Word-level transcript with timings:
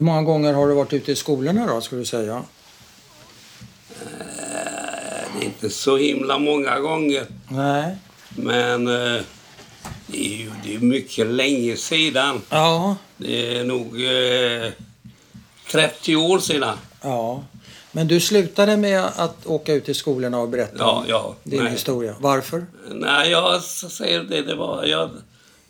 Hur 0.00 0.04
många 0.06 0.22
gånger 0.22 0.54
har 0.54 0.68
du 0.68 0.74
varit 0.74 0.92
ute 0.92 1.12
i 1.12 1.16
skolorna 1.16 1.66
då, 1.66 1.80
skulle 1.80 2.00
du 2.00 2.04
säga? 2.06 2.42
Det 5.34 5.40
är 5.40 5.44
inte 5.44 5.70
så 5.70 5.96
himla 5.96 6.38
många 6.38 6.78
gånger. 6.80 7.26
Nej. 7.48 7.96
Men 8.28 8.86
eh, 8.86 9.22
det 10.06 10.26
är 10.26 10.36
ju 10.38 10.50
det 10.64 10.74
är 10.74 10.78
mycket 10.78 11.26
länge 11.26 11.76
sedan. 11.76 12.42
Ja. 12.50 12.96
Det 13.16 13.58
är 13.58 13.64
nog 13.64 13.86
eh, 14.04 14.72
30 15.70 16.16
år 16.16 16.38
sedan. 16.38 16.76
Ja. 17.02 17.44
Men 17.92 18.08
du 18.08 18.20
slutade 18.20 18.76
med 18.76 19.04
att 19.16 19.46
åka 19.46 19.72
ut 19.74 19.88
i 19.88 19.94
skolorna 19.94 20.38
och 20.38 20.48
berätta 20.48 20.76
Ja, 20.78 21.04
ja. 21.08 21.34
din 21.42 21.62
nej. 21.64 21.72
historia. 21.72 22.14
Varför? 22.20 22.66
Nej, 22.92 23.30
jag 23.30 23.62
säger 23.62 24.22
det. 24.22 24.42
Det 24.42 24.54
var, 24.54 24.84
jag, 24.84 25.10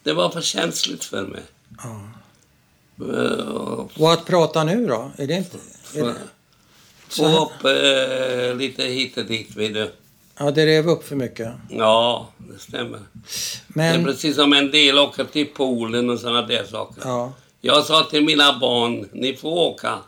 det 0.03 0.13
var 0.13 0.31
för 0.31 0.41
känsligt 0.41 1.05
för 1.05 1.23
mig. 1.23 1.43
Ja. 1.83 2.01
Eh, 3.01 3.87
Och 4.03 4.13
att 4.13 4.25
prata 4.27 4.65
nu 4.65 4.87
då? 4.87 5.11
Är 5.17 5.27
det 5.27 5.35
inte... 5.35 5.57
Är 5.95 6.05
det, 6.05 6.15
här- 7.23 7.43
upp 7.43 7.65
eh, 7.65 8.57
lite 8.57 8.83
hit 8.85 9.17
och 9.17 9.25
dit, 9.25 9.57
vet 9.57 9.75
du. 9.75 9.91
ja, 10.39 10.51
det 10.51 10.67
rev 10.67 10.89
upp 10.89 11.05
för 11.05 11.17
mycket. 11.17 11.53
Ja, 11.71 12.29
det 12.39 12.59
stämmer. 12.59 12.99
Det 13.69 13.83
är 13.83 13.97
Men... 13.97 14.05
precis 14.05 14.37
som 14.37 14.53
en 14.53 14.71
del 14.71 14.99
åker 14.99 15.25
till 15.25 15.47
poolen 15.47 16.11
och 16.11 16.19
sådana 16.21 16.43
där 16.43 16.65
saker. 16.65 17.03
Ja. 17.05 17.33
Jag 17.61 17.85
sa 17.85 18.07
till 18.11 18.25
mina 18.25 18.59
barn, 18.59 19.09
ni 19.13 19.37
får 19.37 19.51
åka. 19.51 19.99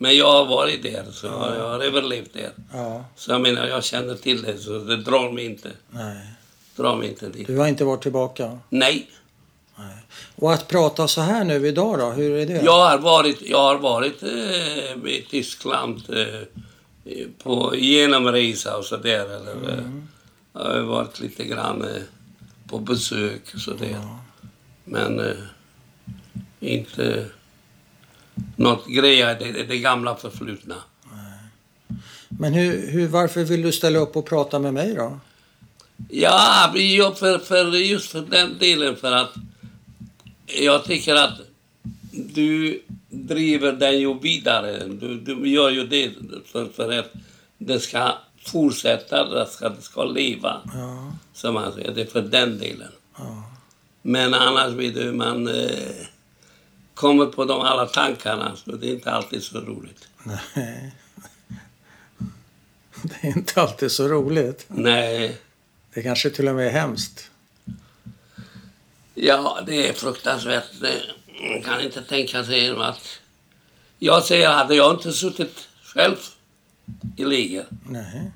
Men 0.00 0.16
jag 0.16 0.32
har 0.32 0.44
varit 0.44 0.82
där, 0.82 1.04
så 1.12 1.26
jag 1.26 1.68
har 1.68 1.80
överlevt 1.84 2.32
där. 2.32 2.50
Ja. 2.72 3.04
Så 3.16 3.30
jag 3.30 3.40
menar, 3.40 3.66
jag 3.66 3.84
känner 3.84 4.14
till 4.14 4.42
det, 4.42 4.58
så 4.58 4.78
det 4.78 4.96
drar 4.96 5.32
mig 5.32 5.44
inte. 5.44 5.68
Nej. 5.90 6.16
Drar 6.76 6.96
mig 6.96 7.08
inte 7.08 7.28
dit. 7.28 7.46
Du 7.46 7.56
har 7.58 7.66
inte 7.68 7.84
varit 7.84 8.02
tillbaka? 8.02 8.58
Nej. 8.68 9.10
Och 10.40 10.52
att 10.52 10.68
prata 10.68 11.08
så 11.08 11.20
här 11.20 11.44
nu 11.44 11.66
idag 11.66 11.98
då? 11.98 12.10
Hur 12.10 12.36
är 12.36 12.46
det? 12.46 12.62
Jag 12.64 12.88
har 12.88 12.98
varit, 12.98 13.42
jag 13.42 13.62
har 13.62 13.78
varit 13.78 14.22
eh, 14.22 15.10
i 15.12 15.26
Tyskland 15.30 16.02
eh, 16.08 17.26
på 17.42 17.76
genomresa 17.76 18.76
och 18.76 18.84
sådär. 18.84 19.24
Eller, 19.24 19.78
eh, 19.78 19.84
Jag 20.52 20.60
har 20.60 20.80
varit 20.80 21.20
lite 21.20 21.44
grann 21.44 21.82
eh, 21.82 22.02
på 22.68 22.78
besök 22.78 23.42
och 23.54 23.60
sådär. 23.60 23.98
Men 24.84 25.20
eh, 25.20 25.36
inte 26.60 27.26
något 28.56 28.86
grejer 28.86 29.42
i 29.48 29.52
det, 29.52 29.64
det 29.64 29.78
gamla 29.78 30.16
förflutna. 30.16 30.76
Men 32.28 32.52
hur, 32.54 32.90
hur, 32.90 33.08
varför 33.08 33.44
vill 33.44 33.62
du 33.62 33.72
ställa 33.72 33.98
upp 33.98 34.16
och 34.16 34.26
prata 34.26 34.58
med 34.58 34.74
mig 34.74 34.94
då? 34.94 35.18
Ja, 36.08 36.72
ja, 36.74 37.14
för, 37.14 37.38
för 37.38 37.64
just 37.76 38.10
för 38.10 38.20
den 38.20 38.58
delen 38.58 38.96
för 38.96 39.12
att 39.12 39.34
jag 40.48 40.84
tycker 40.84 41.14
att 41.14 41.40
du 42.10 42.82
driver 43.10 43.72
den 43.72 44.00
ju 44.00 44.18
vidare. 44.18 44.86
Du, 44.86 45.20
du 45.20 45.48
gör 45.48 45.70
ju 45.70 45.86
det 45.86 46.12
för, 46.46 46.68
för 46.68 46.98
att 46.98 47.12
det 47.58 47.80
ska 47.80 48.12
fortsätta, 48.46 49.24
det 49.24 49.46
ska, 49.46 49.68
det 49.68 49.82
ska 49.82 50.04
leva. 50.04 50.60
Ja. 50.74 51.12
Som 51.32 51.54
man 51.54 51.72
säger, 51.72 51.94
det 51.94 52.00
är 52.00 52.06
för 52.06 52.22
den 52.22 52.58
delen. 52.58 52.92
Ja. 53.18 53.42
Men 54.02 54.34
annars 54.34 54.72
vet 54.72 54.94
du, 54.94 55.12
man 55.12 55.48
eh, 55.48 56.06
kommer 56.94 57.26
på 57.26 57.44
de 57.44 57.60
alla 57.60 57.86
tankarna 57.86 58.56
så 58.56 58.70
det 58.70 58.86
är 58.90 58.94
inte 58.94 59.10
alltid 59.10 59.42
så 59.42 59.60
roligt. 59.60 60.08
Nej. 60.54 60.94
Det 63.02 63.28
är 63.28 63.36
inte 63.36 63.60
alltid 63.60 63.90
så 63.90 64.08
roligt. 64.08 64.64
Nej, 64.68 65.38
Det 65.94 66.02
kanske 66.02 66.30
till 66.30 66.48
och 66.48 66.54
med 66.54 66.66
är 66.66 66.70
hemskt. 66.70 67.30
Ja, 69.20 69.58
det 69.66 69.88
är 69.88 69.92
fruktansvärt. 69.92 70.64
Man 71.50 71.62
kan 71.62 71.80
inte 71.80 72.02
tänka 72.02 72.44
sig 72.44 72.70
att... 72.70 73.20
Jag 73.98 74.24
säger, 74.24 74.48
hade 74.48 74.74
jag 74.74 74.94
inte 74.94 75.12
suttit 75.12 75.68
själv 75.82 76.16
i 77.16 77.60
Nej. 77.88 78.30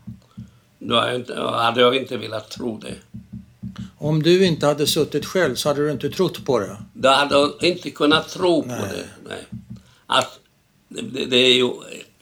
då 0.79 0.95
hade 0.95 1.11
jag 1.11 1.21
inte, 1.21 1.41
hade 1.41 1.81
jag 1.81 1.97
inte 1.97 2.17
velat 2.17 2.51
tro 2.51 2.79
det. 2.79 2.95
Om 3.99 4.23
du 4.23 4.47
inte 4.47 4.67
hade 4.67 4.87
suttit 4.87 5.27
själv 5.27 5.55
så 5.55 5.69
hade 5.69 5.85
du 5.85 5.91
inte 5.91 6.11
trott 6.11 6.45
på 6.45 6.59
det. 6.59 6.77
Då 6.93 7.09
hade 7.09 7.35
jag 7.35 7.65
inte 7.65 7.91
kunnat 7.91 8.29
tro 8.29 8.63
på 8.63 8.69
Nej. 8.69 8.89
det. 8.93 9.29
Nej. 9.29 9.47
Att 10.07 10.39
det, 10.89 11.25
det, 11.25 11.37
är 11.37 11.55
ju... 11.55 11.71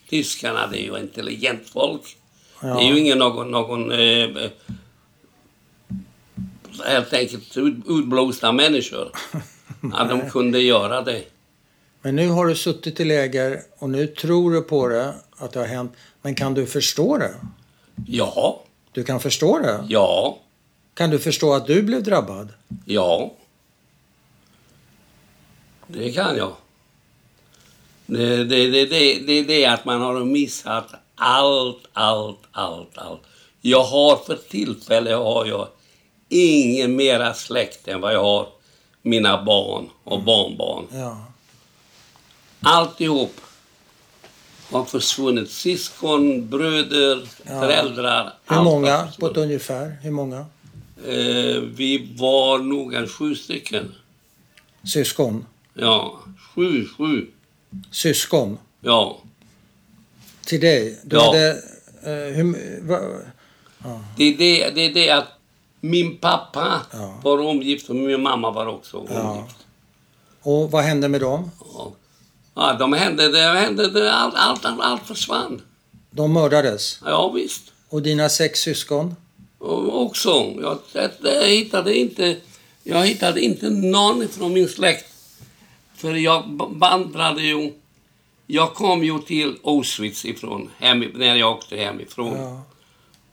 Tyskarna, 0.09 0.67
det 0.67 0.81
är 0.81 0.83
ju 0.83 0.99
intelligent 0.99 1.69
folk. 1.69 2.17
Ja. 2.61 2.67
Det 2.67 2.83
är 2.83 2.87
ju 2.87 2.99
ingen 2.99 3.17
någon... 3.17 3.51
någon 3.51 3.91
eh, 3.91 4.49
helt 6.85 7.13
enkelt 7.13 7.57
ut, 7.57 7.75
utblåsta 7.87 8.51
människor. 8.51 9.11
Att 9.93 10.09
de 10.09 10.29
kunde 10.29 10.59
göra 10.61 11.01
det. 11.01 11.23
Men 12.01 12.15
nu 12.15 12.27
har 12.29 12.45
du 12.47 12.55
suttit 12.55 12.99
i 12.99 13.05
läger 13.05 13.61
och 13.79 13.89
nu 13.89 14.07
tror 14.07 14.51
du 14.51 14.61
på 14.61 14.87
det, 14.87 15.13
att 15.37 15.51
det 15.51 15.59
har 15.59 15.67
hänt. 15.67 15.91
Men 16.21 16.35
kan 16.35 16.53
du 16.53 16.65
förstå 16.65 17.17
det? 17.17 17.33
Ja, 18.07 18.61
Du 18.91 19.03
kan 19.03 19.19
förstå 19.19 19.59
det? 19.59 19.85
ja. 19.89 20.37
Kan 20.93 21.09
du 21.09 21.19
förstå 21.19 21.53
att 21.53 21.67
du 21.67 21.81
blev 21.81 22.03
drabbad? 22.03 22.49
Ja. 22.85 23.33
Det 25.87 26.11
kan 26.11 26.37
jag. 26.37 26.51
Det, 28.05 28.43
det, 28.43 28.67
det, 28.69 28.85
det, 28.85 29.19
det, 29.19 29.43
det 29.43 29.63
är 29.63 29.73
att 29.73 29.85
man 29.85 30.01
har 30.01 30.25
missat 30.25 30.87
allt, 31.15 31.77
allt, 31.93 32.39
allt, 32.51 32.97
allt. 32.97 33.21
Jag 33.61 33.83
har 33.83 34.15
för 34.15 34.35
tillfället 34.49 35.17
har 35.17 35.45
jag 35.45 35.67
ingen 36.31 36.95
mera 36.95 37.33
släkt 37.33 37.87
än 37.87 38.01
vad 38.01 38.13
jag 38.13 38.21
har 38.23 38.47
mina 39.01 39.43
barn 39.43 39.89
och 40.03 40.21
barnbarn. 40.23 40.85
Ja. 40.93 41.25
Alltihop 42.61 43.41
har 44.71 44.85
försvunnit. 44.85 45.51
Syskon, 45.51 46.49
bröder, 46.49 47.27
Ja. 47.43 47.59
föräldrar. 47.61 48.33
Hur 48.49 48.61
många 48.63 49.07
på 49.19 49.27
ett 49.27 49.37
ungefär? 49.37 49.97
Hur 50.01 50.11
många? 50.11 50.45
Eh, 51.07 51.61
vi 51.61 52.15
var 52.19 52.57
nog 52.57 52.93
en 52.93 53.07
sju 53.07 53.35
stycken. 53.35 53.95
Syskon? 54.83 55.45
Ja, 55.73 56.19
sju, 56.55 56.87
sju. 56.97 57.27
Syskon? 57.91 58.57
Ja. 58.81 59.17
Till 60.45 60.59
dig? 60.61 60.99
Du 61.03 61.15
Ja. 61.15 61.25
hade... 61.25 61.49
Eh, 62.03 62.33
hur, 62.35 62.79
va, 62.87 62.99
Det 64.17 64.23
är 64.23 64.37
det, 64.37 64.69
det, 64.69 64.81
är 64.85 64.93
det 64.93 65.09
att 65.09 65.27
min 65.81 66.17
pappa 66.17 66.81
Ja. 66.93 67.19
var 67.23 67.39
omgift 67.39 67.89
och 67.89 67.95
min 67.95 68.21
mamma 68.21 68.51
var 68.51 68.65
också 68.67 68.97
omgift. 68.97 69.55
och 70.41 70.71
vad 70.71 70.83
hände 70.83 71.07
med 71.07 71.21
dem? 71.21 71.51
Ja. 72.55 72.73
De 72.73 72.93
hände, 72.93 73.31
det 73.31 73.59
hände, 73.59 74.13
allt, 74.13 74.35
allt, 74.35 74.65
allt, 74.65 74.81
allt 74.81 75.07
försvann. 75.07 75.61
De 76.11 76.33
mördades? 76.33 76.99
Ja, 77.05 77.31
visst. 77.31 77.63
Och 77.89 78.01
dina 78.01 78.29
sex 78.29 78.59
syskon? 78.59 79.15
Och 79.57 80.01
också, 80.01 80.29
jag, 80.61 80.77
jag, 80.93 81.11
jag 81.23 81.47
hittade 81.47 81.97
inte, 81.97 82.37
jag 82.83 83.05
hittade 83.05 83.41
inte 83.41 83.69
någon 83.69 84.27
från 84.27 84.53
min 84.53 84.67
släkt. 84.69 85.05
För 85.95 86.13
jag 86.13 86.43
vandrade 86.69 87.41
ju, 87.41 87.73
jag 88.47 88.73
kom 88.73 89.03
ju 89.03 89.19
till 89.19 89.55
Auschwitz 89.63 90.25
ifrån, 90.25 90.69
hem, 90.79 90.99
när 90.99 91.35
jag 91.35 91.51
åkte 91.51 91.75
hemifrån. 91.75 92.37
Ja. 92.37 92.61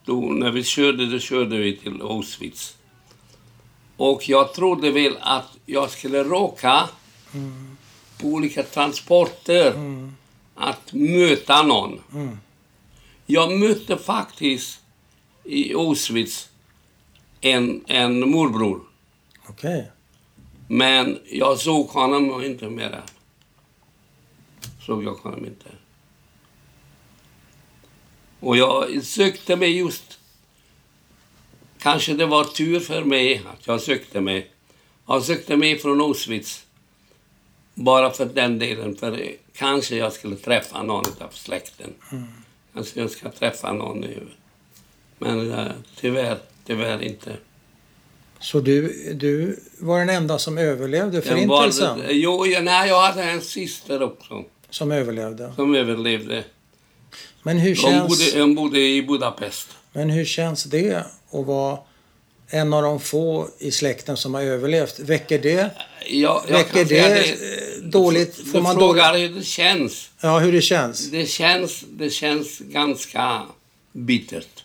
Då, 0.08 0.20
när 0.20 0.50
vi 0.50 0.64
körde, 0.64 1.06
då 1.06 1.19
körde 1.19 1.58
vi 1.58 1.76
till 1.76 2.02
Auschwitz. 2.02 2.76
Och 3.96 4.28
jag 4.28 4.54
trodde 4.54 4.91
väl 4.91 5.16
att 5.20 5.56
jag 5.66 5.91
skulle 5.91 6.24
råka 6.24 6.88
på 8.20 8.26
olika 8.26 8.62
transporter 8.62 9.74
att 10.54 10.92
möta 10.92 11.62
någon. 11.62 12.00
Mm. 12.12 12.38
Jag 13.26 13.58
mötte 13.58 13.96
faktiskt 13.96 14.80
i 15.44 15.74
Auschwitz 15.74 16.48
en, 17.40 17.84
en 17.86 18.30
morbror. 18.30 18.80
Okej. 19.48 19.90
Men 20.69 21.19
jag 21.30 21.58
såg 21.58 21.86
honom 21.86 22.44
inte 22.44 22.69
mera. 22.69 23.02
Såg 24.86 25.04
jag 25.04 25.14
honom 25.14 25.46
inte. 25.46 25.70
Och 28.40 28.56
jag 28.56 29.02
sökte 29.05 29.56
mig 29.56 29.79
just... 29.79 30.19
Kanske 31.82 32.14
det 32.14 32.26
var 32.26 32.44
tur 32.44 32.81
för 32.81 33.05
mig 33.05 33.43
att 33.52 33.67
jag 33.67 33.81
sökte 33.81 34.20
mig. 34.20 34.50
Jag 35.06 35.23
sökte 35.23 35.56
mig 35.56 35.79
från 35.79 36.00
Auschwitz. 36.00 36.64
Bara 37.75 38.11
för 38.11 38.25
den 38.26 38.58
delen. 38.58 38.96
För 38.96 39.32
kanske 39.56 39.96
jag 39.96 40.12
skulle 40.12 40.37
träffa 40.37 40.82
någon 40.82 41.05
av 41.20 41.29
släkten. 41.32 41.94
Kanske 42.75 43.00
jag 43.00 43.11
ska 43.11 43.31
träffa 43.31 43.73
någon 43.73 44.00
nu. 44.00 44.26
Men 45.19 45.52
eh, 45.52 45.67
tyvärr, 45.96 46.38
tyvärr 46.67 47.02
inte. 47.02 47.37
Så 48.41 48.61
du, 48.61 49.12
du 49.14 49.61
var 49.79 49.99
den 49.99 50.08
enda 50.11 50.38
som 50.38 50.58
överlevde 50.58 51.17
var- 51.20 51.23
förintelsen? 51.26 52.00
Jo, 52.08 52.44
nej, 52.61 52.88
jag 52.88 53.00
hade 53.02 53.23
en 53.23 53.41
syster 53.41 54.02
också 54.02 54.44
Som 54.70 54.93
överlevde? 54.93 55.52
som 55.56 55.75
överlevde. 55.75 56.44
Men 57.43 57.58
hur 57.58 57.75
känns, 57.75 58.08
bodde, 58.08 58.40
hon 58.40 58.55
bodde 58.55 58.81
i 58.81 59.02
Budapest. 59.02 59.69
men 59.93 60.10
hur 60.10 60.25
känns 60.25 60.64
det 60.64 60.94
att 61.31 61.46
vara 61.46 61.78
en 62.50 62.72
av 62.72 62.82
de 62.82 63.00
få 63.00 63.49
i 63.58 63.70
släkten 63.70 64.16
som 64.16 64.34
har 64.34 64.43
överlevt. 64.43 64.99
Väcker 64.99 65.38
det, 65.38 65.70
jag 66.06 66.43
väcker 66.49 66.84
säga 66.84 67.08
det 67.08 67.31
eh, 67.31 67.82
dåligt? 67.82 68.37
Får 68.37 68.52
du 68.58 68.60
man 68.62 68.76
frågar 68.76 69.12
dåligt? 69.12 69.31
hur 69.31 69.37
det 69.37 69.44
känns. 69.44 70.10
Ja, 70.20 70.38
hur 70.38 70.52
det 70.52 70.62
känns? 70.62 71.10
Det 71.10 71.26
känns, 71.26 71.84
det 71.90 72.10
känns 72.10 72.58
ganska 72.58 73.43
bittert. 73.93 74.64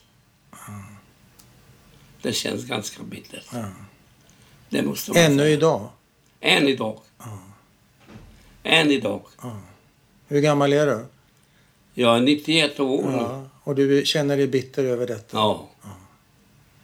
Det 2.21 2.33
känns 2.33 2.65
ganska 2.65 3.03
bittert. 3.03 3.45
Ja. 3.53 3.65
Det 4.69 4.81
måste 4.81 5.11
man 5.11 5.19
Ännu 5.19 5.37
säga. 5.43 5.49
idag? 5.49 5.89
Än 6.41 6.67
idag. 6.67 6.99
Än 8.63 8.91
idag. 8.91 9.21
Hur 10.27 10.41
gammal 10.41 10.73
är 10.73 10.85
du? 10.85 11.05
Jag 11.93 12.17
är 12.17 12.21
91 12.21 12.79
år 12.79 13.03
nu. 13.03 13.17
Ja. 13.17 13.43
Och 13.63 13.75
du 13.75 14.05
känner 14.05 14.37
dig 14.37 14.47
bitter 14.47 14.83
över 14.83 15.07
detta? 15.07 15.37
Ja. 15.37 15.69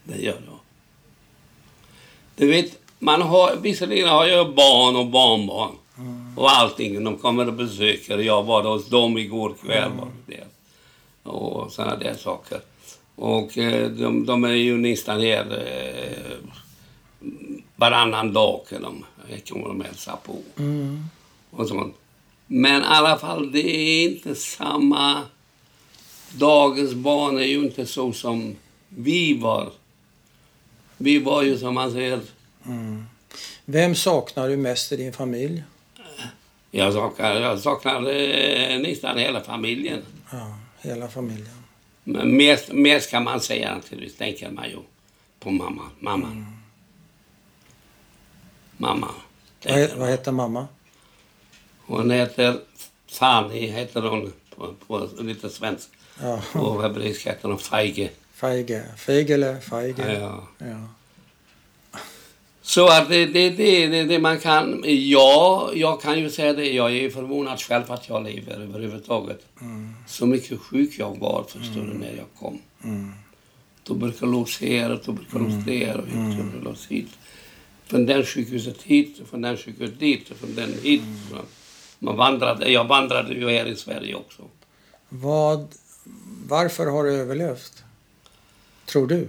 Det 0.04 0.22
gör 0.22 0.42
jag. 0.46 0.60
Du 2.36 2.48
vet, 2.48 2.80
man 3.00 3.22
har, 3.22 3.56
visserligen 3.56 4.10
har 4.10 4.26
jag 4.26 4.56
barn 4.56 4.96
och 4.96 5.08
barnbarn. 5.08 5.76
Och 6.36 6.52
allting. 6.52 7.04
De 7.04 7.18
kommer 7.18 7.48
och 7.48 7.54
besöker. 7.54 8.18
Jag 8.18 8.44
var 8.44 8.64
hos 8.64 8.90
dem 8.90 9.18
igår 9.18 9.54
kväll. 9.64 9.92
Var 10.00 10.08
det. 10.26 10.44
Och 11.24 11.72
sådana 11.72 11.96
där 11.96 12.14
saker. 12.14 12.60
Och 13.16 13.58
eh, 13.58 13.90
de, 13.90 14.26
de 14.26 14.44
är 14.44 14.54
ju 14.54 14.78
nästan 14.78 15.22
här 15.22 15.66
eh, 15.68 16.38
varannan 17.76 18.34
dag. 18.34 18.62
De, 18.70 19.06
kommer 19.50 19.68
de 19.68 19.82
hälsa 19.82 20.18
på. 20.24 20.36
Mm. 20.58 21.04
Och 21.52 21.68
sånt. 21.68 21.96
Men 22.52 22.82
i 22.82 22.86
alla 22.86 23.18
fall, 23.18 23.52
det 23.52 23.68
är 23.76 24.10
inte 24.10 24.36
samma... 24.36 25.22
Dagens 26.32 26.94
barn 26.94 27.38
är 27.38 27.44
ju 27.44 27.60
inte 27.60 27.86
så 27.86 28.14
som 28.14 28.56
vi 28.90 29.38
var. 29.38 29.72
Vi 30.98 31.20
var 31.20 31.44
ju 31.44 31.58
som 31.58 31.74
man 31.74 31.92
säger, 31.92 32.20
Mm. 32.66 33.06
Vem 33.66 33.96
saknar 33.96 34.50
du 34.50 34.58
mest 34.58 34.92
i 34.92 34.96
din 34.96 35.14
familj? 35.14 35.64
jag 36.72 36.94
saknar, 36.94 37.36
jag 37.36 37.60
saknar 37.60 37.96
eh, 37.96 38.80
nästan 38.80 39.18
hela 39.18 39.42
familjen. 39.42 40.02
Ja, 40.32 40.58
hela 40.82 41.08
familjen. 41.08 41.64
Men 42.04 42.38
mer, 42.38 42.74
mer 42.74 43.00
ska 43.00 43.20
man 43.20 43.42
säga 43.42 43.76
naturligtvis, 43.76 44.18
tänker 44.18 44.52
man 44.52 44.70
ju 44.70 44.78
på 45.40 45.52
mamma. 45.52 45.84
Mamma. 46.00 46.46
Mamma. 48.78 49.08
Vad, 49.66 49.90
vad 49.96 50.10
heter 50.10 50.32
mamma? 50.32 50.68
Hon 51.90 52.12
heter 52.12 52.60
Fanny, 53.08 53.68
heter 53.68 54.02
hon 54.02 54.34
på, 54.56 54.74
på 54.88 55.10
lite 55.20 55.50
svensk. 55.50 55.90
Ja. 56.22 56.42
Och 56.54 56.82
hebreiska 56.82 57.30
heter 57.30 57.50
hon 57.50 57.60
Feige. 57.60 58.10
Feige. 58.34 58.84
Feigele, 58.98 59.62
Feige. 59.62 60.20
Ja. 60.20 60.48
Ja. 60.58 60.88
Så 62.62 62.88
att 62.88 63.10
det, 63.10 63.26
det, 63.26 63.50
det, 63.50 63.88
det, 63.88 64.04
det 64.04 64.20
man 64.20 64.40
kan... 64.40 64.84
Ja, 64.86 65.72
jag 65.76 66.02
kan 66.02 66.20
ju 66.20 66.30
säga 66.30 66.54
det. 66.54 66.72
Jag 66.74 66.98
är 66.98 67.10
förvånad 67.10 67.60
själv 67.60 67.92
att 67.92 68.10
jag 68.10 68.24
lever 68.24 68.60
överhuvudtaget. 68.62 69.46
Mm. 69.62 69.94
Så 70.08 70.26
mycket 70.26 70.60
sjuk 70.60 71.00
jag 71.00 71.20
var, 71.20 71.44
förstår 71.44 71.82
du, 71.82 71.94
när 71.94 72.16
jag 72.18 72.26
kom. 72.40 72.62
Mm. 72.84 73.14
Tuberkulos 73.84 74.62
här 74.62 74.92
och 74.92 75.04
tuberkulos 75.04 75.66
där 75.66 75.98
och 75.98 76.06
tuberkulos 76.08 76.88
hit. 76.88 77.10
Från 77.86 78.06
den 78.06 78.26
sjukhuset 78.26 78.82
hit, 78.82 79.22
från 79.30 79.42
den 79.42 79.58
sjukhuset 79.58 80.00
dit, 80.00 80.28
från 80.40 80.56
den 80.56 80.74
hit. 80.84 81.02
Man 82.00 82.18
vandrade, 82.18 82.72
jag 82.72 82.88
vandrade 82.88 83.34
ju 83.34 83.50
här 83.50 83.66
i 83.66 83.76
Sverige 83.76 84.16
också. 84.16 84.44
Vad, 85.10 85.68
varför 86.48 86.86
har 86.86 87.04
du 87.04 87.14
överlevt? 87.14 87.84
Tror 88.86 89.08
du? 89.08 89.28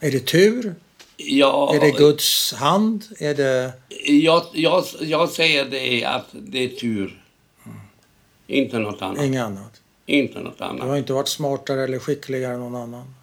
Är 0.00 0.10
det 0.10 0.26
tur? 0.26 0.74
Jag, 1.16 1.74
Är 1.74 1.80
det 1.80 1.90
Guds 1.90 2.52
hand? 2.52 3.04
Är 3.18 3.34
det... 3.34 3.72
jag, 4.06 4.42
jag, 4.52 4.84
jag 5.00 5.28
säger 5.28 5.64
det 5.64 6.04
att 6.04 6.26
det 6.32 6.58
är 6.64 6.68
tur. 6.68 7.24
Inte 8.46 8.78
något 8.78 9.02
annat. 9.02 9.24
Inget 9.24 9.42
annat? 9.42 9.80
Inte 10.06 10.40
något 10.40 10.58
Du 10.58 10.64
annat. 10.64 10.88
har 10.88 10.96
inte 10.96 11.12
varit 11.12 11.28
smartare 11.28 11.84
eller 11.84 11.98
skickligare 11.98 12.54
än 12.54 12.60
någon 12.60 12.74
annan? 12.76 13.14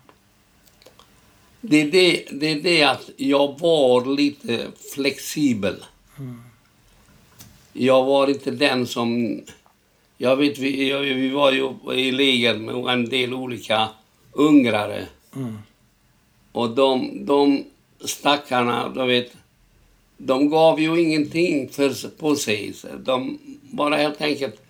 Det 1.62 1.82
är 1.82 1.92
det, 1.92 2.26
det 2.32 2.52
är 2.52 2.62
det 2.62 2.84
att 2.84 3.10
jag 3.18 3.60
var 3.60 4.16
lite 4.16 4.68
flexibel. 4.94 5.86
Jag 7.78 8.06
var 8.06 8.28
inte 8.28 8.52
den 8.52 8.88
som... 8.88 9.40
Jag 10.18 10.36
vet, 10.36 10.58
vi, 10.58 10.90
jag- 10.90 11.00
vi 11.00 11.30
var 11.30 11.52
ju 11.52 11.74
i 12.00 12.12
läger 12.12 12.58
med 12.58 12.94
en 12.94 13.10
del 13.10 13.34
olika 13.34 13.88
ungrare. 14.32 15.06
Mm. 15.36 15.58
Och 16.52 16.70
de, 16.70 17.12
de 17.26 17.64
stackarna, 18.06 18.90
du 18.90 19.06
vet, 19.06 19.32
de 20.18 20.50
gav 20.50 20.80
ju 20.82 21.02
ingenting 21.02 21.70
för, 21.70 22.10
på 22.18 22.36
sig. 22.36 22.74
De 23.00 23.40
bara 23.62 23.96
helt 23.96 24.22
enkelt... 24.22 24.62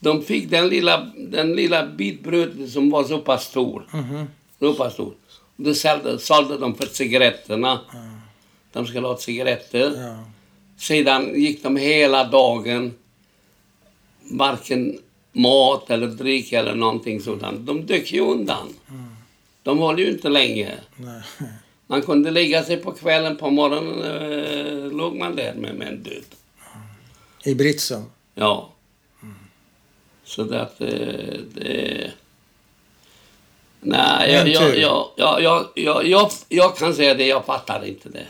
De 0.00 0.22
fick 0.22 0.50
den 0.50 0.68
lilla, 0.68 1.10
den 1.16 1.52
lilla 1.52 1.86
bit 1.86 2.22
bröd 2.22 2.68
som 2.70 2.90
var 2.90 3.04
så 3.04 3.18
pass 3.18 3.44
stor. 3.44 3.86
Mhm. 3.92 4.26
Så 4.58 4.74
pass 4.74 4.92
stor. 4.92 5.14
Då 5.56 5.74
sålde, 5.74 6.18
sålde 6.18 6.58
de 6.58 6.74
för 6.74 6.86
cigaretterna. 6.86 7.80
De 8.72 8.86
skulle 8.86 9.06
ha 9.06 9.16
cigaretter. 9.16 9.92
Ja. 9.96 10.24
Sedan 10.78 11.40
gick 11.40 11.62
de 11.62 11.76
hela 11.76 12.24
dagen, 12.24 12.94
varken 14.30 14.98
mat 15.32 15.90
eller 15.90 16.06
dryck 16.06 16.52
eller 16.52 16.74
någonting 16.74 17.20
sådant. 17.20 17.66
De 17.66 17.86
dök 17.86 18.12
ju 18.12 18.20
undan. 18.20 18.68
De 19.62 19.78
höll 19.78 19.98
ju 19.98 20.10
inte 20.10 20.28
länge. 20.28 20.74
Nej. 20.96 21.22
Man 21.86 22.02
kunde 22.02 22.30
lägga 22.30 22.64
sig 22.64 22.76
på 22.76 22.92
kvällen, 22.92 23.36
på 23.36 23.50
morgonen 23.50 24.02
eh, 24.02 24.92
låg 24.92 25.16
man 25.16 25.36
där 25.36 25.54
med, 25.54 25.74
med 25.74 25.88
en 25.88 26.02
död. 26.02 26.24
I 27.44 27.54
britsen? 27.54 28.04
Ja. 28.34 28.70
Så 30.24 30.44
det 30.44 30.62
att 30.62 30.80
eh, 30.80 30.88
det... 31.54 32.10
Nej, 33.80 34.32
jag, 34.32 34.48
jag, 34.48 34.78
jag, 34.78 35.08
jag, 35.16 35.42
jag, 35.42 35.68
jag, 35.74 36.06
jag, 36.06 36.30
jag 36.48 36.76
kan 36.76 36.94
säga 36.94 37.14
det, 37.14 37.26
jag 37.26 37.46
fattar 37.46 37.84
inte 37.84 38.08
det. 38.08 38.26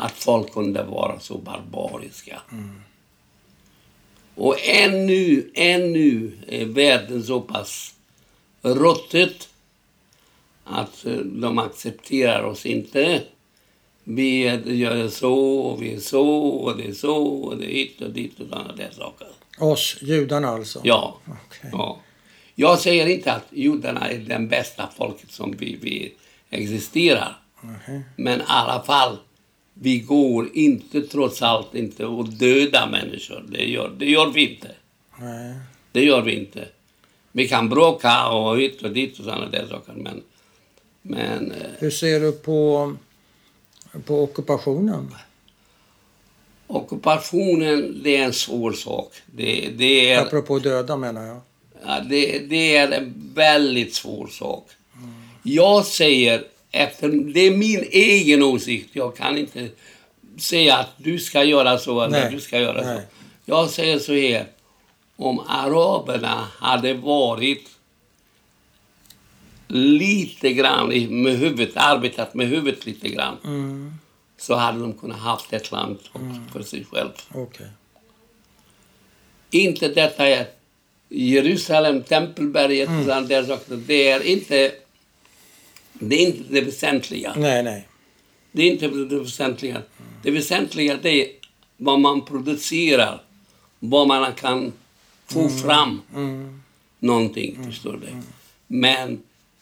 Att 0.00 0.12
folk 0.12 0.52
kunde 0.52 0.82
vara 0.82 1.20
så 1.20 1.38
barbariska. 1.38 2.40
Och 4.34 4.56
ännu, 4.60 5.50
ännu 5.54 6.32
är 6.46 6.64
världen 6.64 7.22
så 7.22 7.40
pass 7.40 7.94
ruttet 8.62 9.48
att 10.64 11.06
eh, 11.06 11.12
de 11.16 11.58
accepterar 11.58 12.42
oss 12.42 12.66
inte. 12.66 13.22
Vi 14.04 14.42
gör 14.64 15.08
så 15.08 15.58
och 15.58 15.82
vi 15.82 15.94
är 15.94 16.00
så 16.00 16.28
och 16.48 16.76
det 16.76 16.86
är 16.88 16.92
så 16.92 17.26
och 17.26 17.56
det 17.56 17.64
är 17.64 17.74
hit 17.74 18.00
och 18.00 18.10
dit 18.10 18.40
och 18.40 18.48
sådana 18.48 18.72
där 18.72 18.90
saker. 18.90 19.28
Oss, 19.58 19.96
judarna 20.00 20.48
alltså? 20.48 20.80
Ja. 20.84 21.18
Okej. 21.24 21.70
ja. 21.72 22.00
Jag 22.54 22.78
säger 22.78 23.06
inte 23.06 23.32
att 23.32 23.46
judarna 23.50 24.10
är 24.10 24.18
den 24.18 24.48
bästa 24.48 24.88
folket 24.96 25.30
som 25.30 25.56
vi, 25.58 25.78
vi 25.82 26.14
existerar. 26.50 27.38
Mhm. 27.60 28.02
Men 28.16 28.40
i 28.40 28.44
alla 28.46 28.82
fall, 28.82 29.16
vi 29.80 29.98
går 29.98 30.48
inte 30.54 31.02
trots 31.02 31.42
allt 31.42 31.74
inte 31.74 32.06
och 32.06 32.28
döda 32.28 32.86
människor. 32.86 33.44
Det 33.48 33.64
gör, 33.64 33.88
det 33.98 34.10
gör 34.10 34.30
vi 34.30 34.50
inte. 34.50 34.70
Nej. 35.18 35.54
Det 35.92 36.04
gör 36.04 36.22
vi 36.22 36.34
inte. 36.34 36.68
Vi 37.32 37.48
kan 37.48 37.68
bråka 37.68 38.28
och 38.28 38.58
hit 38.58 38.82
och 38.82 38.90
dit 38.90 39.18
och 39.18 39.24
sådana 39.24 39.46
där 39.46 39.66
saker. 39.66 39.92
Men, 39.92 40.22
men 41.02 41.52
eh, 41.52 41.56
Hur 41.78 41.90
ser 41.90 42.20
du 42.20 42.32
på, 42.32 42.94
på 44.04 44.22
ockupationen? 44.22 45.14
ockupationen, 46.66 48.00
det 48.02 48.16
är 48.16 48.24
en 48.24 48.32
svår 48.32 48.72
sak. 48.72 49.12
Det, 49.26 49.68
det 49.76 50.10
är... 50.10 50.22
Apropå 50.22 50.58
döda 50.58 50.96
menar 50.96 51.26
jag. 51.26 51.40
Ja, 51.86 52.00
det, 52.00 52.38
det 52.38 52.76
är 52.76 52.92
en 52.92 53.32
väldigt 53.34 53.94
svår 53.94 54.26
sak. 54.26 54.68
Jag 55.42 55.84
säger, 55.86 56.44
efter, 56.78 57.08
det 57.08 57.40
är 57.40 57.50
min 57.56 57.84
egen 57.90 58.42
åsikt, 58.42 58.88
jag 58.92 59.16
kan 59.16 59.38
inte 59.38 59.68
säga 60.38 60.76
att 60.76 60.90
du 60.96 61.18
ska 61.18 61.44
göra 61.44 61.78
så 61.78 62.00
eller 62.00 62.20
Nej, 62.22 62.32
du 62.34 62.40
ska 62.40 62.58
göra 62.60 62.82
nej. 62.84 62.96
så. 62.96 63.02
Jag 63.50 63.70
säger 63.70 63.98
så 63.98 64.12
här, 64.14 64.46
om 65.16 65.40
araberna 65.48 66.48
hade 66.58 66.94
varit 66.94 67.68
lite 69.68 70.52
grann 70.52 70.88
med 71.22 71.38
huvudet, 71.38 71.76
arbetat 71.76 72.34
med 72.34 72.48
huvudet 72.48 72.86
lite 72.86 73.08
grann, 73.08 73.36
Mm. 73.44 73.94
så 74.38 74.54
hade 74.54 74.80
de 74.80 74.92
kunnat 74.92 75.18
haft 75.18 75.52
ett 75.52 75.70
land 75.72 75.98
för 76.52 76.62
sig 76.62 76.86
själv. 76.92 77.10
Okej. 77.34 77.66
Inte 79.50 79.88
detta 79.88 80.28
är 80.28 80.46
Jerusalem, 81.08 82.02
Tempelberget, 82.02 82.88
Mm. 82.88 83.28
där 83.28 83.44
saker. 83.44 83.76
Det 83.76 84.08
är 84.08 84.26
inte 84.26 84.72
det, 86.00 86.16
är 86.16 86.26
inte 86.26 86.52
det 86.52 86.60
väsentliga. 86.60 87.32
Nej, 87.36 87.62
nej. 87.62 87.88
Det 88.52 88.62
är 88.62 88.70
inte 88.70 88.88
det 88.88 89.18
väsentliga. 89.18 89.82
Det 90.22 90.30
väsentliga 90.30 90.98
det 91.02 91.10
är 91.22 91.26
vad 91.76 92.00
man 92.00 92.24
producerar. 92.24 93.22
Vad 93.78 94.08
man 94.08 94.32
kan 94.32 94.72
få 95.26 95.48
fram 95.48 96.00
Mm. 96.14 96.62
någonting, 96.98 97.58
förstår 97.66 97.92
du. 97.92 98.08
Men 98.66 99.20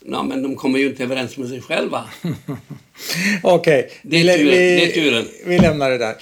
Ja, 0.09 0.23
men 0.23 0.43
de 0.43 0.57
kommer 0.57 0.79
ju 0.79 0.87
inte 0.89 1.03
överens 1.03 1.37
med 1.37 1.49
sig 1.49 1.61
själva. 1.63 2.05
Okej, 3.43 3.91
Det 4.03 4.21
är 4.21 4.25
vi, 4.25 4.45
turen, 4.45 4.51
vi, 4.51 4.57
det 4.57 4.85
är 4.91 4.93
turen. 5.03 5.29
vi 5.47 5.59
lämnar 5.59 5.91
det 5.91 5.99
där. 5.99 6.17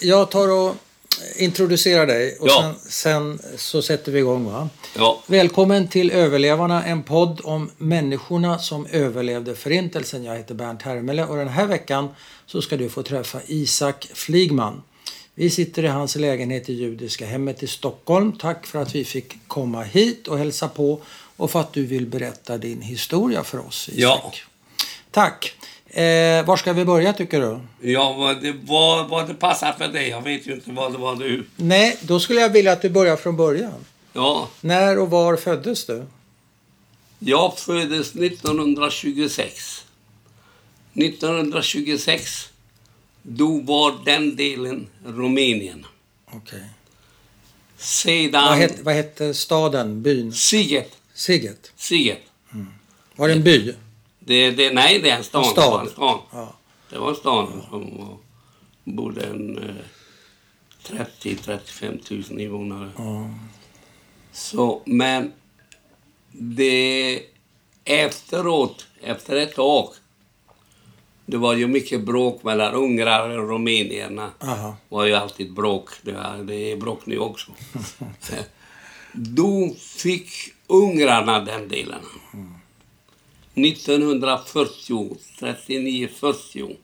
Jag 0.00 0.30
tar 0.30 0.48
och 0.52 0.76
introducerar 1.36 2.06
dig 2.06 2.36
och 2.40 2.48
Ja. 2.48 2.74
sen, 2.88 3.38
sen 3.38 3.58
så 3.58 3.82
sätter 3.82 4.12
vi 4.12 4.18
igång. 4.18 4.44
Va? 4.44 4.68
Ja, 4.96 5.22
Välkommen 5.26 5.88
till 5.88 6.10
Överlevarna, 6.10 6.84
en 6.84 7.02
podd 7.02 7.40
om 7.44 7.70
människorna 7.78 8.58
som 8.58 8.86
överlevde 8.86 9.54
Förintelsen. 9.54 10.24
Jag 10.24 10.36
heter 10.36 10.54
Bernt 10.54 10.82
Hermele 10.82 11.24
och 11.26 11.36
den 11.36 11.48
här 11.48 11.66
veckan 11.66 12.08
så 12.46 12.62
ska 12.62 12.76
du 12.76 12.88
få 12.88 13.02
träffa 13.02 13.40
Isak 13.46 14.08
Fligman. 14.14 14.82
Vi 15.34 15.50
sitter 15.50 15.84
i 15.84 15.88
hans 15.88 16.16
lägenhet 16.16 16.68
i 16.68 16.72
Judiska 16.74 17.26
hemmet 17.26 17.62
i 17.62 17.66
Stockholm. 17.66 18.32
Tack 18.32 18.66
för 18.66 18.78
att 18.82 18.94
vi 18.94 19.04
fick 19.04 19.48
komma 19.48 19.82
hit 19.82 20.28
och 20.28 20.38
hälsa 20.38 20.68
på 20.68 21.00
och 21.36 21.50
för 21.50 21.60
att 21.60 21.72
du 21.72 21.86
vill 21.86 22.06
berätta 22.06 22.58
din 22.58 22.80
historia 22.82 23.44
för 23.44 23.66
oss, 23.66 23.88
Isak. 23.92 23.98
Ja. 23.98 24.32
Tack. 25.10 25.54
Eh, 25.94 26.44
var 26.46 26.56
ska 26.56 26.72
vi 26.72 26.84
börja 26.84 27.12
tycker 27.12 27.40
du? 27.40 27.60
ja 27.92 28.12
vad, 28.12 28.42
det, 28.42 28.52
vad, 28.62 29.08
vad 29.08 29.28
det 29.28 29.34
passar 29.34 29.72
för 29.72 29.88
dig. 29.88 30.08
Jag 30.08 30.22
vet 30.22 30.46
ju 30.46 30.52
inte 30.54 30.70
vad 30.70 30.92
det 30.92 30.98
var 30.98 31.16
du... 31.16 31.46
Nej, 31.56 31.98
då 32.00 32.20
skulle 32.20 32.40
jag 32.40 32.50
vilja 32.50 32.72
att 32.72 32.82
du 32.82 32.90
börjar 32.90 33.16
från 33.16 33.36
början. 33.36 33.84
Ja, 34.12 34.48
När 34.60 34.98
och 34.98 35.10
var 35.10 35.36
föddes 35.36 35.86
du? 35.86 36.06
jag 37.18 37.58
föddes 37.58 38.14
1926. 38.16 39.84
1926, 40.94 42.48
då 43.22 43.58
var 43.60 44.04
den 44.04 44.36
delen 44.36 44.86
Rumänien. 45.06 45.86
Okej. 46.32 46.64
Sedan... 47.76 48.44
Vad, 48.44 48.56
hette, 48.58 48.82
vad 48.82 48.94
hette 48.94 49.34
staden, 49.34 50.02
byn? 50.02 50.32
Siget. 50.32 50.90
Siget? 51.14 51.72
Siget. 51.76 52.20
Var 53.16 53.28
det 53.28 53.34
en 53.34 53.42
by? 53.42 53.74
Det, 54.26 54.50
det, 54.50 54.72
nej, 54.72 54.98
det 54.98 55.10
är 55.10 55.16
en 55.16 55.24
stad. 55.24 55.44
En 55.44 55.50
stad. 55.50 55.64
Det 55.64 55.70
var 55.70 55.80
en 55.80 55.88
stad. 55.88 56.18
Ja. 56.32 56.54
Det 56.90 56.98
var 56.98 57.08
en 57.08 57.16
stad 57.16 57.48
som 57.70 57.98
var, 57.98 58.16
bodde 58.84 59.26
en 59.26 59.58
eh, 59.58 59.74
30-35 60.84 62.30
000 62.30 62.40
invånare. 62.40 62.90
Ja. 62.96 63.30
Så, 64.32 64.82
men 64.84 65.32
det 66.32 67.20
efteråt, 67.84 68.86
efter 69.02 69.36
ett 69.36 69.54
tag, 69.54 69.88
det 71.26 71.36
var 71.36 71.54
ju 71.54 71.66
mycket 71.66 72.04
bråk 72.04 72.42
mellan 72.42 72.74
ungrare 72.74 73.38
och 73.38 73.48
rumänierna. 73.48 74.30
Aha. 74.40 74.76
var 74.88 75.04
ju 75.04 75.14
alltid 75.14 75.54
bråk. 75.54 75.90
Det 76.02 76.10
är, 76.10 76.44
det 76.44 76.72
är 76.72 76.76
bråk 76.76 77.06
nu 77.06 77.18
också. 77.18 77.52
Då 79.12 79.74
fick 79.78 80.30
ungrarna 80.66 81.40
den 81.40 81.68
delen. 81.68 82.00
1940, 83.54 85.16
39-40 85.38 86.76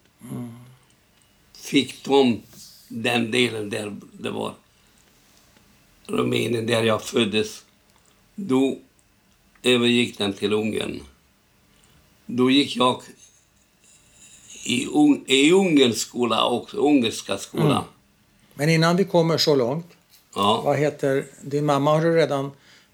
fick 1.53 2.05
de 2.05 2.43
den 2.89 3.31
delen 3.31 3.71
där 3.71 3.97
det 4.13 4.31
var 4.31 4.55
Rumänien, 6.07 6.67
där 6.67 6.83
jag 6.83 7.03
föddes. 7.03 7.65
Då 8.35 8.79
övergick 9.63 10.19
den 10.19 10.33
till 10.33 10.53
Ungern. 10.53 11.01
Då 12.27 12.51
gick 12.51 12.77
jag 12.77 13.03
i, 14.65 14.87
un, 14.87 15.25
i 15.27 15.53
Ungerns 15.53 16.01
skola 16.01 16.47
också, 16.47 16.77
ungerska 16.77 17.39
skolan. 17.39 17.85
Men 18.55 18.69
innan 18.69 18.97
vi 18.97 19.05
kommer 19.05 19.39
så 19.39 19.55
långt, 19.55 19.87
Ja, 20.35 20.63
vad 20.65 20.79
heter... 20.79 21.27
Din 21.43 21.67
mamma 21.67 21.91
har 21.91 22.01
du 22.01 22.17
redan 22.17 22.51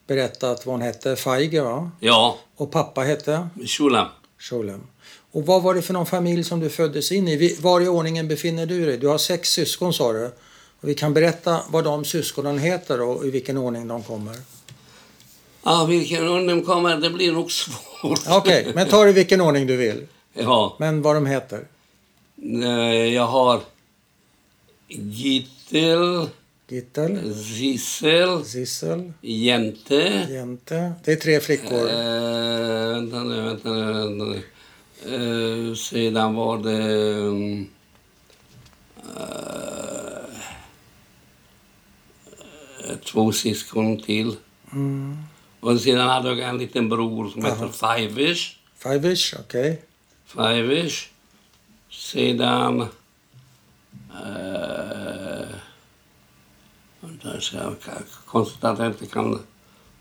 berättat 0.06 0.66
vad 0.66 0.72
hon 0.74 0.82
hette, 0.82 1.16
Feige 1.16 1.62
va? 1.62 1.90
ja, 2.00 2.38
Och 2.56 2.70
pappa 2.70 3.00
hette 3.00 3.48
Shulam. 3.66 4.06
Scholem. 4.38 4.80
Och 5.32 5.46
vad 5.46 5.62
var 5.62 5.74
det 5.74 5.82
för 5.82 5.92
någon 5.94 6.06
familj 6.06 6.44
som 6.44 6.60
du 6.60 6.68
föddes 6.70 7.12
in 7.12 7.28
i? 7.28 7.56
Var 7.60 7.80
i 7.80 7.88
ordningen 7.88 8.28
befinner 8.28 8.66
du 8.66 8.86
dig? 8.86 8.96
Du 8.98 9.06
har 9.08 9.18
sex 9.18 9.48
syskon 9.48 9.94
sa 9.94 10.12
du. 10.12 10.24
Och 10.80 10.88
vi 10.88 10.94
kan 10.94 11.14
berätta 11.14 11.60
vad 11.68 11.84
de 11.84 12.04
syskonen 12.04 12.58
heter 12.58 13.00
och 13.00 13.26
i 13.26 13.30
vilken 13.30 13.56
ordning 13.58 13.88
de 13.88 14.02
kommer. 14.02 14.36
Ja, 15.64 15.84
vilken 15.84 16.28
ordning 16.28 16.64
kommer, 16.64 16.96
det 16.96 17.10
blir 17.10 17.32
nog 17.32 17.52
svårt. 17.52 18.20
Okej, 18.28 18.72
men 18.74 18.88
ta 18.88 19.04
det 19.04 19.10
i 19.10 19.12
vilken 19.12 19.40
ordning 19.40 19.66
du 19.66 19.76
vill. 19.76 20.06
Ja, 20.34 20.76
Men 20.78 21.02
vad 21.02 21.16
de 21.16 21.26
heter. 21.26 21.66
eh, 22.62 22.68
jag 23.14 23.26
har 23.26 23.60
Gittel, 24.88 26.28
Gittel, 26.68 27.34
Sissel, 27.34 28.44
Sissel, 28.44 29.12
Jente. 29.20 30.26
Jente. 30.30 30.92
Det 31.04 31.12
är 31.12 31.16
tre 31.16 31.40
flickor. 31.40 31.90
Eh, 31.90 32.88
vänta 32.88 33.22
nu, 33.24 33.42
vänta 33.42 33.72
nu, 33.72 33.92
vänta 33.92 34.24
nu. 34.24 34.42
Eh, 35.04 35.74
sedan 35.74 36.34
var 36.34 36.58
det... 36.58 37.14
um, 37.14 37.70
eh, 42.88 42.96
två 43.04 43.32
syskon 43.32 44.02
till. 44.02 44.36
Mm. 44.72 45.16
Och 45.60 45.80
sedan 45.80 46.08
hade 46.08 46.28
jag 46.28 46.38
en 46.38 46.58
liten 46.58 46.88
bror 46.88 47.28
som 47.28 47.44
Aha. 47.44 47.68
Fajvish. 47.68 48.56
Five-ish, 48.78 49.40
okej. 49.40 49.82
Fajvish. 50.26 51.08
Sedan... 51.90 52.80
Eh, 54.10 55.46
jag 57.22 57.42
ska- 57.42 57.60
konstigt 58.26 58.64
att 58.64 58.78
jag 58.78 58.86
inte 58.88 59.06
kan 59.06 59.40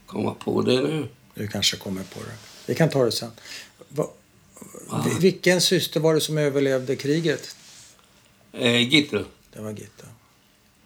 komma 0.06 0.34
på 0.34 0.62
det 0.62 0.82
nu. 0.82 1.08
Du 1.34 1.48
kanske 1.48 1.78
kommer 1.78 2.04
på 2.04 2.20
det. 2.20 2.36
Vi 2.66 2.76
kan 2.76 2.90
ta 2.90 3.06
det 3.06 3.12
sen. 3.12 3.32
Va, 3.90 4.08
vi- 5.06 5.20
vilken 5.20 5.62
syster 5.62 6.00
var 6.00 6.14
det 6.14 6.22
som 6.22 6.38
överlevde 6.38 6.96
kriget? 6.96 7.56
Eh, 8.52 8.94
Gittel. 8.94 9.26
Det 9.54 9.62
var 9.62 9.72
Gitta. 9.72 10.08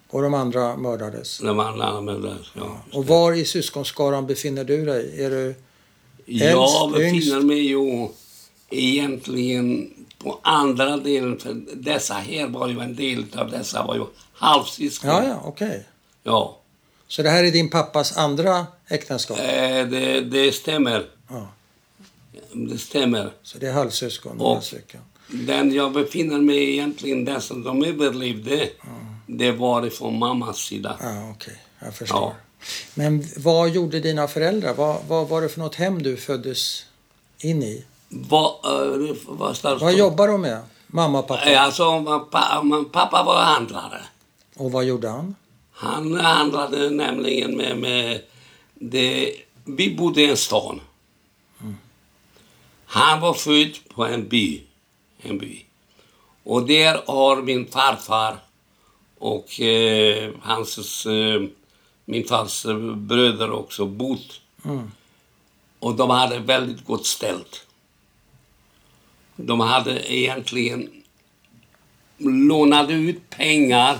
Och 0.09 0.21
de 0.21 0.33
andra 0.33 0.77
mördades. 0.77 1.38
De 1.39 1.59
andra 1.59 2.01
med 2.01 2.21
det, 2.21 2.38
ja. 2.53 2.81
Och 2.93 3.07
var 3.07 3.33
i 3.33 3.45
syskonskaran 3.45 4.27
befinner 4.27 4.63
du 4.63 4.85
dig? 4.85 5.23
Är 5.23 5.29
du... 5.29 5.55
Jag 6.25 6.51
äldst, 6.51 7.01
yngst? 7.01 7.25
befinner 7.25 7.41
mig 7.41 7.57
ju 7.67 8.07
egentligen 8.69 9.93
på 10.17 10.39
andra 10.43 10.97
delen, 10.97 11.39
för 11.39 11.53
dessa 11.75 12.13
här 12.13 12.47
var 12.47 12.67
ju 12.67 12.79
en 12.79 12.95
del 12.95 13.25
av 13.35 13.51
dessa 13.51 13.85
var 13.85 13.95
ju 13.95 14.05
halvsyskon. 14.33 15.09
Ja, 15.09 15.23
ja, 15.23 15.41
okej. 15.45 15.88
Ja, 16.23 16.57
Så 17.07 17.23
det 17.23 17.29
här 17.29 17.43
är 17.43 17.51
din 17.51 17.69
pappas 17.69 18.17
andra 18.17 18.67
äktenskap? 18.88 19.38
eh, 19.39 19.88
det, 19.88 20.21
det 20.21 20.51
stämmer. 20.51 21.05
Ja. 21.29 21.47
Det 22.53 22.77
stämmer. 22.77 23.33
Så 23.43 23.57
det 23.57 23.67
är 23.67 23.73
halvsyskon, 23.73 24.41
Och- 24.41 24.63
stycken. 24.63 25.01
Den 25.31 25.73
jag 25.73 25.91
befinner 25.93 26.38
mig 26.38 26.71
egentligen, 26.73 27.25
den 27.25 27.41
som 27.41 27.63
de 27.63 27.83
överlevde, 27.83 28.69
det 29.27 29.51
var 29.51 29.85
ifrån 29.85 30.19
mammas 30.19 30.57
sida. 30.57 30.97
Ja, 31.01 31.31
okej. 31.35 31.61
Jag 31.79 31.93
förstår. 31.95 32.17
Ja. 32.19 32.33
Men 32.93 33.25
vad 33.38 33.69
gjorde 33.69 33.99
dina 33.99 34.27
föräldrar? 34.27 34.73
Vad, 34.73 34.97
vad 35.07 35.27
var 35.27 35.41
det 35.41 35.49
för 35.49 35.59
något 35.59 35.75
hem 35.75 36.03
du 36.03 36.17
föddes 36.17 36.85
in 37.39 37.63
i? 37.63 37.85
Vad, 38.09 38.51
uh, 38.65 39.15
vad, 39.27 39.57
Vad 39.79 39.93
jobbar 39.93 40.27
de 40.27 40.41
med? 40.41 40.61
Mamma 40.88 41.19
och 41.19 41.27
pappa? 41.27 41.51
Eh, 41.51 41.63
Alltså, 41.63 42.03
pa, 42.31 42.63
pappa 42.91 43.23
var 43.23 43.41
handlare. 43.41 44.01
Och 44.55 44.71
vad 44.71 44.83
gjorde 44.85 45.09
han? 45.09 45.35
Han 45.81 46.13
handlade 46.13 46.89
nämligen 46.89 47.57
med, 47.57 47.77
med 47.77 48.21
det, 48.74 49.36
vi 49.63 49.95
bodde 49.95 50.21
i 50.21 50.29
en 50.29 50.38
stad. 50.38 50.79
Han 52.86 53.19
var 53.19 53.33
född 53.33 53.77
på 53.95 54.05
en 54.05 54.27
by. 54.27 54.62
En 55.21 55.38
by. 55.38 55.65
Och 56.43 56.67
där 56.67 57.01
har 57.07 57.41
min 57.41 57.67
farfar 57.67 58.38
och 59.17 59.62
eh, 59.62 60.31
hans, 60.41 61.05
eh, 61.05 61.41
min 62.05 62.27
fars 62.27 62.65
bröder 62.95 63.51
också 63.51 63.86
bott. 63.86 64.41
Mm. 64.65 64.91
Och 65.79 65.95
de 65.95 66.09
hade 66.09 66.39
väldigt 66.39 66.86
gott 66.86 67.05
ställt. 67.05 67.65
De 69.36 69.59
hade 69.59 70.13
egentligen 70.13 71.03
lånade 72.17 72.93
ut 72.93 73.29
pengar 73.29 74.00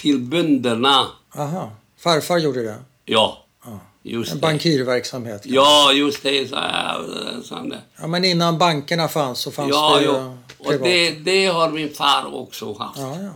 till 0.00 0.18
bönderna. 0.18 1.06
Aha. 1.36 1.70
Farfar 1.98 2.38
gjorde 2.38 2.62
det? 2.62 2.76
Ja, 3.04 3.44
Ja. 3.64 3.78
just 4.02 4.30
En 4.32 4.36
det. 4.36 4.40
bankirverksamhet? 4.42 5.42
kanske? 5.42 5.50
Ja, 5.54 5.92
just 5.92 6.22
det. 6.22 6.48
Så, 6.48 6.54
ja, 6.54 7.00
så 7.44 7.54
det. 7.54 7.78
ja. 8.00 8.06
Men 8.06 8.24
innan 8.24 8.58
bankerna 8.58 9.08
fanns 9.08 9.38
så 9.38 9.50
fanns 9.50 9.70
Ja, 9.70 9.94
det 9.96 10.02
ju 10.04 10.06
ja. 10.12 10.36
Och 10.58 10.72
det, 10.72 11.10
det 11.10 11.46
har 11.46 11.70
min 11.70 11.94
far 11.94 12.34
också 12.34 12.72
haft. 12.78 12.98
Ja, 12.98 13.16
ja. 13.22 13.30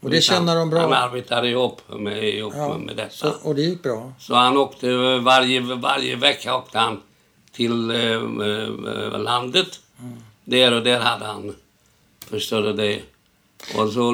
Och 0.00 0.10
det 0.10 0.20
känner 0.20 0.54
de 0.54 0.60
Han 0.60 0.70
bra? 0.70 0.94
arbetade 0.96 1.48
ihop 1.48 1.80
med, 1.88 2.24
ihop 2.24 2.52
Ja. 2.56 2.78
med 2.78 2.96
detta. 2.96 3.10
Så, 3.10 3.30
Så. 3.42 3.48
och 3.48 3.54
det 3.54 3.62
gick 3.62 3.82
bra? 3.82 4.12
han 4.28 4.56
åkte 4.56 5.18
varje, 5.18 5.60
varje 5.60 6.16
vecka 6.16 6.56
åkte 6.56 6.78
han 6.78 7.00
till 7.52 7.90
eh, 7.90 7.98
eh, 7.98 9.18
landet. 9.20 9.80
Mm. 10.00 10.16
Där 10.44 10.72
och 10.72 10.82
där 10.82 11.00
hade 11.00 11.24
han, 11.24 11.54
förstår 12.30 12.62
du 12.62 12.72
det. 12.72 13.00
Och 13.76 13.88
så, 13.92 14.12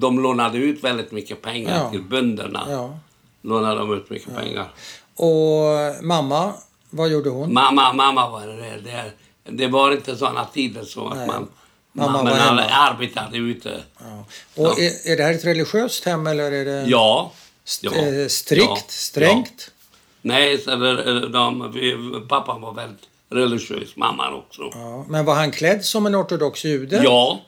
de 0.00 0.20
lånade 0.22 0.58
ut 0.58 0.84
väldigt 0.84 1.12
mycket 1.12 1.42
pengar 1.42 1.78
Ja. 1.84 1.90
till 1.90 2.02
bönderna. 2.02 2.66
Ja. 2.70 2.98
Lånade 3.42 3.78
de 3.78 3.94
ut 3.94 4.10
mycket 4.10 4.36
pengar. 4.36 4.68
Och 5.16 6.04
mamma 6.04 6.52
Vad 6.90 7.08
gjorde 7.08 7.30
hon? 7.30 7.54
Mamma, 7.54 7.92
mamma 7.92 8.30
var 8.30 8.46
det. 8.46 8.80
Det, 8.84 9.12
det 9.44 9.66
var 9.66 9.92
inte 9.92 10.16
sådana 10.16 10.44
tider 10.44 10.84
så 10.84 11.08
att 11.08 11.16
Nej. 11.16 11.26
man... 11.26 11.48
Mamma 11.92 12.12
man 12.12 12.24
var 12.24 12.32
hemma. 12.32 12.62
arbetade 12.62 13.36
ute. 13.38 13.82
Ja. 13.98 14.24
Och 14.62 14.80
är, 14.80 15.12
är 15.12 15.16
det 15.16 15.22
här 15.22 15.34
ett 15.34 15.44
religiöst 15.44 16.04
hem 16.04 16.26
eller 16.26 16.52
är 16.52 16.64
det 16.64 16.84
Ja. 16.90 17.32
st- 17.64 17.88
ja, 17.92 18.02
eh, 18.06 18.26
strikt, 18.28 18.66
ja, 18.68 18.76
strängt? 18.88 19.70
Nej, 20.22 20.58
så 20.58 20.70
de, 21.32 21.72
vi, 21.74 21.96
pappa 22.28 22.58
var 22.58 22.72
väldigt 22.74 23.00
religiös, 23.30 23.96
mamman 23.96 24.34
också. 24.34 24.62
Ja. 24.74 25.04
Men 25.08 25.24
var 25.24 25.34
han 25.34 25.50
klädd 25.50 25.84
som 25.84 26.06
en 26.06 26.16
ortodox 26.16 26.64
jude? 26.64 27.00
Ja, 27.04 27.40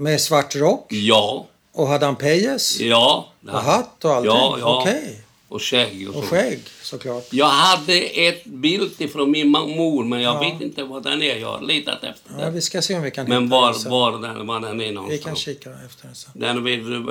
Med 0.00 0.20
svart 0.20 0.56
rock? 0.56 0.86
ja, 0.92 1.46
Och 1.72 1.86
hade 1.88 2.06
han 2.06 2.16
pejes? 2.16 2.80
ja. 2.80 3.28
Och 3.46 3.52
hatt 3.58 4.04
och 4.04 4.10
allting? 4.14 4.30
Ja, 4.32 4.56
ja. 4.60 4.80
Okej. 4.82 5.20
Och 5.48 5.62
skägg 5.62 6.08
och, 6.08 6.16
Och 6.16 6.24
så. 6.24 6.28
skägg 6.30 6.60
såklart. 6.82 7.26
Jag 7.30 7.46
hade 7.46 7.98
ett 8.00 8.44
bild 8.44 8.92
ifrån 9.00 9.30
min 9.30 9.48
mor, 9.48 10.04
men 10.04 10.20
jag 10.22 10.34
Ja. 10.44 10.50
vet 10.50 10.60
inte 10.62 10.82
vad 10.84 11.02
den 11.02 11.22
är. 11.22 11.36
Jag 11.36 11.48
har 11.52 11.60
letat 11.62 11.94
efter 12.04 12.32
Ja, 12.32 12.44
den. 12.44 12.54
vi 12.54 12.60
ska 12.60 12.82
se 12.82 12.96
om 12.96 13.02
vi 13.02 13.10
kan 13.10 13.28
Men 13.28 13.42
hitta 13.42 13.56
var, 13.56 13.70
den 13.72 13.80
sen. 13.80 13.90
var, 13.92 14.12
den, 14.18 14.46
var 14.46 14.60
den 14.60 14.70
är 14.80 14.84
Vi 14.84 14.84
kan 14.86 14.94
någonstans. 14.94 15.38
kika 15.38 15.70
efter 15.86 16.06
den 16.06 16.14
sen. 16.14 16.30
Den, 16.34 16.64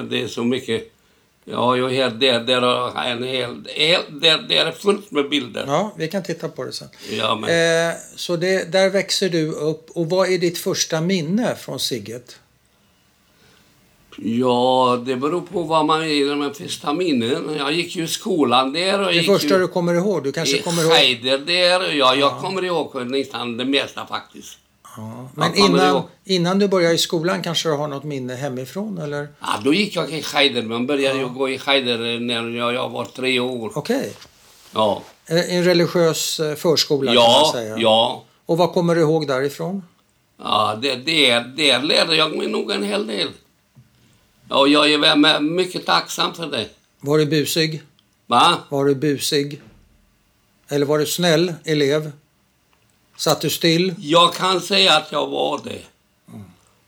det 0.10 0.22
är 0.24 0.28
så 0.28 0.44
mycket... 0.44 0.94
Ja, 1.50 1.78
jag 1.78 1.90
helt, 1.90 2.20
där, 2.20 2.40
där 2.40 2.62
har 2.62 3.04
en 3.04 3.24
hel 3.24 3.64
där, 4.10 4.38
där 4.50 4.66
är 4.66 4.72
fullt 4.72 5.12
med 5.12 5.30
bilder. 5.30 5.64
Ja, 5.68 5.94
vi 5.98 6.08
kan 6.08 6.24
titta 6.24 6.50
på 6.50 6.64
det 6.64 6.72
sen. 6.74 6.88
Ja, 7.12 7.36
men, 7.36 7.50
Eh, 7.90 7.96
så 8.16 8.36
det, 8.36 8.72
där 8.72 8.90
växer 8.90 9.30
du 9.30 9.52
upp. 9.52 9.90
Och 9.92 10.10
vad 10.10 10.30
är 10.34 10.38
ditt 10.38 10.58
första 10.58 11.02
minne 11.02 11.56
från 11.56 11.80
Sigget? 11.80 12.36
Ja, 14.18 15.00
det 15.06 15.16
beror 15.16 15.42
på 15.42 15.62
vad 15.64 15.86
man 15.86 16.02
är 16.04 16.36
med 16.36 16.56
första 16.56 16.94
minnen. 16.94 17.56
Jag 17.58 17.72
gick 17.74 17.96
ju 17.96 18.04
i 18.04 18.08
skolan 18.08 18.74
där. 18.74 19.00
Och 19.00 19.06
Det 19.08 19.14
gick 19.16 19.26
första 19.26 19.48
ju 19.54 19.60
du 19.60 19.68
kommer 19.68 19.94
ihåg? 19.94 20.24
Du 20.24 20.32
kanske 20.32 20.62
kommer 20.62 20.84
ihåg? 20.84 20.92
Heider 20.92 21.38
där. 21.38 21.92
Ja, 21.94 22.16
jag 22.16 22.38
kommer 22.40 22.64
ihåg 22.66 23.06
nästan 23.12 23.58
det 23.58 23.66
mesta 23.66 24.06
faktiskt. 24.06 24.58
Ja. 24.98 25.30
Men 25.36 25.56
innan, 25.56 25.90
ihåg. 25.90 26.04
innan 26.26 26.60
du 26.60 26.68
börjar 26.68 26.92
i 26.94 26.98
skolan 26.98 27.42
kanske 27.44 27.70
du 27.70 27.76
har 27.76 27.88
något 27.88 28.04
minne 28.04 28.36
hemifrån? 28.36 28.98
Eller? 28.98 29.28
Ja, 29.40 29.48
då 29.64 29.74
gick 29.74 29.96
jag 29.96 30.10
i 30.12 30.24
Heider. 30.34 30.62
Man 30.64 30.88
började 30.88 31.20
ju 31.20 31.28
gå 31.30 31.50
i 31.50 31.58
Heider 31.66 32.20
när 32.20 32.50
jag, 32.58 32.74
jag 32.74 32.90
var 32.90 33.06
tre 33.06 33.40
år. 33.40 33.72
Okej. 33.76 34.14
Ja, 34.74 35.02
Eh, 35.30 35.56
En 35.56 35.64
religiös 35.64 36.40
eh, 36.40 36.56
förskola 36.56 37.14
kan 37.14 37.16
man 37.24 37.32
ja, 37.32 37.50
säga. 37.54 37.76
ja. 37.78 38.24
Och 38.46 38.58
vad 38.58 38.74
kommer 38.74 38.96
du 38.96 39.02
ihåg 39.02 39.28
därifrån? 39.28 39.84
Ja, 40.44 40.78
det, 40.82 40.96
det, 40.96 41.32
där 41.40 41.82
lärde 41.82 42.16
jag 42.16 42.38
mig 42.38 42.48
nog 42.48 42.72
en 42.72 42.84
hel 42.84 43.08
del. 43.08 43.28
Och 44.58 44.70
jag 44.70 44.92
är 44.92 45.40
mycket 45.40 45.86
tacksam 45.86 46.34
för 46.34 46.48
det. 46.48 46.70
Var 47.00 47.18
du 47.18 47.26
busig? 47.26 47.82
Va? 48.26 48.58
Var 48.70 48.86
du 48.86 48.96
busig? 48.96 49.62
Eller 50.68 50.86
var 50.86 51.00
du 51.00 51.06
snäll 51.06 51.54
elev? 51.64 52.12
Satt 53.18 53.42
du 53.42 53.50
still? 53.50 53.96
Jag 54.00 54.34
kan 54.34 54.62
säga 54.62 54.98
att 54.98 55.12
jag 55.12 55.28
var 55.28 55.62
det. 55.64 55.82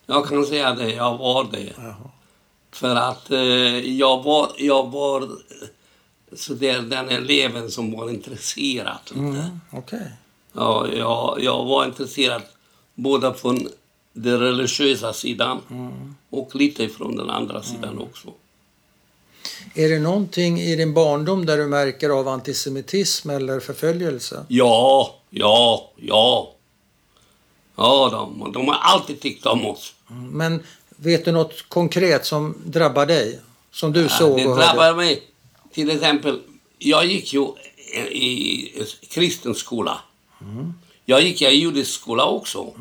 Jag 0.06 0.28
kan 0.28 0.46
säga 0.46 0.74
det, 0.74 0.92
jag 0.92 1.18
var 1.18 1.48
det. 1.52 1.72
Jaha. 1.76 2.10
För 2.72 2.96
att 2.96 3.30
eh, 3.30 3.38
jag 3.98 4.22
var, 4.22 4.50
jag 4.58 4.90
var 4.90 5.22
eh, 5.22 5.28
så 6.32 6.54
där, 6.54 6.80
den 6.80 7.08
eleven 7.08 7.70
som 7.70 7.92
var 7.92 8.10
intresserad. 8.10 9.10
Mm, 9.14 9.60
Okej. 9.72 10.10
Ja, 10.52 10.88
jag, 10.92 11.38
jag 11.42 11.64
var 11.64 11.84
intresserad 11.84 12.42
både 12.94 13.34
från 13.34 13.68
den 14.12 14.40
religiösa 14.40 15.12
sidan 15.12 15.60
och 16.30 16.54
lite 16.54 16.88
från 16.88 17.16
den 17.16 17.30
andra 17.30 17.62
sidan 17.62 17.98
också. 17.98 18.28
Är 19.74 19.88
det 19.88 19.98
någonting 19.98 20.60
i 20.60 20.76
din 20.76 20.94
barndom 20.94 21.46
där 21.46 21.56
du 21.56 21.66
märker 21.66 22.10
av 22.10 22.28
antisemitism 22.28 23.30
eller 23.30 23.60
förföljelse? 23.60 24.44
Ja, 24.48 25.14
ja, 25.30 25.90
ja. 25.96 26.52
Ja, 27.76 28.08
de, 28.12 28.52
de 28.52 28.68
har 28.68 28.74
alltid 28.74 29.20
tyckt 29.20 29.46
om 29.46 29.66
oss. 29.66 29.94
Men 30.30 30.62
vet 30.96 31.24
du 31.24 31.32
något 31.32 31.68
konkret 31.68 32.26
som 32.26 32.54
drabbar 32.64 33.06
dig? 33.06 33.38
Som 33.70 33.92
du 33.92 34.08
såg 34.08 34.36
det 34.38 34.46
och 34.46 34.54
hörde? 34.54 34.66
drabbar 34.66 34.94
mig. 34.94 35.22
Till 35.72 35.90
exempel, 35.90 36.40
jag 36.78 37.06
gick 37.06 37.32
ju 37.34 37.46
i 38.10 38.84
kristen 39.08 39.54
skola. 39.54 40.00
Jag 41.04 41.22
gick 41.22 41.42
i 41.42 41.46
judisk 41.46 42.00
skola 42.00 42.24
också. 42.24 42.72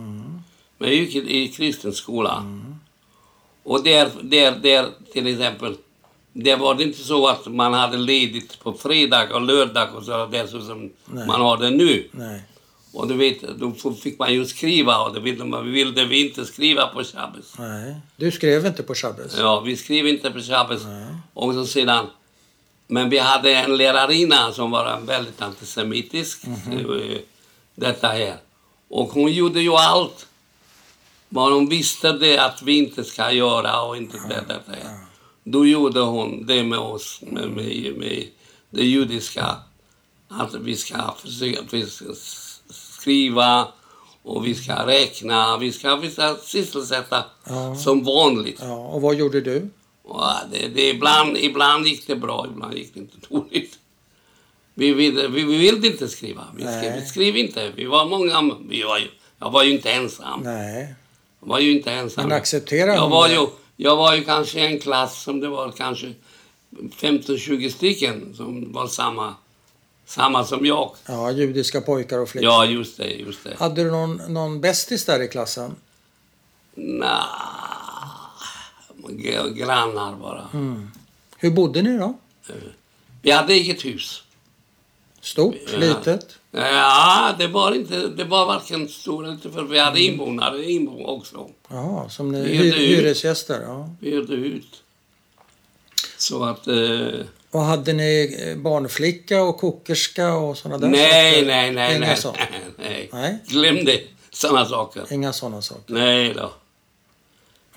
Men 0.79 0.89
jag 0.89 0.97
gick 0.97 1.15
i, 1.15 1.37
i 1.37 1.47
kristen 1.47 1.93
skola. 1.93 2.43
Och 3.63 3.83
där, 3.83 4.09
där, 4.21 4.51
där 4.51 4.89
till 5.13 5.27
exempel, 5.27 5.75
där 6.33 6.57
var 6.57 6.75
det 6.75 6.83
inte 6.83 7.03
så 7.03 7.27
att 7.27 7.47
man 7.47 7.73
hade 7.73 7.97
ledigt 7.97 8.59
på 8.59 8.73
fredag 8.73 9.33
och 9.33 9.41
lördag 9.41 9.95
och 9.95 10.03
så 10.03 10.25
där 10.25 10.47
så 10.47 10.61
som 10.61 10.91
Nej. 11.05 11.27
man 11.27 11.41
har 11.41 11.57
det 11.57 11.69
nu. 11.69 12.07
Nej. 12.11 12.41
Och 12.93 13.07
du 13.07 13.13
vet, 13.13 13.41
då 13.41 13.93
fick 13.93 14.19
man 14.19 14.33
ju 14.33 14.45
skriva 14.45 14.97
och 14.97 15.13
det 15.13 15.19
ville, 15.19 15.45
man, 15.45 15.71
ville 15.71 16.05
vi 16.05 16.27
inte 16.27 16.45
skriva 16.45 16.87
på 16.87 17.03
shabbos. 17.03 17.55
Nej. 17.59 17.95
Du 18.15 18.31
skrev 18.31 18.65
inte 18.65 18.83
på 18.83 18.95
shabbos? 18.95 19.37
Ja, 19.37 19.59
vi 19.59 19.77
skrev 19.77 20.07
inte 20.07 20.31
på 20.31 20.39
shabbos. 20.39 20.81
Och 21.33 21.53
så 21.53 21.65
sedan, 21.65 22.07
men 22.87 23.09
vi 23.09 23.17
hade 23.17 23.55
en 23.55 23.77
lärarinna 23.77 24.51
som 24.51 24.71
var 24.71 24.85
en 24.85 25.05
väldigt 25.05 25.41
antisemitisk, 25.41 26.43
eh, 26.45 27.17
detta 27.75 28.07
här. 28.07 28.37
Och 28.87 29.09
hon 29.09 29.31
gjorde 29.31 29.61
ju 29.61 29.71
allt 29.71 30.27
vad 31.29 31.53
hon 31.53 31.69
visste 31.69 32.11
det 32.11 32.37
att 32.37 32.61
vi 32.61 32.77
inte 32.77 33.03
ska 33.03 33.31
göra 33.31 33.81
och 33.81 33.97
inte 33.97 34.17
det, 34.29 34.43
detta 34.47 34.71
här. 34.71 34.97
Då 35.43 35.65
gjorde 35.65 35.99
hon 35.99 36.45
det 36.45 36.63
med 36.63 36.79
oss, 36.79 37.19
med, 37.21 37.49
med, 37.49 37.93
med 37.97 38.27
det 38.69 38.83
judiska, 38.85 39.55
att 40.27 40.53
vi 40.53 40.75
ska 40.75 41.15
försöka 41.21 41.61
vi 41.71 41.85
ska 41.85 42.05
skriva 42.69 43.67
och 44.23 44.45
vi 44.47 44.55
ska 44.55 44.87
räkna, 44.87 45.57
vi 45.57 45.71
ska, 45.71 45.95
vi 45.95 46.11
ska 46.11 46.37
sysselsätta 46.43 47.23
Ja. 47.47 47.75
som 47.75 48.03
vanligt. 48.03 48.59
Ja, 48.61 48.75
och 48.87 49.01
vad 49.01 49.15
gjorde 49.15 49.41
du? 49.41 49.69
Och 50.03 50.23
det, 50.51 50.67
det, 50.67 50.89
ibland, 50.89 51.37
ibland 51.37 51.87
gick 51.87 52.07
det 52.07 52.15
bra, 52.15 52.47
ibland 52.53 52.73
gick 52.77 52.93
det 52.93 52.99
inte 52.99 53.17
dåligt. 53.29 53.79
Vi, 54.73 54.93
ville- 54.93 55.27
vi, 55.27 55.43
vi 55.43 55.57
ville 55.57 55.87
inte 55.87 56.07
skriva. 56.07 56.43
Vi 56.55 56.61
skrev, 56.63 56.95
vi 57.01 57.05
skrev 57.05 57.37
inte. 57.37 57.71
Vi 57.75 57.85
var 57.85 58.05
många. 58.05 58.55
Vi 58.69 58.83
var 58.83 59.01
jag 59.39 59.51
var 59.51 59.63
ju 59.63 59.71
inte 59.71 59.91
ensam. 59.91 60.41
Nej. 60.43 60.95
Jag 61.39 61.47
var 61.47 61.59
ju 61.59 61.71
inte 61.71 61.91
ensam. 61.91 62.27
Men 62.27 62.37
accepterar 62.37 62.93
jag 62.93 63.09
var 63.09 63.29
ju, 63.29 63.47
jag 63.75 63.95
var 63.95 64.15
ju 64.15 64.23
kanske 64.23 64.59
i 64.59 64.65
en 64.65 64.79
klass 64.79 65.23
som 65.23 65.39
det 65.39 65.47
var 65.47 65.71
kanske 65.71 66.13
15-20 66.71 67.69
stycken 67.69 68.33
som 68.37 68.73
var 68.73 68.87
samma, 68.87 69.35
samma 70.05 70.45
som 70.45 70.65
jag. 70.65 70.95
Ja, 71.05 71.31
judiska 71.31 71.81
pojkar 71.81 72.19
och 72.19 72.29
flickor. 72.29 72.49
Ja, 72.49 72.65
just 72.65 72.97
det, 72.97 73.07
just 73.07 73.43
det. 73.43 73.55
Hade 73.59 73.83
du 73.83 73.91
någon, 73.91 74.21
någon 74.27 74.61
bästis 74.61 75.05
där 75.05 75.21
i 75.21 75.27
klassen? 75.27 75.75
Nja, 76.75 77.25
grannar 79.55 80.15
bara. 80.15 80.47
Mm. 80.53 80.91
Hur 81.37 81.51
bodde 81.51 81.81
ni 81.81 81.97
då? 81.97 82.17
Vi 83.21 83.31
hade 83.31 83.53
eget 83.53 83.85
hus. 83.85 84.23
Stort? 85.21 85.55
Ja. 85.71 85.77
Litet? 85.77 86.35
Ja, 86.51 87.35
det 87.39 87.47
var 87.47 87.75
inte, 87.75 88.07
det 88.07 88.23
var 88.23 88.45
varken 88.45 88.87
stor 88.89 89.23
eller 89.25 89.35
lite 89.35 89.49
för 89.51 89.63
vi 89.63 89.79
hade 89.79 90.01
invånare 90.01 90.71
inbo 90.71 91.03
också. 91.05 91.49
Jaha, 91.69 92.09
som 92.09 92.31
ni, 92.31 92.41
Vi 92.41 92.47
hy, 92.57 92.63
hyrde 92.63 92.77
ut. 92.77 92.89
hyresgäster? 92.99 93.61
Ja. 93.61 93.89
Vi 93.99 94.09
hyrde 94.11 94.33
ut. 94.33 94.83
Så 96.17 96.43
att... 96.43 96.67
Eh, 96.67 97.25
Och 97.51 97.61
hade 97.61 97.93
ni 97.93 98.37
eh, 98.47 98.57
barnflicka 98.57 99.41
och 99.43 99.57
kokerska 99.57 100.33
och 100.33 100.57
sådana 100.57 100.77
där 100.77 100.87
nej, 100.87 101.33
saker? 101.33 101.45
nej, 101.47 101.71
nej, 101.71 101.95
Inga 101.97 101.99
nej, 102.07 102.17
så- 102.17 102.35
nej. 102.77 103.09
Nej. 103.13 103.39
Glöm 103.47 103.85
det. 103.85 104.01
Såna 104.31 104.65
saker. 104.65 105.13
Inga 105.13 105.33
sådana 105.33 105.61
saker? 105.61 105.93
Nej 105.93 106.33
då. 106.33 106.51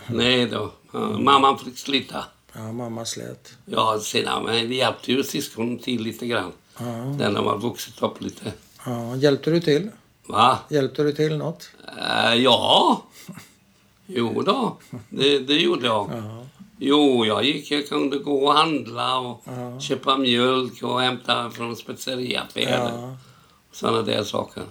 Nej 0.06 0.46
då. 0.46 0.72
Mamman 1.18 1.58
fick 1.58 1.78
slita. 1.78 2.24
Ja, 2.52 2.72
mamma 2.72 3.04
slät. 3.04 3.52
Ja, 3.66 4.00
sedan 4.02 4.44
men 4.44 4.68
det 4.68 4.74
hjälpte 4.74 5.12
ju 5.12 5.22
syskon 5.22 5.78
till 5.78 6.02
lite 6.02 6.26
grann. 6.26 6.52
Ja. 6.78 6.84
Den 7.18 7.36
har 7.36 7.58
vuxit 7.58 8.02
upp 8.02 8.20
lite. 8.22 8.52
Ja, 8.86 9.16
hjälpte 9.16 9.50
du 9.50 9.60
till? 9.60 9.90
Va? 10.26 10.58
Hjälpte 10.68 11.02
du 11.02 11.12
till 11.12 11.36
något? 11.36 11.70
Eh, 11.98 12.34
ja. 12.34 13.02
Jo 14.06 14.42
då, 14.42 14.76
det, 15.08 15.38
det 15.38 15.54
gjorde 15.54 15.86
jag. 15.86 16.10
Ja. 16.12 16.46
Jo, 16.78 17.26
jag 17.26 17.44
gick, 17.44 17.70
jag 17.70 17.88
kunde 17.88 18.18
gå 18.18 18.44
och 18.46 18.54
handla 18.54 19.18
och 19.18 19.42
Ja. 19.44 19.80
köpa 19.80 20.16
mjölk 20.16 20.82
och 20.82 21.00
hämta 21.00 21.50
från 21.50 21.76
speceriaffärer. 21.76 22.88
ja. 22.94 23.16
Sådana 23.72 24.02
där 24.02 24.24
saker. 24.24 24.62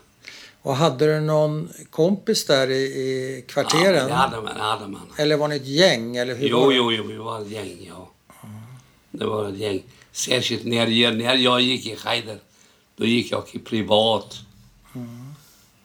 Och 0.61 0.75
hade 0.75 1.05
du 1.15 1.19
någon 1.21 1.69
kompis 1.89 2.45
där 2.45 2.69
i, 2.69 2.73
i 2.83 3.35
Ja, 3.47 3.53
kvarteren? 3.53 4.07
det 4.07 4.13
hade 4.13 4.35
man. 4.41 4.55
Det 4.55 4.61
hade 4.61 4.87
man. 4.87 5.01
Eller 5.17 5.37
var 5.37 5.47
ni 5.47 5.55
ett 5.55 5.65
gäng? 5.65 6.17
Eller 6.17 6.35
hur 6.35 6.47
Jo, 6.47 6.71
jo, 6.71 6.91
jo, 6.91 7.03
vi 7.07 7.15
var 7.17 7.41
ett 7.41 7.49
gäng, 7.49 7.77
ja. 7.87 8.09
Det 9.11 9.25
var 9.25 9.49
ett 9.49 9.57
gäng. 9.57 9.83
Särskilt 10.11 10.65
när 10.65 10.87
jag, 10.87 11.17
när 11.17 11.35
jag 11.35 11.61
gick 11.61 11.85
i 11.85 11.97
Heider, 12.05 12.39
då 12.95 13.05
gick 13.05 13.31
jag 13.31 13.43
i 13.51 13.59
privat. 13.59 14.39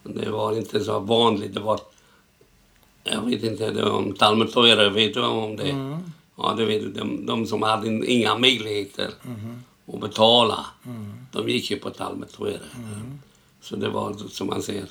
Det 0.03 0.31
var 0.31 0.59
inte 0.59 0.85
så 0.85 0.99
vanligt. 0.99 1.55
Det 1.55 1.61
var, 1.61 1.81
jag 3.05 3.23
vet 3.23 3.43
inte, 3.43 3.71
det 3.71 3.85
var 3.85 4.13
Talmud 4.13 4.53
Torah, 4.53 4.93
vet 4.93 5.15
du 5.15 5.25
om 5.25 5.57
det? 5.57 5.71
Mm. 5.71 5.99
Ja, 6.37 6.55
det 6.57 6.65
vet 6.65 6.83
du, 6.83 6.93
de, 6.93 7.27
de 7.27 7.47
som 7.47 7.63
hade 7.63 8.07
inga 8.07 8.39
möjligheter 8.39 9.11
att 9.87 10.01
betala, 10.01 10.67
de 11.33 11.49
gick 11.49 11.71
ju 11.71 11.77
på 11.77 11.91
Talmud 11.91 12.33
Torah. 12.33 12.61
Så 13.61 13.77
det 13.77 13.89
var 13.89 14.15
som 14.31 14.47
man 14.47 14.63
säger 14.63 14.87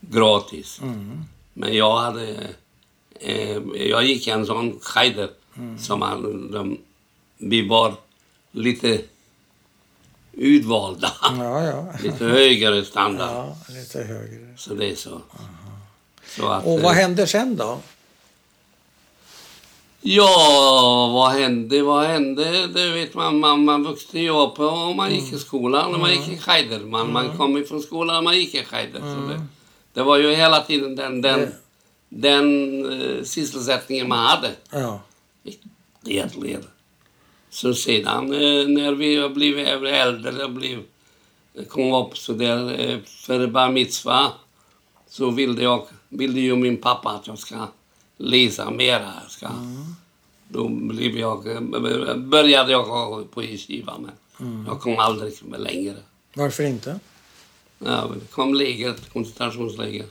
gratis. 0.00 0.80
Men 1.52 1.74
jag 1.76 1.96
hade... 1.96 2.54
Eh, 3.14 3.58
jag 3.74 4.04
gick 4.04 4.28
i 4.28 4.30
en 4.30 4.46
sån 4.46 4.80
skeder 4.80 5.30
som 5.78 6.00
man, 6.00 6.50
de, 6.52 6.78
vi 7.38 7.68
var 7.68 7.94
lite 8.52 9.00
utvalda. 10.32 11.12
Ja, 11.22 11.62
ja. 11.64 11.92
lite 12.02 12.24
högre 12.24 12.84
standard. 12.84 13.30
Ja, 13.30 13.56
lite 13.68 14.02
högre. 14.02 14.54
Så 14.56 14.74
det 14.74 14.90
är 14.90 14.94
så. 14.94 15.20
så 16.36 16.48
att, 16.48 16.64
Och 16.66 16.80
vad 16.80 16.92
eh, 16.92 16.98
hände 17.02 17.26
sen 17.26 17.56
då? 17.56 17.78
Ja, 20.04 21.10
vad 21.14 21.32
hände? 21.32 21.82
Vad 21.82 22.06
hände? 22.06 22.66
Det 22.66 22.88
vet 22.90 23.14
man, 23.14 23.38
man, 23.40 23.64
man 23.64 23.84
vuxte 23.84 24.18
ju 24.18 24.30
upp 24.30 24.58
och 24.60 24.96
man 24.96 25.14
gick 25.14 25.32
i 25.32 25.38
skolan 25.38 25.94
och 25.94 26.00
man 26.00 26.10
gick 26.10 26.28
i 26.28 26.38
skeder. 26.38 26.78
Man, 26.80 27.12
man 27.12 27.36
kom 27.36 27.56
ifrån 27.56 27.82
skolan 27.82 28.16
och 28.16 28.24
man 28.24 28.36
gick 28.36 28.54
i 28.54 28.64
skeder. 28.64 29.00
Så 29.00 29.28
det, 29.32 29.46
det 29.92 30.02
var 30.02 30.16
ju 30.16 30.34
hela 30.34 30.60
tiden 30.60 30.96
den, 30.96 31.22
den, 31.22 31.40
Det- 31.40 31.52
den 32.08 32.46
uh, 32.86 33.24
sysselsättningen 33.24 34.08
man 34.08 34.26
hade. 34.26 34.50
Ja. 34.70 35.00
Egentligen. 36.06 36.64
Så 37.52 37.74
sedan 37.74 38.32
eh, 38.32 38.68
när 38.68 38.92
vi 38.92 39.28
blivit 39.28 39.66
äldre 39.68 40.44
och 40.44 40.50
blev, 40.50 40.82
kom 41.68 41.92
upp 41.92 42.18
så 42.18 42.32
där 42.32 42.80
eh, 42.80 42.98
för 43.04 43.46
bar 43.46 43.70
mitzva 43.70 44.32
så 45.08 45.30
ville, 45.30 45.62
jag, 45.62 45.86
ville 46.08 46.40
ju 46.40 46.56
min 46.56 46.76
pappa 46.76 47.10
att 47.10 47.26
jag 47.26 47.38
ska 47.38 47.56
läsa 48.16 48.70
mera. 48.70 49.12
Ska, 49.28 49.48
Då 50.48 50.68
blev 50.68 51.18
jag, 51.18 51.50
eh, 51.50 52.16
började 52.16 52.72
jag 52.72 52.84
gå 52.86 53.24
på 53.24 53.42
yeshiva 53.42 53.94
men 53.98 54.64
jag 54.66 54.80
kom 54.80 54.98
aldrig 54.98 55.34
längre. 55.58 55.96
Varför 56.34 56.62
inte? 56.62 57.00
Ja, 57.78 58.10
det 58.14 58.30
kom 58.30 58.54
läger, 58.54 58.94
koncentrationsläger. 59.12 60.06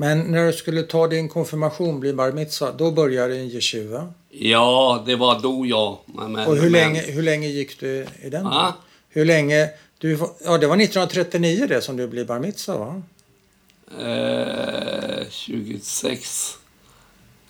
Men 0.00 0.18
när 0.20 0.46
du 0.46 0.52
skulle 0.52 0.82
ta 0.82 1.06
din 1.06 1.28
konfirmation, 1.28 2.00
bli 2.00 2.12
bar 2.12 2.32
mitzva, 2.32 2.72
då 2.72 2.90
började 2.90 3.34
i 3.36 3.54
yeshiva. 3.56 4.12
Ja, 4.30 5.02
det 5.06 5.16
var 5.16 5.40
då 5.40 5.66
jag. 5.66 5.98
Men, 6.06 6.36
Och 6.36 6.56
hur 6.56 6.62
men- 6.62 6.72
länge, 6.72 7.00
hur 7.00 7.22
länge 7.22 7.48
gick 7.48 7.80
du 7.80 8.06
i 8.22 8.30
den? 8.30 8.44
då? 8.44 8.50
Ja. 8.50 8.74
Hur 9.08 9.24
länge? 9.24 9.70
Du, 9.98 10.18
ja, 10.44 10.58
det 10.58 10.66
var 10.66 10.76
1939 10.76 11.66
det 11.68 11.80
som 11.82 11.96
du 11.96 12.06
blev 12.06 12.26
bar 12.26 12.38
mitzva, 12.38 12.76
va? 12.78 13.02
Eh, 14.00 15.26
26, 15.30 16.58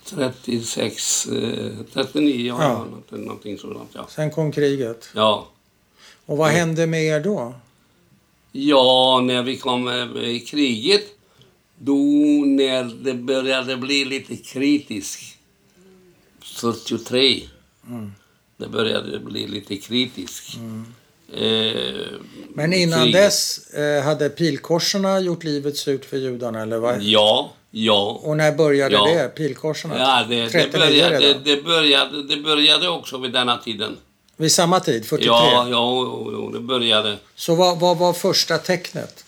36, 0.05 1.25
eh, 1.27 1.71
39, 1.93 2.47
ja, 2.47 2.55
Ja. 2.63 2.69
ja. 2.69 2.85
Någonting, 2.85 3.21
någonting 3.25 3.57
sådant. 3.57 3.89
Ja. 3.93 4.07
Sen 4.09 4.31
kom 4.31 4.51
kriget. 4.51 5.09
ja. 5.15 5.47
Och 6.25 6.37
vad 6.37 6.49
hände 6.51 6.87
med 6.87 7.03
er 7.03 7.19
då? 7.19 7.53
Ja, 8.51 9.21
när 9.23 9.43
vi 9.43 9.57
kom 9.57 9.87
eh, 9.87 10.23
i 10.29 10.39
kriget, 10.39 11.03
då 11.79 11.93
när 12.45 13.03
det 13.03 13.13
började 13.13 13.77
bli 13.77 14.05
lite 14.05 14.35
kritiskt, 14.35 15.35
43, 16.43 17.43
det 18.57 18.67
började 18.67 19.19
bli 19.19 19.47
lite 19.47 19.77
kritiskt. 19.77 20.55
Eh, 21.33 21.41
Men 22.53 22.73
innan 22.73 22.99
kriget. 23.03 23.13
dess 23.21 23.67
eh, 23.73 24.03
hade 24.03 24.29
pilkorserna 24.29 25.19
gjort 25.19 25.43
livet 25.43 25.77
surt 25.77 26.05
för 26.05 26.17
judarna, 26.17 26.61
eller 26.61 26.77
vad? 26.77 27.01
Ja, 27.01 27.53
ja. 27.71 28.19
Och 28.23 28.37
när 28.37 28.51
började 28.51 28.95
Ja. 28.95 29.05
det? 29.05 29.27
Pilkorserna? 29.35 29.97
Ja, 29.97 30.25
det, 30.29 30.35
det, 30.35 30.49
39 30.49 30.79
började, 30.79 31.19
redan? 31.19 31.43
det, 31.43 31.63
började, 31.63 32.23
det 32.23 32.37
började 32.41 32.89
också 32.89 33.17
vid 33.17 33.31
denna 33.31 33.57
tiden. 33.57 33.97
Vid 34.37 34.51
samma 34.51 34.79
tid, 34.79 35.05
43? 35.05 35.27
Ja, 35.27 35.67
ja, 35.69 36.49
det 36.53 36.59
började. 36.59 37.17
Så 37.35 37.55
vad, 37.55 37.79
vad 37.79 37.97
var 37.97 38.13
första 38.13 38.57
tecknet? 38.57 39.25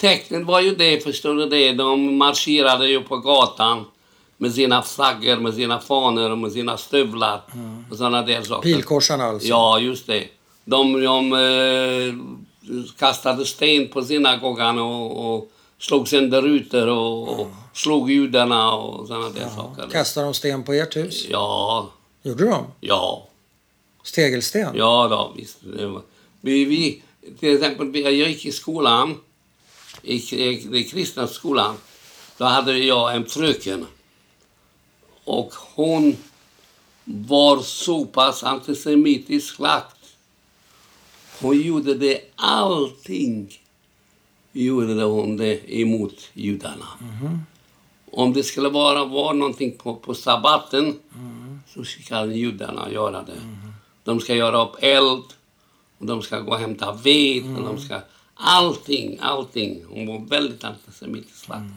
Tecknet 0.00 0.46
var 0.46 0.60
ju 0.60 0.74
det, 0.74 1.00
förstår 1.04 1.34
du 1.34 1.46
det. 1.46 1.72
De 1.72 2.16
marscherade 2.16 2.88
ju 2.88 3.00
på 3.00 3.16
gatan 3.16 3.84
med 4.36 4.52
sina 4.54 4.82
flaggor, 4.82 5.36
med 5.36 5.54
sina 5.54 5.78
fanor 5.80 6.30
och 6.30 6.38
med 6.38 6.52
sina 6.52 6.76
stövlar 6.76 7.42
och 7.90 7.96
sådana 7.96 8.22
där 8.22 8.42
saker. 8.42 8.72
Pilkorsarna 8.74 9.24
alltså? 9.24 9.48
Ja, 9.48 9.78
just 9.78 10.06
det. 10.06 10.24
De, 10.64 11.00
de 11.00 11.32
eh, 11.32 12.14
kastade 12.98 13.46
sten 13.46 13.88
på 13.88 14.02
synagogan 14.02 14.78
och, 14.78 15.34
och 15.34 15.50
slog 15.78 16.08
sönder 16.08 16.42
rutor 16.42 16.86
och, 16.88 17.40
och 17.40 17.48
slog 17.74 18.10
judarna 18.10 18.72
och 18.74 19.06
sådana 19.08 19.28
där 19.28 19.48
saker. 19.56 19.88
Kastade 19.92 20.26
de 20.26 20.34
sten 20.34 20.62
på 20.62 20.72
ert 20.72 20.96
hus? 20.96 21.26
Ja, 21.30 21.90
Gjorde 22.22 22.44
de? 22.44 22.64
ja. 22.80 23.26
Stegelsten? 24.02 24.72
Ja, 24.74 25.08
då, 25.10 25.32
visst. 25.36 25.58
Vi, 26.40 26.64
vi, 26.64 27.02
till 27.40 27.54
exempel, 27.54 27.90
vi- 27.90 28.02
jag 28.02 28.12
gick 28.30 28.46
i 28.46 28.52
skolan, 28.52 29.14
i, 30.02 30.14
i 30.34 30.68
den 30.70 30.84
kristna 30.84 31.26
skolan. 31.26 31.76
Då 32.38 32.44
hade 32.44 32.78
jag 32.78 33.16
en 33.16 33.26
fröken. 33.26 33.86
Och 35.24 35.54
hon 35.74 36.16
var 37.04 37.62
så 37.62 38.04
pass 38.04 38.44
antisemitiskt 38.44 39.58
lagt. 39.58 39.96
Hon 41.40 41.60
gjorde 41.60 41.94
det 41.94 42.20
allting. 42.36 43.58
Gjorde 44.52 45.02
hon 45.02 45.36
det 45.36 45.80
emot 45.80 46.28
judarna. 46.32 46.86
Om 48.12 48.32
det 48.32 48.42
skulle 48.42 48.68
vara, 48.68 49.04
vara 49.04 49.32
någonting 49.32 49.76
på, 49.78 49.96
på 49.96 50.14
sabbaten 50.14 50.98
så 51.74 51.84
ska 51.84 52.24
judarna 52.24 52.90
göra 52.92 53.22
det. 53.22 53.40
De 54.04 54.20
ska 54.20 54.34
göra 54.34 54.62
upp 54.62 54.76
eld 54.80 55.24
och 55.98 56.06
de 56.06 56.22
ska 56.22 56.40
gå 56.40 56.52
och 56.52 56.58
hämta 56.58 56.92
ved 56.92 57.56
och 57.56 57.62
de 57.62 57.78
ska... 57.80 58.00
Allting, 58.42 59.18
allting. 59.22 59.84
Hon 59.88 60.06
var 60.06 60.28
väldigt 60.28 60.64
antisemitisk. 60.64 61.48
Mm. 61.48 61.70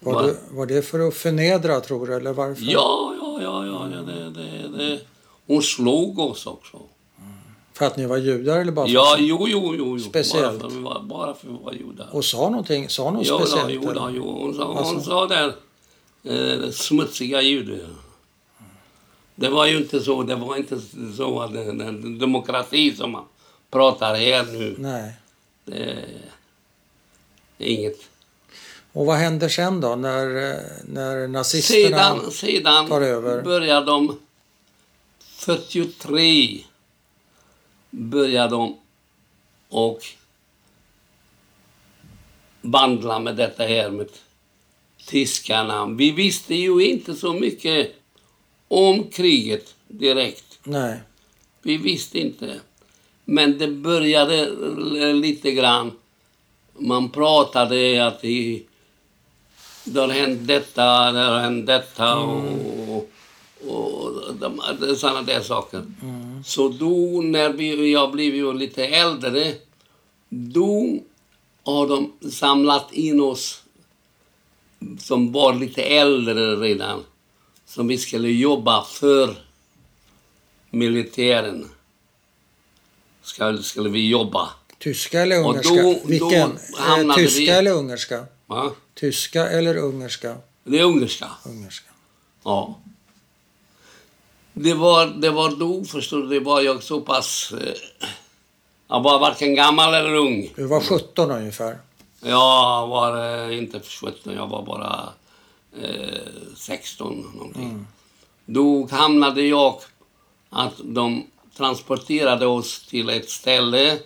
Var, 0.00 0.14
Va? 0.14 0.22
det, 0.22 0.36
var 0.50 0.66
det 0.66 0.82
för 0.82 1.08
att 1.08 1.14
förnedra, 1.14 1.80
tror 1.80 2.06
du, 2.06 2.14
eller 2.14 2.32
varför? 2.32 2.62
Ja, 2.64 3.14
ja, 3.20 3.38
ja, 3.42 3.66
ja. 3.66 3.88
ja 3.92 4.00
det, 4.02 4.30
det, 4.30 4.68
det. 4.78 5.00
Hon 5.46 5.62
slog 5.62 6.18
oss 6.18 6.46
också. 6.46 6.78
För 7.72 7.86
att 7.86 7.96
ni 7.96 8.06
var 8.06 8.16
judar 8.16 8.60
eller 8.60 8.72
bara 8.72 8.86
för 8.86 8.94
Ja, 8.94 9.16
jo, 9.18 9.46
jo, 9.48 9.74
jo. 9.78 9.96
jo. 9.98 9.98
Speciellt. 9.98 10.60
Bara 10.62 10.70
för, 10.70 10.78
var, 10.80 11.02
bara 11.02 11.34
för 11.34 11.48
vi 11.48 11.54
var 11.64 11.72
judar. 11.72 12.08
Och 12.12 12.24
sa 12.24 12.50
någonting? 12.50 12.88
Sa 12.88 13.10
något 13.10 13.26
Jo, 13.26 13.38
speciellt? 13.38 13.70
jo, 13.84 13.92
då, 13.92 14.10
jo. 14.14 14.38
Hon 14.40 14.54
sa, 14.54 14.64
hon 14.82 15.00
sa- 15.00 15.10
sa 15.10 15.26
där, 15.26 15.52
eh, 16.64 16.70
smutsiga 16.70 17.42
judar. 17.42 17.78
Det 19.34 19.48
var 19.48 19.66
ju 19.66 19.76
inte 19.76 20.00
så, 20.00 20.22
det 20.22 20.34
var 20.34 20.56
inte 20.56 20.80
så 21.16 21.40
att 21.40 21.52
den, 21.52 21.78
den 21.78 22.18
demokrati 22.18 22.96
som 22.96 23.10
man 23.12 23.24
pratar 23.76 24.14
här 24.14 24.44
nu, 24.44 24.74
Nej. 24.78 25.12
det, 25.64 25.96
det 27.56 27.64
är 27.64 27.68
inget. 27.68 27.98
Och 28.92 29.06
vad 29.06 29.16
händer 29.16 29.48
sen 29.48 29.80
då, 29.80 29.96
när, 29.96 30.26
när 30.84 31.28
nazisterna... 31.28 31.98
Sedan, 31.98 32.30
sedan 32.30 32.88
tar 32.88 33.00
över. 33.00 33.42
började 33.42 33.86
de, 33.86 34.18
43, 35.18 36.64
började 37.90 38.50
de 38.50 38.78
och 39.68 40.00
vandla 42.60 43.18
med 43.18 43.36
detta 43.36 43.62
här 43.62 43.90
med 43.90 44.08
tyskarna. 45.06 45.86
Vi 45.86 46.10
visste 46.10 46.54
ju 46.54 46.80
inte 46.80 47.14
så 47.14 47.32
mycket 47.32 47.92
om 48.68 49.10
kriget 49.10 49.74
direkt. 49.88 50.58
Nej. 50.62 51.00
Vi 51.62 51.76
visste 51.76 52.18
inte. 52.18 52.60
Men 53.28 53.58
det 53.58 53.68
började 53.68 54.50
lite 55.12 55.52
grann. 55.52 55.92
Man 56.78 57.10
pratade 57.10 58.06
att 58.06 58.22
det, 58.22 58.62
det 59.84 60.00
har 60.00 60.08
hänt 60.08 60.46
detta, 60.46 61.12
det 61.12 61.18
har 61.18 61.38
hänt 61.38 61.66
detta 61.66 62.16
och, 62.16 63.10
och 63.68 64.34
de, 64.40 64.60
de, 64.80 64.96
sådana 64.96 65.22
där 65.22 65.40
saker. 65.40 65.82
Så 66.44 66.68
då 66.68 67.20
när 67.22 67.52
vi, 67.52 67.92
jag 67.92 68.12
blev 68.12 68.34
ju 68.34 68.52
lite 68.52 68.86
äldre, 68.86 69.54
då 70.28 70.98
har 71.62 71.88
de 71.88 72.12
samlat 72.30 72.92
in 72.92 73.20
oss 73.20 73.62
som 74.98 75.32
var 75.32 75.54
lite 75.54 75.82
äldre 75.82 76.56
redan, 76.56 77.04
som 77.66 77.88
vi 77.88 77.98
skulle 77.98 78.28
jobba 78.28 78.84
för 78.84 79.34
militären. 80.70 81.68
Ska, 83.26 83.56
skulle 83.62 83.88
vi 83.90 84.08
jobba. 84.08 84.48
Tyska 84.78 85.20
eller 85.22 85.36
ungerska? 85.38 85.74
då- 85.74 85.92
då 85.92 86.00
Vilken? 86.04 86.58
hamnade 86.78 87.20
eh, 87.20 87.26
tyska 87.26 87.40
vi- 87.40 87.48
eller 87.48 87.70
ungerska? 87.72 88.24
Va? 88.46 88.70
Tyska 88.94 89.46
eller 89.48 89.76
ungerska? 89.76 90.36
Det 90.64 90.78
är 90.78 90.84
ungerska. 90.84 91.28
Ungerska. 91.44 91.90
Ja. 92.44 92.78
Det 94.52 94.74
var, 94.74 95.06
det 95.06 95.30
var 95.30 95.50
då, 95.56 95.84
förstår 95.84 96.18
du, 96.22 96.26
det 96.28 96.40
var 96.40 96.60
jag 96.60 96.82
så 96.82 97.00
pass... 97.00 97.52
Eh, 97.60 97.74
jag 98.88 99.02
var 99.02 99.18
varken 99.18 99.54
gammal 99.54 99.94
eller 99.94 100.14
ung. 100.14 100.52
Du 100.56 100.64
var 100.66 100.80
17 100.80 101.30
ungefär. 101.30 101.78
Jag 102.20 102.86
var 102.86 103.46
eh, 103.50 103.58
inte 103.58 103.80
17, 104.00 104.32
jag 104.34 104.46
var 104.46 104.62
bara 104.62 105.08
eh, 105.82 106.18
16 106.56 107.32
någonting. 107.36 107.86
Då 108.46 108.88
hamnade 108.90 109.42
jag 109.42 109.80
att 110.50 110.74
de 110.84 111.26
transporterade 111.56 112.46
oss 112.46 112.86
till 112.86 113.08
ett 113.08 113.30
ställe 113.30 113.98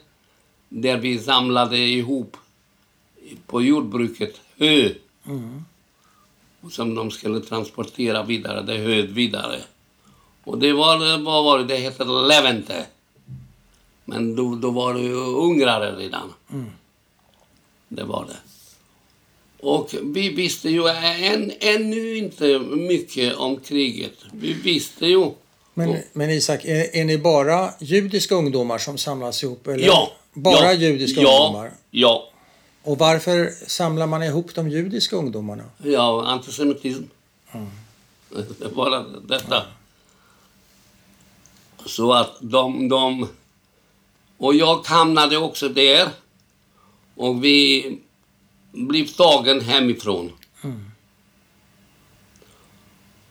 där 0.68 0.96
vi 0.96 1.18
samlade 1.18 1.78
ihop 1.78 2.36
på 3.46 3.62
jordbruket 3.62 4.40
hö. 4.58 4.90
Mm. 5.26 5.64
Som 6.70 6.94
de 6.94 7.10
skulle 7.10 7.40
transportera 7.40 8.22
vidare, 8.22 8.62
det 8.62 8.76
höet 8.76 9.10
vidare. 9.10 9.60
Och 10.44 10.58
det 10.58 10.72
var, 10.72 11.18
vad 11.18 11.44
var 11.44 11.58
det, 11.58 11.64
det 11.64 11.76
hette 11.76 12.04
Levente. 12.04 12.86
Men 14.04 14.36
då, 14.36 14.54
då 14.54 14.70
var 14.70 14.94
det 14.94 15.00
ju 15.00 15.14
ungrare 15.14 15.96
redan. 15.96 16.32
Mm. 16.52 16.70
Det 17.88 18.04
var 18.04 18.24
det. 18.24 18.36
Och 19.62 19.94
vi 20.02 20.28
visste 20.28 20.68
ju 20.68 20.88
än, 20.88 21.52
ännu 21.60 22.16
inte 22.16 22.58
mycket 22.58 23.36
om 23.36 23.56
kriget. 23.60 24.16
Vi 24.32 24.52
visste 24.52 25.06
ju... 25.06 25.30
Men, 25.74 26.02
men 26.12 26.30
Isak, 26.30 26.64
är, 26.64 26.96
är 26.96 27.04
ni 27.04 27.18
bara 27.18 27.70
judiska 27.78 28.34
ungdomar 28.34 28.78
som 28.78 28.98
samlas 28.98 29.42
ihop? 29.42 29.66
Eller 29.66 29.86
Ja! 29.86 30.12
Bara 30.32 30.64
ja, 30.64 30.72
judiska 30.72 31.20
ja, 31.20 31.46
ungdomar? 31.46 31.72
Ja. 31.90 32.30
Och 32.82 32.98
varför 32.98 33.50
samlar 33.66 34.06
man 34.06 34.22
ihop 34.22 34.54
de 34.54 34.70
judiska 34.70 35.16
ungdomarna? 35.16 35.64
Ja, 35.78 36.26
antisemitism. 36.26 37.02
Mm. 37.52 37.70
Det 38.58 38.68
var 38.74 39.06
detta. 39.28 39.62
Så 41.86 42.12
att 42.12 42.36
de, 42.40 42.88
de... 42.88 43.28
Och 44.38 44.54
jag 44.54 44.86
hamnade 44.86 45.36
också 45.36 45.68
där. 45.68 46.08
Och 47.14 47.44
vi 47.44 47.98
blev 48.72 49.06
tagen 49.06 49.60
hemifrån. 49.60 50.32
Mm. 50.64 50.90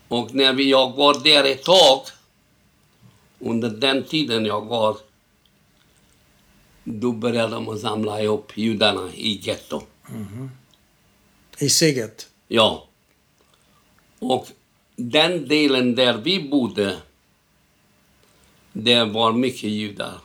Och 0.08 0.36
när 0.36 0.54
vi, 0.54 0.70
jag 0.70 0.92
var 0.96 1.24
där 1.24 1.44
ett 1.44 1.64
tag, 1.64 2.02
under 3.40 3.70
den 3.70 4.04
tiden 4.04 4.46
jag 4.46 4.66
var, 4.66 4.98
då 6.84 7.12
började 7.12 7.54
de 7.56 7.70
att 7.70 7.80
samla 7.80 8.22
ihop 8.22 8.58
judarna 8.58 9.10
i 9.14 9.40
getto. 9.44 9.82
I 11.60 11.70
Sigget? 11.70 12.28
Ja. 12.48 12.88
Och 14.20 14.48
den 14.96 15.48
delen 15.48 15.96
där 15.96 16.18
vi 16.18 16.50
bodde, 16.50 16.98
det 18.74 19.04
var 19.04 19.32
mycket 19.32 19.70
judar. 19.70 20.18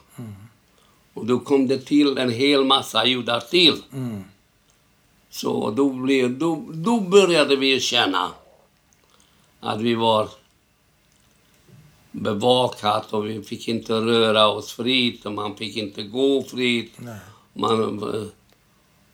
Och 1.14 1.26
då 1.26 1.38
kom 1.38 1.66
det 1.66 1.78
till 1.78 2.18
en 2.18 2.30
hel 2.30 2.64
massa 2.64 3.06
judar 3.06 3.40
till. 3.40 3.82
Mm. 3.92 4.24
Så 5.30 5.70
då, 5.70 5.90
blev, 5.90 6.38
då, 6.38 6.64
då 6.72 7.00
började 7.00 7.56
vi 7.56 7.80
känna 7.80 8.30
att 9.60 9.80
vi 9.80 9.94
var 9.94 10.28
bevakat 12.14 13.12
och 13.12 13.26
vi 13.26 13.42
fick 13.42 13.68
inte 13.68 13.92
röra 13.92 14.46
oss 14.46 14.72
fritt 14.72 15.26
och 15.26 15.32
man 15.32 15.56
fick 15.56 15.76
inte 15.76 16.02
gå 16.02 16.42
fritt. 16.42 16.92
Nej. 16.96 17.18
Man, 17.52 18.30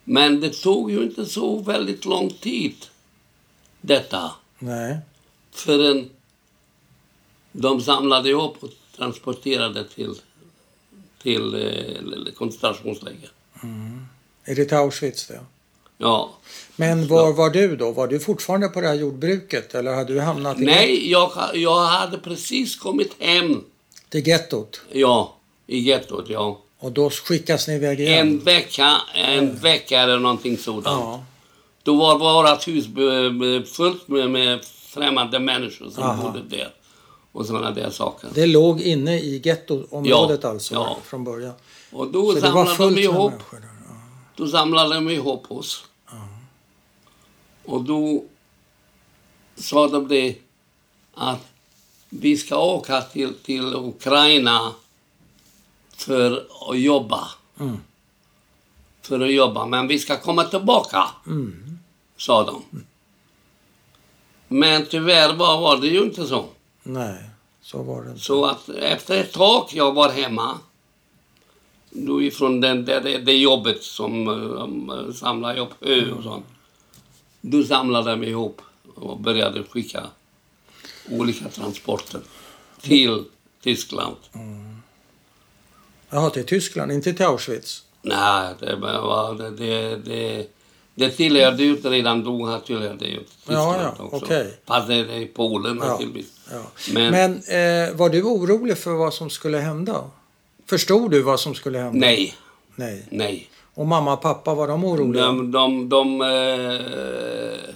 men 0.05 0.41
det 0.41 0.51
tog 0.51 0.91
ju 0.91 1.03
inte 1.03 1.27
så 1.27 1.59
väldigt 1.59 2.05
lång 2.05 2.31
tid, 2.31 2.75
detta, 3.81 4.33
Nej. 4.59 4.99
förrän 5.51 6.11
de 7.53 7.81
samlade 7.81 8.29
ihop 8.29 8.57
och 8.61 8.71
transporterade 8.97 9.89
till, 9.89 10.15
till 11.23 11.55
eh, 11.55 12.33
koncentrationsläger. 12.33 13.31
Är 14.45 14.55
det 14.55 14.65
till 14.65 14.77
Auschwitz 14.77 15.27
det? 15.27 15.41
Ja. 15.99 16.31
Men 16.81 17.07
var 17.07 17.33
var 17.33 17.51
du 17.51 17.77
då? 17.77 17.93
Var 17.93 18.07
du 18.07 18.21
fortfarande 18.21 18.69
på 18.69 18.81
det 18.81 18.89
här 18.89 18.95
jordbruket 18.95 19.75
eller 19.75 19.95
hade 19.95 20.15
du 20.15 20.21
hamnat 20.21 20.59
i 20.61 20.65
Nej, 20.65 21.11
jag, 21.11 21.33
jag 21.55 21.81
hade 21.81 22.19
precis 22.19 22.77
kommit 22.77 23.13
hem, 23.19 23.65
till 24.09 24.29
gettot? 24.29 24.81
ja, 24.93 25.37
i 25.67 25.79
gettot, 25.79 26.25
ja. 26.29 26.61
Och 26.79 26.93
då 26.93 27.11
skickas 27.11 27.69
ni 27.69 27.75
iväg 27.75 28.01
igen? 28.01 28.19
En 28.19 28.39
vecka, 28.39 28.97
en 29.15 29.57
vecka 29.57 30.01
eller 30.01 30.19
någonting 30.19 30.59
sådant. 30.59 30.87
Ja. 30.87 31.25
Då 31.83 31.97
var 31.97 32.19
vårt 32.19 32.69
hus 32.69 32.87
fullt 33.77 34.09
med, 34.09 34.31
med 34.31 34.65
främmande 34.65 35.39
människor 35.39 35.91
som 35.91 36.03
Aha. 36.03 36.23
bodde 36.23 36.57
där. 36.57 36.73
Och 37.33 37.47
sådana 37.47 37.71
där 37.71 37.91
saker. 37.91 38.29
Det 38.35 38.47
låg 38.47 38.81
inne 38.81 39.19
i 39.19 39.43
gettoområdet 39.45 40.41
Ja, 40.43 40.51
alltså 40.51 40.75
ja. 40.75 40.99
från 41.05 41.25
början? 41.25 41.55
Och 41.93 42.07
då 42.13 42.33
Så 42.33 42.41
samlade 42.41 42.95
de 42.95 42.99
ihop, 42.99 43.33
då 44.37 44.47
samlade 44.49 44.95
de 44.95 45.11
ihop 45.11 45.51
oss. 45.51 45.85
Och 47.65 47.85
då 47.85 48.25
sa 49.57 49.89
de 49.89 50.09
det 50.09 50.37
att 51.15 51.47
vi 52.09 52.37
ska 52.37 52.57
åka 52.59 53.03
till, 53.03 53.35
till 53.35 53.75
Ukraina 53.75 54.73
för 55.97 56.47
att 56.71 56.79
jobba. 56.79 57.29
Mm. 57.61 57.79
För 59.03 59.21
att 59.21 59.33
jobba, 59.33 59.67
men 59.67 59.89
vi 59.89 59.99
ska 59.99 60.17
komma 60.17 60.45
tillbaka, 60.45 61.05
Mm. 61.27 61.79
sa 62.17 62.45
de. 62.45 62.63
Men 64.49 64.87
tyvärr 64.87 65.35
var, 65.35 65.61
var 65.61 65.77
det 65.77 65.87
ju 65.87 66.03
inte 66.03 66.27
så. 66.27 66.45
Nej, 66.83 67.31
så 67.63 67.83
var 67.83 68.03
det 68.03 68.11
inte. 68.11 68.21
Så 68.21 68.45
att 68.45 68.69
efter 68.69 69.21
ett 69.21 69.33
tag 69.33 69.69
jag 69.73 69.93
var 69.93 70.11
hemma, 70.11 70.59
då 71.91 72.23
ifrån 72.23 72.61
den, 72.61 72.85
det, 72.85 73.19
det, 73.19 73.33
jobbet 73.33 73.83
som 73.83 74.29
um, 74.29 75.13
samlade 75.15 75.57
ihop 75.57 75.75
hö 75.81 76.13
och 76.13 76.23
sånt, 76.23 76.47
då 77.41 77.65
samlade 77.65 78.11
de 78.11 78.25
ihop 78.25 78.63
och 78.95 79.21
började 79.21 79.63
skicka 79.63 80.07
olika 81.11 81.49
transporter 81.49 82.21
till 82.81 83.25
Tyskland. 83.63 84.17
Jaha, 86.11 86.31
till 86.31 86.47
Tyskland, 86.47 86.93
inte 86.93 87.13
till 87.13 87.27
Auschwitz? 87.27 87.83
Nej, 88.03 88.55
det 88.61 88.77
var 88.77 89.35
det, 89.35 89.51
det, 89.51 89.97
det, 89.97 90.47
det 90.95 91.11
tillhörde 91.11 91.63
ju 91.65 91.77
redan 91.77 92.25
då, 92.25 92.61
tillhörde 92.67 93.07
ju 93.07 93.19
Tyskland 93.19 93.59
Ja, 93.59 93.95
ja, 93.99 94.05
också. 94.05 94.17
okej. 94.27 94.59
Fast 94.67 94.89
det 94.89 94.95
är 94.95 95.13
i 95.19 95.27
Polen 95.27 95.79
Ja. 95.83 95.87
naturligtvis. 95.87 96.33
Ja. 96.51 96.63
Men, 96.93 97.11
Men 97.13 97.33
eh, 97.89 97.95
var 97.97 98.09
du 98.09 98.23
orolig 98.23 98.79
för 98.79 98.91
vad 98.91 99.15
som 99.15 99.31
skulle 99.31 99.59
hända? 99.59 100.11
Förstod 100.67 101.11
du 101.11 101.23
vad 101.23 101.41
som 101.41 101.55
skulle 101.55 101.79
hända? 101.79 101.99
nej, 101.99 102.35
Nej. 102.77 103.07
nej. 103.11 103.51
Och 103.75 103.87
mamma 103.87 104.13
och 104.13 104.21
pappa, 104.23 104.55
var 104.55 104.69
de 104.69 104.85
oroliga? 104.85 105.27
De, 105.27 105.51
de, 105.51 105.89
de, 105.89 106.21
eh, 106.23 107.75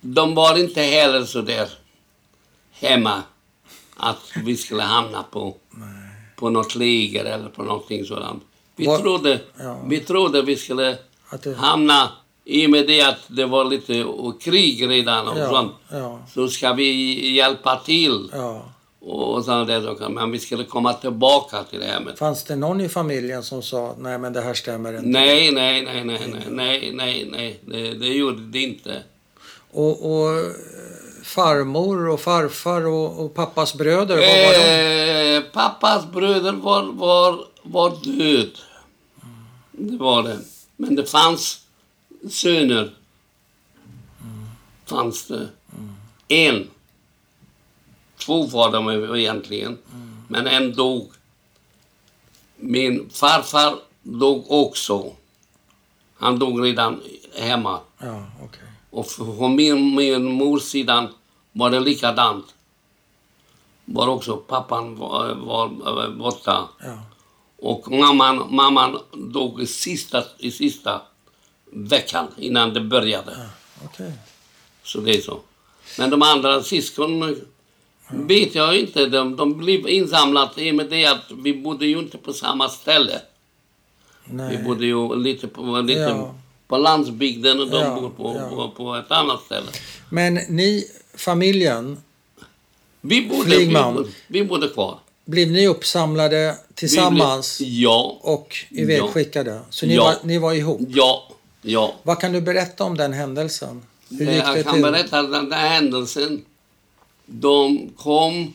de 0.00 0.34
var 0.34 0.58
inte 0.58 0.80
heller 0.82 1.24
så 1.24 1.40
där 1.40 1.68
hemma 2.72 3.22
att 3.96 4.20
vi 4.44 4.56
skulle 4.56 4.82
hamna 4.82 5.22
på, 5.22 5.56
på 6.36 6.50
något 6.50 6.74
läger 6.74 7.24
eller 7.24 7.48
på 7.48 7.62
någonting 7.62 8.04
sådant. 8.04 8.42
Vi, 8.76 8.86
Var- 8.86 8.98
trodde, 8.98 9.40
Ja. 9.58 9.78
vi 9.88 10.00
trodde 10.00 10.42
vi 10.42 10.56
skulle 10.56 10.96
det... 11.42 11.54
hamna, 11.56 12.08
i 12.44 12.66
och 12.66 12.70
med 12.70 12.86
det 12.86 13.02
att 13.02 13.18
det 13.28 13.46
var 13.46 13.64
lite 13.64 14.04
krig 14.40 14.88
redan 14.90 15.28
och 15.28 15.38
Ja, 15.38 15.48
sånt, 15.50 15.72
ja, 15.90 16.18
så 16.34 16.48
ska 16.48 16.72
vi 16.72 17.30
hjälpa 17.34 17.76
till 17.76 18.28
ja. 18.32 18.62
Och 19.06 19.44
saker. 19.44 20.08
Men 20.08 20.30
vi 20.30 20.38
skulle 20.38 20.64
komma 20.64 20.92
tillbaka 20.92 21.64
till 21.64 21.82
hemmet. 21.82 22.18
Fanns 22.18 22.44
det 22.44 22.56
någon 22.56 22.80
i 22.80 22.88
familjen 22.88 23.42
som 23.42 23.62
sa 23.62 23.94
nej 23.98 24.18
men 24.18 24.32
det 24.32 24.40
här 24.40 24.54
stämmer 24.54 24.96
inte? 24.96 25.08
Nej, 25.08 25.52
nej, 25.52 25.82
nej, 25.82 26.04
nej, 26.04 26.20
nej, 26.28 26.46
nej, 26.50 26.92
nej, 26.92 27.28
nej, 27.32 27.60
det, 27.66 27.94
det 27.94 28.08
gjorde 28.08 28.42
det 28.42 28.58
inte. 28.58 29.02
Och, 29.70 30.12
och 30.12 30.42
farmor 31.22 32.08
och 32.08 32.20
farfar 32.20 32.86
och, 32.86 33.24
och 33.24 33.34
pappas 33.34 33.74
bröder, 33.74 34.16
vad 34.16 34.24
var 34.26 34.52
de? 34.52 35.36
Eh, 35.36 35.42
pappas 35.52 36.06
bröder 36.12 36.52
var, 36.52 36.82
var, 36.82 37.44
var 37.62 37.90
död. 37.90 38.50
Det 39.72 39.96
var 39.96 40.22
det. 40.22 40.38
Men 40.76 40.94
det 40.94 41.10
fanns 41.10 41.60
söner. 42.30 42.94
Fanns 44.86 45.26
det. 45.26 45.48
En. 46.28 46.68
Två 48.24 48.46
var 48.46 48.72
de 48.72 49.16
egentligen. 49.16 49.78
Men 50.28 50.46
en 50.46 50.74
dog. 50.74 51.12
Min 52.56 53.10
farfar 53.10 53.78
dog 54.02 54.50
också. 54.50 55.12
Han 56.16 56.38
dog 56.38 56.64
redan 56.64 57.02
hemma. 57.34 57.80
Ja, 57.98 58.26
okej. 58.42 58.60
Och 58.90 59.06
på 59.38 59.48
min, 59.48 59.94
min 59.94 60.24
mors 60.24 60.62
sidan 60.62 61.08
var 61.52 61.70
det 61.70 61.80
likadant. 61.80 62.54
Var 63.84 64.08
också 64.08 64.36
pappan 64.36 64.96
var, 64.96 65.34
var 65.34 66.08
borta. 66.10 66.68
Ja. 66.80 66.98
Och 67.58 67.92
mamman, 67.92 68.54
mamman 68.54 68.98
dog 69.12 69.60
i 69.60 69.66
sista, 69.66 70.24
i 70.38 70.50
sista 70.50 71.02
veckan 71.72 72.26
innan 72.36 72.74
det 72.74 72.80
började. 72.80 73.50
Okej. 73.84 74.12
Så 74.82 75.00
det 75.00 75.16
är 75.16 75.20
så. 75.20 75.40
Men 75.98 76.10
de 76.10 76.22
andra 76.22 76.62
syskonen 76.62 77.36
vet 78.10 78.54
jag 78.54 78.78
inte. 78.78 79.06
De, 79.06 79.36
de 79.36 79.58
blev 79.58 79.88
insamlade 79.88 80.62
i 80.62 80.70
och 80.70 80.74
med 80.74 80.86
det 80.90 81.06
att 81.06 81.24
vi 81.44 81.54
bodde 81.54 81.86
ju 81.86 81.98
inte 81.98 82.18
på 82.18 82.32
samma 82.32 82.68
ställe. 82.68 83.20
Vi 84.24 84.34
Nej. 84.36 84.62
bodde 84.64 84.86
ju 84.86 85.16
lite 85.16 85.48
på, 85.48 85.62
lite 85.80 86.00
Ja. 86.00 86.34
på 86.68 86.76
landsbygden 86.76 87.60
och 87.60 87.70
de 87.70 87.76
Ja, 87.80 87.94
bor 88.00 88.10
på, 88.10 88.36
ja. 88.40 88.48
på, 88.48 88.70
på 88.70 88.94
ett 88.94 89.10
annat 89.10 89.40
ställe. 89.46 89.66
Men 90.10 90.34
ni, 90.34 90.84
familjen, 91.14 91.98
Vi 93.00 93.22
bodde, 93.28 93.44
vi, 93.50 93.56
Flygman. 93.56 93.94
bodde, 93.94 94.08
vi 94.26 94.44
bodde 94.44 94.68
kvar. 94.68 94.98
blev 95.24 95.50
ni 95.50 95.66
uppsamlade 95.68 96.56
Vi 96.68 96.74
tillsammans 96.74 97.58
blev- 97.58 97.70
Ja. 97.72 98.18
och 98.22 98.56
ivägskickade? 98.70 99.60
Så 99.70 99.86
ni, 99.86 99.94
Ja. 99.94 100.04
var, 100.04 100.14
ni 100.22 100.38
var 100.38 100.52
ihop? 100.52 100.80
Ja. 100.88 101.28
Ja. 101.62 101.94
Vad 102.02 102.20
kan 102.20 102.32
du 102.32 102.40
berätta 102.40 102.84
om 102.84 102.96
den 102.96 103.12
händelsen? 103.12 103.82
Hur 104.10 104.18
gick 104.18 104.28
jag 104.44 104.56
det 104.56 104.62
kan 104.62 104.72
till? 104.72 104.82
berätta 104.82 105.22
den 105.22 105.48
där 105.50 105.68
händelsen. 105.68 106.44
De 107.26 107.90
kom 107.96 108.54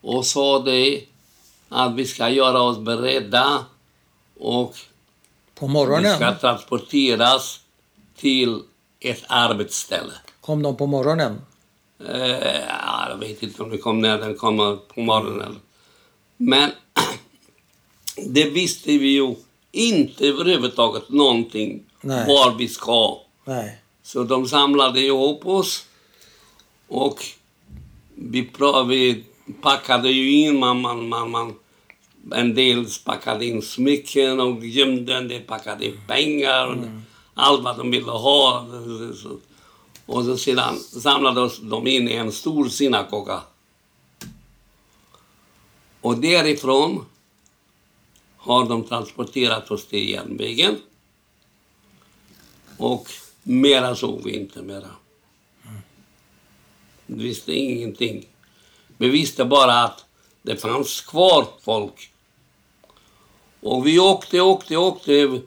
och 0.00 0.26
sa 0.26 0.58
det 0.58 1.04
att 1.68 1.94
vi 1.94 2.06
ska 2.06 2.28
göra 2.28 2.62
oss 2.62 2.78
beredda 2.78 3.64
och 4.40 4.76
På 5.54 5.66
vi 5.66 5.72
morgonen? 5.72 6.16
ska 6.16 6.34
transporteras 6.34 7.60
till 8.16 8.62
ett 9.00 9.22
arbetsställe. 9.26 10.12
Kom 10.40 10.62
de 10.62 10.76
på 10.76 10.86
morgonen? 10.86 11.40
Eh, 12.08 12.60
ja, 12.68 13.06
jag 13.10 13.16
vet 13.16 13.42
inte 13.42 13.62
om 13.62 13.70
det 13.70 13.78
kom 13.78 14.00
när 14.00 14.18
den 14.18 14.34
kommer 14.36 14.76
på 14.76 15.00
morgonen. 15.00 15.56
Men 16.36 16.70
det 18.26 18.50
visste 18.50 18.98
vi 18.98 19.08
ju 19.08 19.34
inte 19.72 20.26
överhuvudtaget 20.26 21.08
någonting 21.08 21.82
Nej. 22.00 22.26
var 22.26 22.54
vi 22.58 22.68
ska. 22.68 23.20
Nej. 23.44 23.82
Så 24.02 24.22
de 24.24 24.48
samlade 24.48 25.00
ihop 25.00 25.46
oss 25.46 25.86
och 26.88 27.24
vi, 28.20 28.42
pra- 28.42 28.88
vi 28.88 29.24
packade 29.60 30.10
ju 30.10 30.30
in, 30.30 30.58
man, 30.58 30.80
man, 30.80 31.08
man, 31.08 31.30
man, 31.30 31.54
en 32.32 32.54
del 32.54 32.86
packade 33.04 33.46
in 33.46 33.62
smycken 33.62 34.40
och 34.40 34.64
gömde, 34.64 35.16
en 35.16 35.28
del 35.28 35.42
packade 35.42 35.86
in 35.86 36.00
pengar. 36.06 36.66
Och 36.66 36.86
Allt 37.34 37.62
vad 37.62 37.76
de 37.76 37.90
ville 37.90 38.10
ha. 38.10 38.66
Och 40.06 40.24
så 40.24 40.36
sedan 40.36 40.78
samlade 40.78 41.40
oss 41.40 41.58
de 41.62 41.86
in 41.86 42.08
i 42.08 42.14
en 42.14 42.32
stor 42.32 42.68
synagoga. 42.68 43.42
Och 46.00 46.18
därifrån 46.18 47.04
har 48.36 48.68
de 48.68 48.84
transporterat 48.84 49.70
oss 49.70 49.86
till 49.86 50.10
järnvägen. 50.10 50.76
Och 52.76 53.08
mera 53.42 53.96
såg 53.96 54.24
vi 54.24 54.36
inte 54.36 54.62
mera. 54.62 54.88
Vi 57.12 57.24
visste 57.24 57.52
ingenting. 57.52 58.26
Vi 58.96 59.08
visste 59.08 59.44
bara 59.44 59.84
att 59.84 60.04
det 60.42 60.56
fanns 60.56 61.00
kvar 61.00 61.46
folk. 61.60 62.10
Och 63.60 63.86
vi 63.86 63.98
åkte, 63.98 64.40
åkte, 64.40 64.76
åkte. 64.76 65.40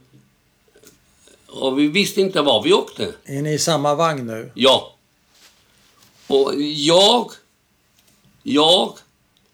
Och 1.47 1.79
vi 1.79 1.87
visste 1.87 2.21
inte 2.21 2.41
var 2.41 2.63
vi 2.63 2.73
åkte. 2.73 3.13
Är 3.23 3.41
ni 3.41 3.53
i 3.53 3.59
samma 3.59 3.95
vagn 3.95 4.27
nu? 4.27 4.51
Ja. 4.55 4.95
Och 6.27 6.53
jag, 6.61 7.31
jag 8.43 8.97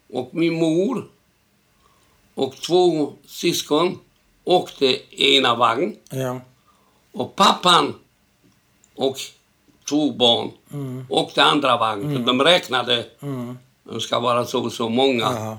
och 0.10 0.30
min 0.34 0.54
mor 0.54 1.10
och 2.34 2.56
två 2.56 3.14
syskon 3.26 4.00
åkte 4.44 4.86
i 4.86 5.38
ena 5.38 5.56
vagn. 5.56 5.96
Ja. 6.10 6.42
Och 7.12 7.36
pappan 7.36 7.96
och 8.96 9.18
två 9.90 10.12
barn 10.12 10.52
Mm. 10.74 11.06
åkte 11.10 11.44
andra 11.44 11.78
vagn. 11.78 12.16
För 12.18 12.24
de 12.26 12.42
räknade, 12.42 13.06
Mm. 13.22 13.58
det 13.84 14.00
ska 14.02 14.20
vara 14.20 14.46
så 14.46 14.64
och 14.64 14.72
så 14.74 14.90
många. 14.90 15.24
Jaha. 15.24 15.58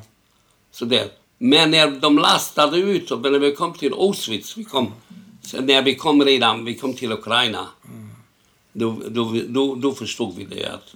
Så 0.73 0.85
där. 0.85 1.09
Men 1.39 1.71
när 1.71 1.91
de 2.01 2.19
lastade 2.19 2.77
ut, 2.77 3.11
och 3.11 3.21
när 3.21 3.39
vi 3.39 3.53
kom 3.55 3.73
till 3.75 3.93
Auschwitz, 3.93 4.57
vi 4.57 4.65
kom, 4.65 4.93
när 5.61 5.83
vi 5.83 5.95
kom 5.95 6.25
redan, 6.25 6.65
vi 6.65 6.75
kom 6.75 6.95
till 6.95 7.13
Ukraina, 7.13 7.67
då, 8.73 8.97
då, 9.09 9.35
då, 9.49 9.75
då 9.75 9.93
förstod 9.93 10.37
vi 10.37 10.45
det 10.45 10.67
att 10.67 10.95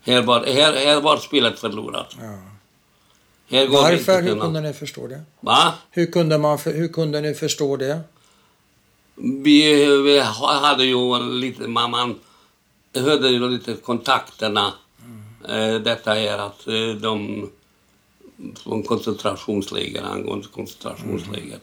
här 0.00 0.22
var, 0.22 0.44
här, 0.46 0.72
här 0.86 1.00
var 1.00 1.16
spelet 1.16 1.58
förlorat. 1.58 2.16
Ja. 3.48 3.66
Varför? 3.68 4.22
Hur 4.22 4.40
kunde 4.40 4.60
ni 4.60 4.72
förstå 4.72 5.06
det? 5.06 5.20
Va? 5.40 5.74
Hur 5.90 6.06
kunde, 6.06 6.38
man, 6.38 6.58
för- 6.58 6.72
hur 6.72 6.88
kunde 6.88 7.20
ni 7.20 7.34
förstå 7.34 7.76
det? 7.76 8.00
Vi, 9.20 9.86
vi 10.02 10.20
hade 10.60 10.84
ju 10.84 11.18
lite, 11.18 11.68
man, 11.68 11.90
man 11.90 12.14
hörde 12.94 13.28
ju 13.28 13.48
lite 13.48 13.74
kontakterna. 13.74 14.72
Eh, 15.48 15.74
detta 15.74 16.18
är 16.18 16.38
att 16.38 16.66
eh, 16.66 17.00
de 17.00 17.48
från 18.56 18.82
koncentrationsläger, 18.82 20.02
angående 20.02 20.46
koncentrationsläger, 20.46 21.58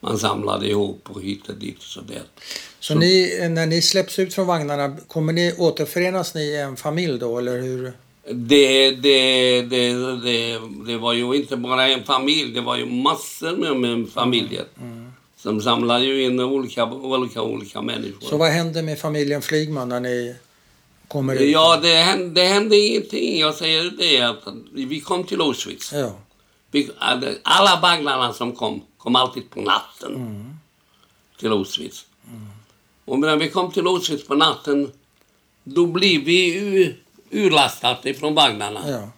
man 0.00 0.18
samlade 0.18 0.68
ihop 0.68 1.08
och 1.08 1.22
hit 1.22 1.48
och 1.48 1.54
dit 1.54 1.78
och 1.78 1.82
sådär. 1.82 2.22
Så 2.80 2.94
ni, 2.94 3.48
när 3.50 3.66
ni 3.66 3.82
släpps 3.82 4.18
ut 4.18 4.34
från 4.34 4.46
vagnarna, 4.46 4.96
kommer 5.06 5.32
ni 5.32 5.54
återförenas 5.58 6.34
ni 6.34 6.40
i 6.40 6.56
en 6.56 6.76
familj 6.76 7.18
då, 7.18 7.38
eller 7.38 7.60
hur? 7.60 7.92
Det, 8.32 8.90
det, 8.90 9.62
det, 9.62 9.92
det, 10.16 10.60
det 10.86 10.96
var 10.96 11.12
ju 11.12 11.34
inte 11.34 11.56
bara 11.56 11.88
en 11.88 12.04
familj, 12.04 12.54
det 12.54 12.60
var 12.60 12.76
ju 12.76 12.86
massor 12.86 13.56
med, 13.56 13.76
med 13.76 14.08
familjer. 14.08 14.64
Som 15.38 15.62
samlade 15.62 16.04
ju 16.04 16.24
in 16.24 16.40
olika, 16.40 16.84
olika, 16.84 17.42
olika 17.42 17.82
människor. 17.82 18.26
Så 18.28 18.36
vad 18.36 18.50
händer 18.50 18.82
med 18.82 18.98
familjen 18.98 19.42
Flygman 19.42 19.88
när 19.88 20.00
ni 20.00 20.36
kommer 21.08 21.34
ut? 21.34 21.50
Ja, 21.52 21.76
det 21.82 21.94
hände, 21.96 22.40
det 22.40 22.46
hände 22.48 22.76
ingenting. 22.76 23.38
Jag 23.40 23.54
säger 23.54 23.90
det 23.98 24.20
att 24.20 24.42
vi 24.72 25.00
kom 25.00 25.24
till 25.24 25.40
Auschwitz. 25.40 25.92
Ja. 25.92 26.12
Vi, 26.70 26.90
alla 27.42 27.80
vagnarna 27.82 28.32
som 28.32 28.52
kom, 28.52 28.82
kom 28.98 29.16
alltid 29.16 29.50
på 29.50 29.60
natten 29.60 30.14
Mm. 30.14 30.56
till 31.38 31.52
Auschwitz. 31.52 32.06
Och 33.04 33.18
när 33.18 33.36
vi 33.36 33.50
kom 33.50 33.72
till 33.72 33.86
Auschwitz 33.86 34.26
på 34.26 34.34
natten, 34.34 34.92
då 35.64 35.86
blev 35.86 36.20
vi 36.24 36.54
ur, 36.54 37.02
urlastade 37.30 38.14
från 38.14 38.34
vagnarna. 38.34 38.80
ja. 38.90 39.08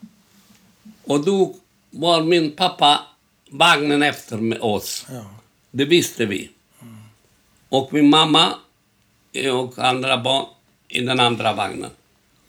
Och 1.04 1.24
då 1.24 1.54
var 1.90 2.22
min 2.22 2.50
pappa 2.56 3.00
vagnen 3.50 4.02
efter 4.02 4.36
med 4.36 4.58
oss. 4.60 5.06
ja. 5.10 5.24
Det 5.70 5.84
visste 5.84 6.26
vi. 6.26 6.50
Och 7.68 7.92
min 7.92 8.10
mamma 8.10 8.54
och 9.52 9.78
andra 9.78 10.18
barn 10.18 10.46
i 10.88 11.00
den 11.00 11.20
andra 11.20 11.52
vagnen. 11.52 11.90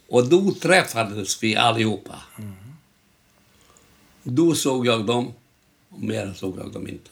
Och 0.08 0.26
då 0.28 0.52
träffades 0.52 1.44
vi 1.44 1.56
allihopa. 1.56 2.16
Då 4.24 4.56
såg 4.56 4.88
jag 4.88 5.06
dem, 5.06 5.34
och 5.90 6.02
mer 6.02 6.34
såg 6.34 6.60
jag 6.60 6.72
dem 6.72 6.88
inte. 6.88 7.12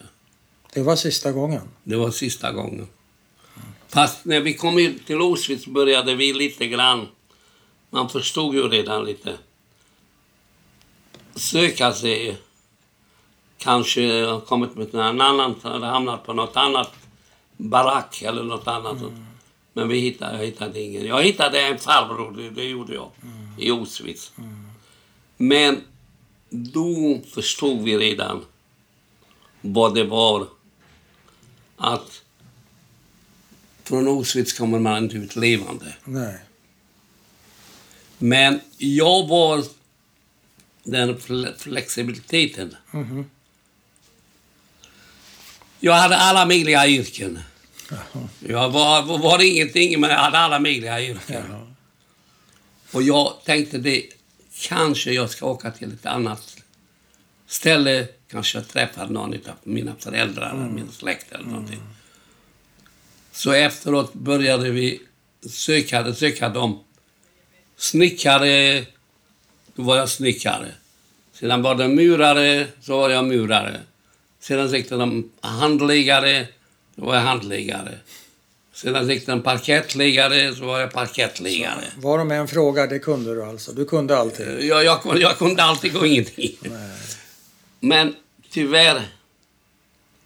Det 0.72 0.82
var 0.82 0.96
sista 0.96 1.32
gången. 1.32 1.62
Det 1.84 1.96
var 1.96 2.10
sista 2.10 2.52
gången. 2.52 2.88
Fast 3.88 4.24
när 4.24 4.40
vi 4.40 4.54
kom 4.54 4.78
ut 4.78 5.06
till 5.06 5.16
Auschwitz 5.16 5.66
började 5.66 6.14
vi 6.14 6.32
lite 6.32 6.66
grann, 6.66 7.08
man 7.90 8.08
förstod 8.08 8.54
ju 8.54 8.68
redan 8.68 9.04
lite, 9.04 9.38
söka 11.34 11.92
sig, 11.92 12.36
kanske 13.60 14.24
ha 14.24 14.40
kommit 14.40 14.74
med 14.74 14.94
en 14.94 15.20
annan, 15.20 15.54
eller 15.64 15.86
hamnat 15.86 16.26
på 16.26 16.32
något 16.32 16.56
annat 16.56 16.90
barack 17.56 18.22
eller 18.22 18.42
något 18.42 18.66
annat. 18.68 18.96
Men 19.72 19.88
vi 19.88 19.98
hittade, 20.00 20.36
jag 20.38 20.46
hittade 20.46 20.80
ingen. 20.80 21.06
Jag 21.06 21.22
hittade 21.22 21.60
en 21.60 21.78
farbror, 21.78 22.32
det, 22.36 22.50
det 22.50 22.64
gjorde 22.64 22.94
jag, 22.94 23.10
i 23.58 23.70
Auschwitz. 23.70 24.32
Men 25.36 25.80
då 26.50 27.20
förstod 27.34 27.82
vi 27.82 27.98
redan 27.98 28.44
vad 29.60 29.94
det 29.94 30.04
var 30.04 30.46
att 31.76 32.22
från 33.84 34.08
Auschwitz 34.08 34.52
kommer 34.52 34.78
man 34.78 35.04
inte 35.04 35.16
ut 35.16 35.36
levande. 35.36 35.94
Nej. 36.04 36.38
Men 38.18 38.60
jag 38.78 39.28
var 39.28 39.64
den 40.82 41.16
fle- 41.18 41.58
flexibiliteten. 41.58 42.76
Mhm. 42.90 43.24
Jag 45.80 45.92
hade 45.92 46.16
alla 46.16 46.46
möjliga 46.46 46.86
yrken. 46.86 47.38
Jaha. 47.90 48.28
Jag 48.48 48.70
var, 48.70 49.18
var 49.18 49.42
ingenting, 49.42 50.00
men 50.00 50.10
jag 50.10 50.18
hade 50.18 50.38
alla 50.38 50.58
möjliga 50.58 51.02
yrken. 51.02 51.44
Ja. 51.50 51.66
Och 52.92 53.02
jag 53.02 53.34
tänkte 53.44 53.78
det, 53.78 54.02
kanske 54.60 55.12
jag 55.12 55.30
ska 55.30 55.46
åka 55.46 55.70
till 55.70 55.92
ett 55.92 56.06
annat 56.06 56.56
ställe. 57.46 58.08
Kanske 58.30 58.58
jag 58.58 58.68
träffar 58.68 59.06
någon 59.06 59.34
av 59.34 59.54
mina 59.62 59.94
föräldrar 59.98 60.50
eller 60.50 60.68
min 60.68 60.92
släkt 60.92 61.32
eller 61.32 61.44
någonting. 61.44 61.80
Så 63.32 63.52
efteråt 63.52 64.14
började 64.14 64.70
vi 64.70 65.00
söka, 65.50 66.14
söka 66.14 66.48
dem. 66.48 66.84
Snickare, 67.76 68.86
då 69.74 69.82
var 69.82 69.96
jag 69.96 70.08
snickare. 70.08 70.74
Sedan 71.32 71.62
var 71.62 71.74
det 71.74 71.88
murare, 71.88 72.66
så 72.80 72.96
var 72.96 73.10
jag 73.10 73.24
murare. 73.24 73.80
Sedan 74.40 74.70
sökte 74.70 74.94
de 74.94 75.30
handläggare, 75.40 76.46
då 76.94 77.04
var 77.06 77.14
jag 77.14 77.22
handläggare. 77.22 77.98
Sedan 78.74 79.06
sökte 79.06 79.30
de 79.32 79.42
parkettläggare, 79.42 80.54
så 80.54 80.64
var 80.66 80.80
jag 80.80 80.92
parkettläggare. 80.92 81.84
Var 81.96 82.18
de 82.18 82.30
en 82.30 82.48
fråga, 82.48 82.86
det 82.86 82.98
kunde 82.98 83.34
du 83.34 83.44
alltså? 83.44 83.72
Du 83.72 83.84
kunde 83.84 84.16
allting? 84.18 84.66
Jag, 84.68 84.84
jag, 84.84 85.02
kunde- 85.02 85.20
jag 85.20 85.38
kunde 85.38 85.62
alltid 85.62 85.92
gå 85.92 86.06
ingenting. 86.06 86.56
Men 87.80 88.14
tyvärr 88.50 89.02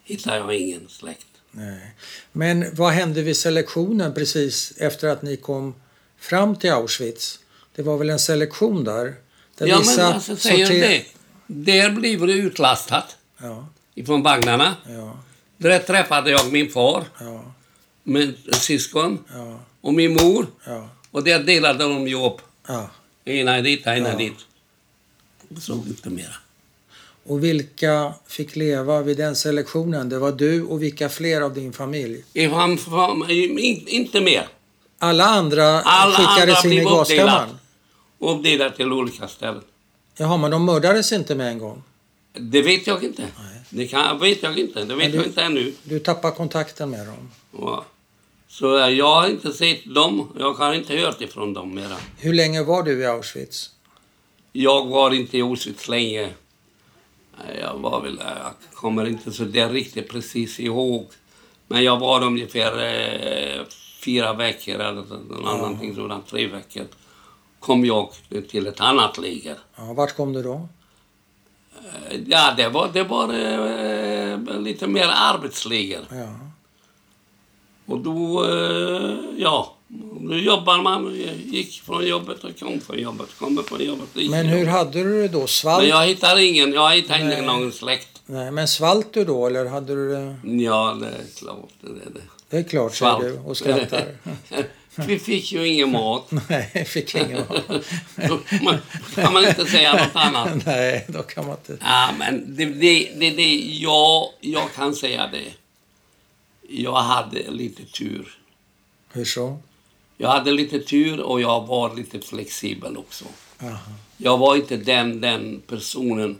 hittade 0.04 0.36
jag 0.36 0.54
ingen 0.56 0.88
släkt. 0.88 1.26
Nej. 1.50 1.94
Men 2.32 2.66
vad 2.74 2.92
hände 2.92 3.22
vid 3.22 3.36
selektionen 3.36 4.14
precis 4.14 4.72
efter 4.78 5.08
att 5.08 5.22
ni 5.22 5.36
kom 5.36 5.74
fram 6.18 6.56
till 6.56 6.70
Auschwitz? 6.72 7.38
Det 7.76 7.82
var 7.82 7.98
väl 7.98 8.10
en 8.10 8.18
selektion 8.18 8.84
där? 8.84 9.14
där 9.58 9.66
Ja, 9.66 9.82
men 9.86 10.00
alltså, 10.06 10.36
säger 10.36 10.66
sorter- 10.66 10.80
det. 10.80 11.04
Där 11.46 11.90
blev 11.90 12.26
det 12.26 12.32
utlastat 12.32 13.16
Ja, 13.38 13.68
ifrån 13.94 14.22
vagnarna. 14.22 14.76
ja, 14.88 15.16
Där 15.56 15.78
träffade 15.78 16.30
jag 16.30 16.52
min 16.52 16.70
far. 16.70 17.04
ja. 17.20 17.44
med 18.06 18.34
syskon 18.52 19.18
Ja, 19.34 19.60
och 19.80 19.94
min 19.94 20.12
mor. 20.14 20.46
ja, 20.66 20.88
Och 21.10 21.24
där 21.24 21.38
delade 21.38 21.84
de 21.84 22.14
upp. 22.14 22.40
ja. 22.68 22.90
Ena 23.24 23.60
dit, 23.60 23.86
ena 23.86 24.08
Ja. 24.08 24.16
dit. 24.16 24.34
Så 25.60 25.72
inte 25.72 26.10
mera. 26.10 26.34
Och 27.26 27.44
vilka 27.44 28.14
fick 28.26 28.56
leva 28.56 29.02
vid 29.02 29.16
den 29.16 29.36
selektionen? 29.36 30.08
Det 30.08 30.18
var 30.18 30.32
du 30.32 30.62
och 30.64 30.82
vilka 30.82 31.08
fler 31.08 31.40
av 31.40 31.54
din 31.54 31.72
familj? 31.72 32.24
I 32.32 32.46
fam- 32.48 32.76
fam- 32.76 33.30
in- 33.30 33.88
Inte 33.88 34.20
mer. 34.20 34.48
Alla 34.98 35.24
andra 35.24 35.80
Alla 35.82 36.16
skickades 36.16 36.64
andra 36.64 36.74
in 36.74 36.80
i 36.82 36.84
gaskammaren? 36.84 37.48
Uppdelat 38.18 38.76
till 38.76 38.92
olika 38.92 39.28
ställen. 39.28 39.62
Jaha, 40.16 40.36
men 40.36 40.50
de 40.50 40.64
mördades 40.64 41.12
inte 41.12 41.34
med 41.34 41.48
en 41.48 41.58
gång? 41.58 41.82
Det 42.32 42.62
vet 42.62 42.86
jag 42.86 43.04
inte. 43.04 43.22
Det 43.74 43.86
kan, 43.86 44.18
vet 44.18 44.42
jag 44.42 44.58
inte. 44.58 44.84
Det 44.84 44.94
vet 44.94 45.12
du- 45.12 45.16
jag 45.18 45.26
inte 45.26 45.42
ännu. 45.42 45.72
Du 45.82 45.98
tappar 45.98 46.30
kontakten 46.30 46.90
med 46.90 47.06
dem. 47.06 47.30
Ja. 47.58 47.84
Så 48.48 48.78
eh, 48.78 48.88
jag 48.88 49.14
har 49.14 49.28
inte 49.28 49.52
sett 49.52 49.94
dem. 49.94 50.28
Jag 50.38 50.52
har 50.54 50.74
inte 50.74 50.96
hört 50.96 51.20
ifrån 51.20 51.54
dem 51.54 51.74
mera. 51.74 51.96
Hur 52.18 52.34
länge 52.34 52.62
var 52.62 52.82
du 52.82 53.00
i 53.00 53.06
Auschwitz? 53.06 53.70
Jag 54.52 54.86
var 54.86 55.14
inte 55.14 55.38
i 55.38 55.42
Auschwitz 55.42 55.88
länge. 55.88 56.28
Jag 57.60 57.74
var 57.78 58.00
väl, 58.02 58.18
eh, 58.18 58.24
jag 58.26 58.52
kommer 58.74 59.06
inte 59.06 59.32
så 59.32 59.44
där 59.44 59.70
riktigt 59.70 60.08
precis 60.08 60.60
ihåg. 60.60 61.06
Men 61.66 61.84
jag 61.84 61.98
var 61.98 62.22
ungefär 62.24 62.72
eh, 62.84 63.62
fyra 64.04 64.32
veckor 64.32 64.74
eller 64.74 65.04
någonting 65.42 65.94
sådant, 65.94 66.26
tre 66.26 66.46
veckor. 66.46 66.84
Kom 67.58 67.84
jag 67.84 68.08
till 68.50 68.66
ett 68.66 68.80
annat 68.80 69.18
läger. 69.18 69.56
Ja, 69.76 69.92
vart 69.92 70.16
kom 70.16 70.32
du 70.32 70.42
då? 70.42 70.68
Ja, 72.26 72.54
det 72.56 72.68
var, 72.68 72.90
det 72.92 73.02
var 73.02 73.24
eh, 73.34 74.60
lite 74.60 74.86
mer 74.86 75.08
arbetsläger. 75.14 76.00
Ja. 76.10 76.28
Och 77.86 77.98
då, 77.98 78.44
eh, 78.44 79.14
ja, 79.36 79.74
då 80.20 80.34
jobbar 80.34 80.82
man, 80.82 81.14
gick 81.44 81.82
från 81.82 82.06
jobbet 82.06 82.44
och 82.44 82.58
kom 82.58 82.80
från 82.80 82.98
jobbet, 82.98 83.38
kommer 83.38 83.62
från 83.62 83.84
jobbet. 83.84 84.08
Men 84.14 84.46
hur 84.46 84.66
hade 84.66 85.02
du 85.02 85.22
det 85.22 85.28
då? 85.28 85.46
Svalt? 85.46 85.82
Men 85.82 85.90
jag 85.90 86.06
hittar 86.06 86.40
ingen, 86.40 86.72
jag 86.72 86.94
hittar 86.94 87.18
Nej. 87.18 87.32
ingen 87.32 87.44
någon 87.46 87.72
släkt. 87.72 88.22
Nej, 88.26 88.50
men 88.50 88.68
svalt 88.68 89.12
du 89.12 89.24
då 89.24 89.46
eller 89.46 89.64
hade 89.66 89.94
du 89.94 90.08
det? 90.12 90.36
Ja, 90.62 90.96
det 91.00 91.06
är 91.06 91.38
klart. 91.38 91.70
Det 91.80 91.88
är 91.88 92.10
det. 92.14 92.20
Det 92.48 92.56
är 92.56 92.62
klart, 92.62 92.94
säger 92.94 93.12
Svalt. 93.12 93.24
du 93.24 93.38
och 93.38 93.56
skrattar. 93.56 94.04
Vi 95.06 95.18
fick 95.18 95.52
ju 95.52 95.68
ingen 95.68 95.92
mat. 95.92 96.30
Nej, 96.48 96.84
fick 96.84 97.14
ingen 97.14 97.42
Då 98.28 98.40
man- 98.62 98.78
kan 99.14 99.32
man 99.32 99.44
inte 99.48 99.66
säga 99.66 99.92
något 99.92 100.16
annat. 100.16 100.66
Nej, 100.66 101.04
då 101.08 101.22
kan 101.22 101.46
man 101.46 101.56
inte. 101.56 101.78
Ja, 101.80 102.10
men 102.18 102.56
det, 102.56 102.64
det, 102.64 103.10
det, 103.16 103.30
det 103.30 103.54
jag, 103.56 104.28
jag 104.40 104.72
kan 104.74 104.94
säga 104.94 105.26
det. 105.32 105.52
Jag 106.68 106.96
hade 107.02 107.50
lite 107.50 107.84
tur. 107.84 108.38
Hur 109.12 109.24
så? 109.24 109.58
Jag 110.16 110.28
hade 110.28 110.50
lite 110.52 110.78
tur 110.80 111.20
och 111.20 111.40
jag 111.40 111.66
var 111.66 111.96
lite 111.96 112.20
flexibel 112.20 112.96
också. 112.96 113.24
Jaha. 113.58 113.78
Jag 114.16 114.38
var 114.38 114.56
inte 114.56 114.76
den, 114.76 115.20
den 115.20 115.62
personen. 115.66 116.38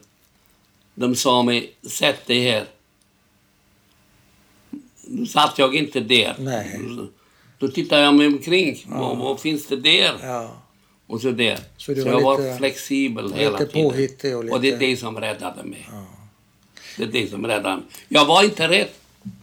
De 0.95 1.15
sa 1.17 1.43
mig, 1.43 1.73
sätt 1.83 2.27
dig 2.27 2.41
här. 2.51 2.65
Då 5.03 5.27
satt 5.27 5.59
jag 5.59 5.75
inte 5.75 6.01
där. 6.01 6.35
Nej. 6.39 6.81
Då 7.67 7.71
tittade 7.71 8.03
jag 8.03 8.15
mig 8.15 8.27
omkring. 8.27 8.85
Vad, 8.89 9.19
vad 9.19 9.41
finns 9.41 9.67
det 9.67 9.77
där? 9.77 10.15
Ja, 10.23 10.63
Och 11.07 11.21
så 11.21 11.31
där. 11.31 11.59
Så 11.77 11.95
Så, 11.95 12.01
jag 12.01 12.21
var 12.21 12.39
lite- 12.39 12.57
flexibel 12.59 13.25
lite 13.25 13.39
hela 13.39 13.59
tiden. 13.59 13.87
och 13.87 14.45
Och 14.55 14.61
det 14.61 14.69
är 14.69 14.73
lite- 14.73 14.77
det 14.87 14.97
som 14.97 15.21
räddade 15.21 15.63
mig. 15.65 15.89
Det 16.97 17.03
är 17.03 17.07
det 17.07 17.31
som 17.31 17.47
räddade 17.47 17.77
mig. 17.77 17.85
Jag 18.09 18.25
var 18.25 18.43
inte 18.45 18.69
rädd 18.69 18.89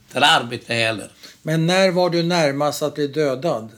för 0.08 0.22
arbete 0.22 0.74
heller. 0.74 1.12
Men 1.42 1.66
när 1.68 1.92
var 1.92 2.10
du 2.10 2.24
närmast 2.24 2.82
att 2.82 2.96
bli 2.96 3.08
dödad? 3.08 3.70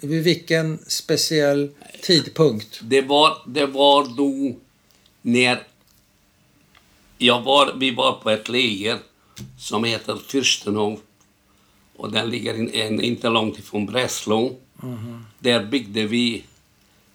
Vid 0.00 0.24
vilken 0.24 0.78
speciell 0.86 1.70
tidpunkt? 2.02 2.80
Det 2.82 3.00
var, 3.02 3.38
det 3.46 3.66
var 3.66 4.04
då 4.16 4.56
när 5.22 5.62
jag 7.18 7.42
var, 7.42 7.74
vi 7.76 7.90
var 7.90 8.12
på 8.12 8.30
ett 8.30 8.48
läger 8.48 8.98
som 9.58 9.84
heter 9.84 10.14
Fürstenhof. 10.28 10.98
Och 11.98 12.12
den 12.12 12.30
ligger 12.30 12.54
in, 12.54 12.70
en, 12.74 13.00
inte 13.00 13.28
långt 13.28 13.58
ifrån 13.58 13.86
Breslau. 13.86 14.56
Där 15.38 15.64
byggde 15.64 16.06
vi 16.06 16.44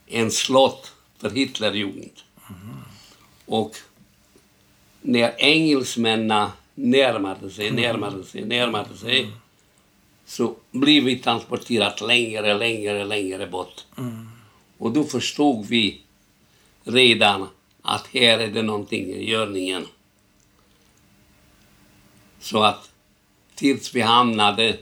en 0.07 0.31
slott 0.31 0.93
för 1.17 1.29
Hitlerjugend. 1.29 2.19
Och 3.45 3.77
när 5.01 5.35
engelsmännen 5.37 6.49
närmade 6.75 7.49
sig, 7.49 7.71
närmade 7.71 8.23
sig, 8.23 8.45
närmade 8.45 8.97
sig 8.97 9.31
så 10.25 10.55
blev 10.71 11.03
vi 11.03 11.19
transporterat 11.19 12.01
längre, 12.01 12.53
längre, 12.53 13.05
längre 13.05 13.47
bort. 13.47 13.85
Och 14.77 14.91
då 14.91 15.03
förstod 15.03 15.65
vi 15.65 16.01
redan 16.83 17.47
att 17.81 18.07
här 18.07 18.39
är 18.39 18.47
det 18.47 18.61
någonting 18.61 19.05
i 19.05 19.29
görningen. 19.29 19.85
Så 22.39 22.63
att 22.63 22.92
tills 23.63 23.95
vi 23.95 24.01
hamnade 24.01 24.77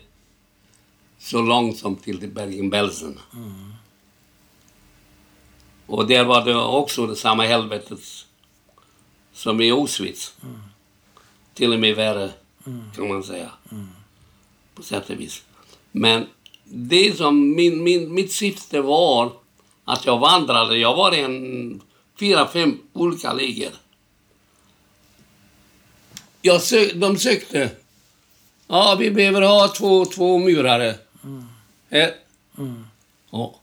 så 1.19 1.41
långt 1.41 1.77
som 1.77 1.95
till 1.95 2.31
Bergen-Belsen. 2.31 3.19
Och 5.85 6.07
där 6.07 6.23
var 6.23 6.45
det 6.45 6.55
också 6.55 7.07
det 7.07 7.15
samma 7.15 7.43
helvetet 7.43 7.99
som 9.33 9.61
i 9.61 9.71
Auschwitz. 9.71 10.33
Till 11.53 11.73
och 11.73 11.79
med 11.79 11.95
värre, 11.95 12.31
kan 12.95 13.07
man 13.07 13.23
säga. 13.23 13.51
På 14.75 14.83
sätt 14.83 15.09
och 15.09 15.19
vis. 15.19 15.43
Men 15.91 16.27
det 16.63 17.17
som 17.17 17.55
min, 17.55 17.83
min, 17.83 18.13
mitt 18.13 18.31
syfte 18.31 18.81
var 18.81 19.31
att 19.85 20.05
jag 20.05 20.19
vandrade. 20.19 20.77
Jag 20.77 20.95
var 20.95 21.15
i 21.15 21.19
en 21.19 21.81
fyra, 22.19 22.47
fem 22.47 22.79
olika 22.93 23.33
läger. 23.33 23.71
Jag 26.41 26.61
sö, 26.61 26.93
de 26.93 27.17
sökte. 27.17 27.80
Ja, 28.71 28.95
vi 28.99 29.11
behöver 29.11 29.41
ha 29.41 29.67
två, 29.67 30.05
två 30.05 30.37
murare. 30.37 30.95
Här. 31.91 32.11
Ja. 33.31 33.55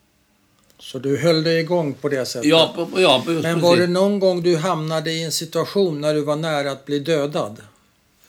Så 0.78 0.98
du 0.98 1.18
höll 1.18 1.42
dig 1.42 1.60
igång 1.60 1.94
på 1.94 2.08
det 2.08 2.26
sättet? 2.26 2.48
Ja, 2.50 2.72
på- 2.74 3.00
ja, 3.00 3.22
på- 3.24 3.30
Men 3.30 3.60
var 3.60 3.76
det 3.76 3.86
någon 3.86 4.18
gång 4.18 4.42
du 4.42 4.56
hamnade 4.56 5.10
i 5.12 5.22
en 5.24 5.32
situation 5.32 6.00
när 6.00 6.14
du 6.14 6.20
var 6.20 6.36
nära 6.36 6.70
att 6.72 6.84
bli 6.86 6.98
dödad? 6.98 7.62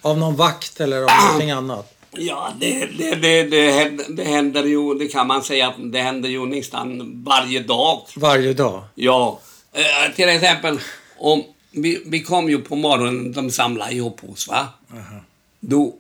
Av 0.02 0.18
någon 0.18 0.36
vakt 0.36 0.80
eller 0.82 1.02
av 1.02 1.10
någonting 1.26 1.52
annat? 1.52 1.94
Ja, 2.12 2.50
det, 2.60 2.86
det, 2.98 3.16
det, 3.16 3.44
det, 3.44 3.72
händer, 3.72 4.06
det 4.10 4.24
händer 4.24 4.64
ju, 4.64 4.94
det 4.94 5.08
kan 5.08 5.28
man 5.28 5.44
säga 5.44 5.68
att 5.68 5.76
det 5.92 6.00
händer 6.02 6.30
ju 6.30 6.46
nästan 6.46 7.12
varje 7.24 7.60
dag. 7.60 8.02
Varje 8.16 8.54
dag? 8.54 8.84
Ja, 8.96 9.40
eh, 9.74 10.16
till 10.16 10.30
exempel 10.30 10.80
om 11.18 11.44
vi, 11.72 12.04
vi 12.06 12.24
kom 12.24 12.50
ju 12.50 12.62
på 12.62 12.76
morgonen, 12.76 13.32
de 13.32 13.52
samlade 13.52 13.94
ihop 13.94 14.20
oss 14.34 14.48
va. 14.48 14.68
Då 15.60 15.94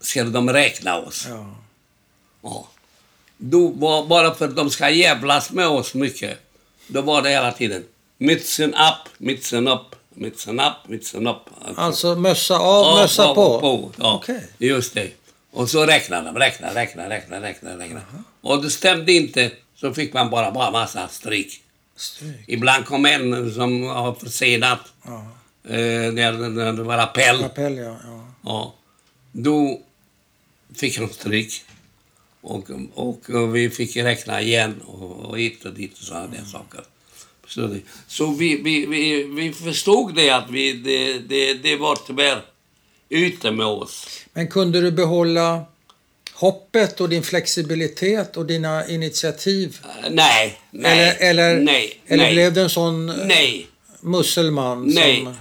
ska 0.00 0.24
de 0.24 0.50
räkna 0.52 0.98
oss. 0.98 1.26
Ja. 1.28 1.54
Ja. 2.42 2.68
Då, 3.38 3.68
var- 3.68 4.06
bara 4.06 4.34
för 4.34 4.44
att 4.44 4.56
de 4.56 4.70
ska 4.70 4.90
jävlas 4.90 5.50
med 5.50 5.66
oss 5.68 5.94
mycket, 5.94 6.38
då 6.86 7.00
var 7.02 7.22
det 7.22 7.28
hela 7.30 7.52
tiden 7.52 7.84
Mützen 8.18 8.68
upp, 8.74 9.08
Mützen 9.18 9.68
upp, 9.68 9.96
Mützen 10.14 10.60
upp, 10.66 10.88
Mützen 10.88 11.26
upp. 11.30 11.44
Alltså 11.76 12.14
mössa 12.14 12.58
av, 12.58 12.84
Ja, 12.86 13.02
mössa 13.02 13.34
på? 13.34 13.90
Ja, 13.98 14.14
Okej. 14.14 14.48
just 14.58 14.94
det. 14.94 15.10
Och 15.52 15.70
så 15.70 15.86
räknade 15.86 16.24
de, 16.26 16.38
räkna, 16.38 16.74
räkna, 16.74 17.08
räkna, 17.10 17.40
räkna, 17.40 17.78
räkna. 17.78 18.00
Och 18.40 18.62
det 18.62 18.70
stämde 18.70 19.12
inte, 19.12 19.50
så 19.76 19.94
fick 19.94 20.12
man 20.12 20.30
bara, 20.30 20.50
bara 20.50 20.70
massa 20.70 21.08
stryk. 21.08 21.62
Stryk. 21.96 22.44
Ibland 22.46 22.86
kom 22.86 23.06
en 23.06 23.54
som 23.54 23.82
har 23.82 24.14
försenat, 24.14 24.80
Ja. 25.04 25.26
eh, 25.68 26.12
när, 26.12 26.32
när 26.32 26.72
det 26.72 26.82
var 26.82 26.98
appell. 26.98 27.44
Appell, 27.44 27.76
ja. 27.76 27.96
ja. 28.04 28.24
Ja. 28.44 28.74
Då 29.32 29.80
fick 30.78 30.98
de 30.98 31.08
stryk. 31.08 31.62
Och, 32.40 32.70
och, 32.94 33.30
och 33.30 33.56
vi 33.56 33.70
fick 33.70 33.96
räkna 33.96 34.42
igen 34.42 34.80
och, 34.86 35.24
och 35.24 35.38
hit 35.38 35.64
och 35.64 35.74
dit 35.74 35.92
och 35.92 36.04
sådana 36.04 36.26
där 36.26 36.44
saker. 36.44 36.80
Så, 37.46 37.76
så 38.06 38.26
vi, 38.26 38.56
vi, 38.56 38.86
vi, 38.86 39.22
vi 39.22 39.52
förstod 39.52 40.14
det 40.14 40.30
att 40.30 40.50
vi, 40.50 40.72
det, 40.72 41.18
det, 41.18 41.54
det 41.54 41.76
var 41.76 41.98
tyvärr 42.06 42.42
ute 43.08 43.50
med 43.50 43.66
oss. 43.66 44.06
Men 44.32 44.48
kunde 44.48 44.80
du 44.80 44.90
behålla 44.90 45.64
hoppet 46.32 47.00
och 47.00 47.08
din 47.08 47.22
flexibilitet 47.22 48.36
och 48.36 48.46
dina 48.46 48.88
initiativ? 48.88 49.78
Eh, 49.82 50.10
Nej, 50.10 50.60
nej, 50.70 51.16
eller 51.20 51.50
eller, 51.50 51.60
nej, 51.60 52.00
eller 52.06 52.24
nej, 52.24 52.34
blev 52.34 52.52
du 52.52 52.60
en 52.60 52.70
sån 52.70 53.08
eh, 53.08 53.26
nej, 53.26 53.66
musselman 54.00 54.86
Nej. 54.86 55.24
som... 55.24 55.36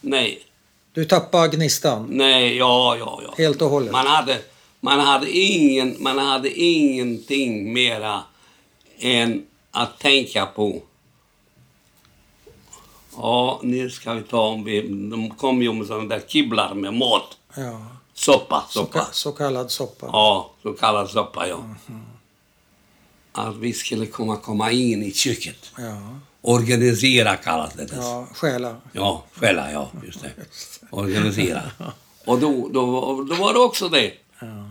nej, 0.00 0.38
Du 0.92 1.04
tappade 1.04 1.56
gnistan 1.56 2.06
nej, 2.10 2.56
ja, 2.56 2.96
ja, 2.98 3.20
ja. 3.24 3.34
helt 3.38 3.62
och 3.62 3.70
hållet? 3.70 3.92
Man 3.92 4.06
hade, 4.06 4.38
man 4.80 5.00
hade, 5.00 5.30
ingen, 5.30 5.96
man 6.02 6.18
hade 6.18 6.60
ingenting 6.60 7.72
mera 7.72 8.22
än 8.98 9.46
att 9.70 9.98
tänka 9.98 10.46
på. 10.46 10.82
Ja, 13.16 13.60
nu 13.62 13.90
ska 13.90 14.12
vi 14.14 14.22
ta 14.22 14.40
om 14.40 14.64
vi... 14.64 14.80
De 15.10 15.30
kom 15.30 15.62
ju 15.62 15.72
med 15.72 15.86
sådana 15.86 16.04
där 16.08 16.20
kiblar 16.28 16.74
med 16.74 16.94
mat. 16.94 17.36
Ja. 17.56 17.86
Soppa, 18.14 18.64
Så, 18.68 18.78
soppa. 18.80 19.06
så 19.12 19.32
kallad 19.32 19.70
soppa. 19.70 20.06
Ja, 20.06 20.50
så 20.62 20.72
kallad 20.72 21.10
soppa, 21.10 21.48
ja. 21.48 21.64
Att 23.32 23.56
vi 23.56 23.72
skulle 23.72 24.06
komma, 24.06 24.36
komma 24.36 24.70
in 24.70 25.02
i 25.02 25.12
köket. 25.12 25.72
Ja, 25.78 26.18
Organisera 26.42 27.36
kallas 27.36 27.72
det. 27.74 27.88
Ja, 27.92 28.26
stjäla. 28.34 28.76
ja 28.92 29.24
skälla, 29.34 29.72
ja. 29.72 29.90
Just 30.06 30.22
det. 30.22 30.30
Organisera. 30.90 31.62
Och 32.24 32.38
då, 32.38 32.68
då, 32.68 32.84
då 33.30 33.34
var 33.34 33.52
det 33.52 33.58
också 33.58 33.88
det. 33.88 34.12
Ja, 34.40 34.70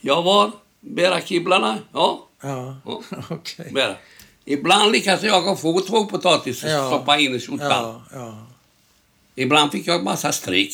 Jag 0.00 0.22
var 0.22 0.50
bära 0.80 1.20
kiblarna, 1.20 1.78
ja. 1.92 2.28
ja. 2.42 2.76
ja 2.84 3.02
okej. 3.30 3.70
bära. 3.72 3.96
Ibland 4.44 4.92
lyckades 4.92 5.22
jag 5.22 5.60
få 5.60 5.80
två 5.80 6.06
potatis 6.06 6.64
och 6.64 6.70
Ja. 6.70 6.86
stoppa 6.88 7.18
in 7.18 7.34
i 7.34 7.40
skjortan. 7.40 7.68
Ja, 7.70 8.02
ja. 8.12 8.46
Ibland 9.34 9.72
fick 9.72 9.86
jag 9.86 10.04
massa 10.04 10.32
stryk. 10.32 10.72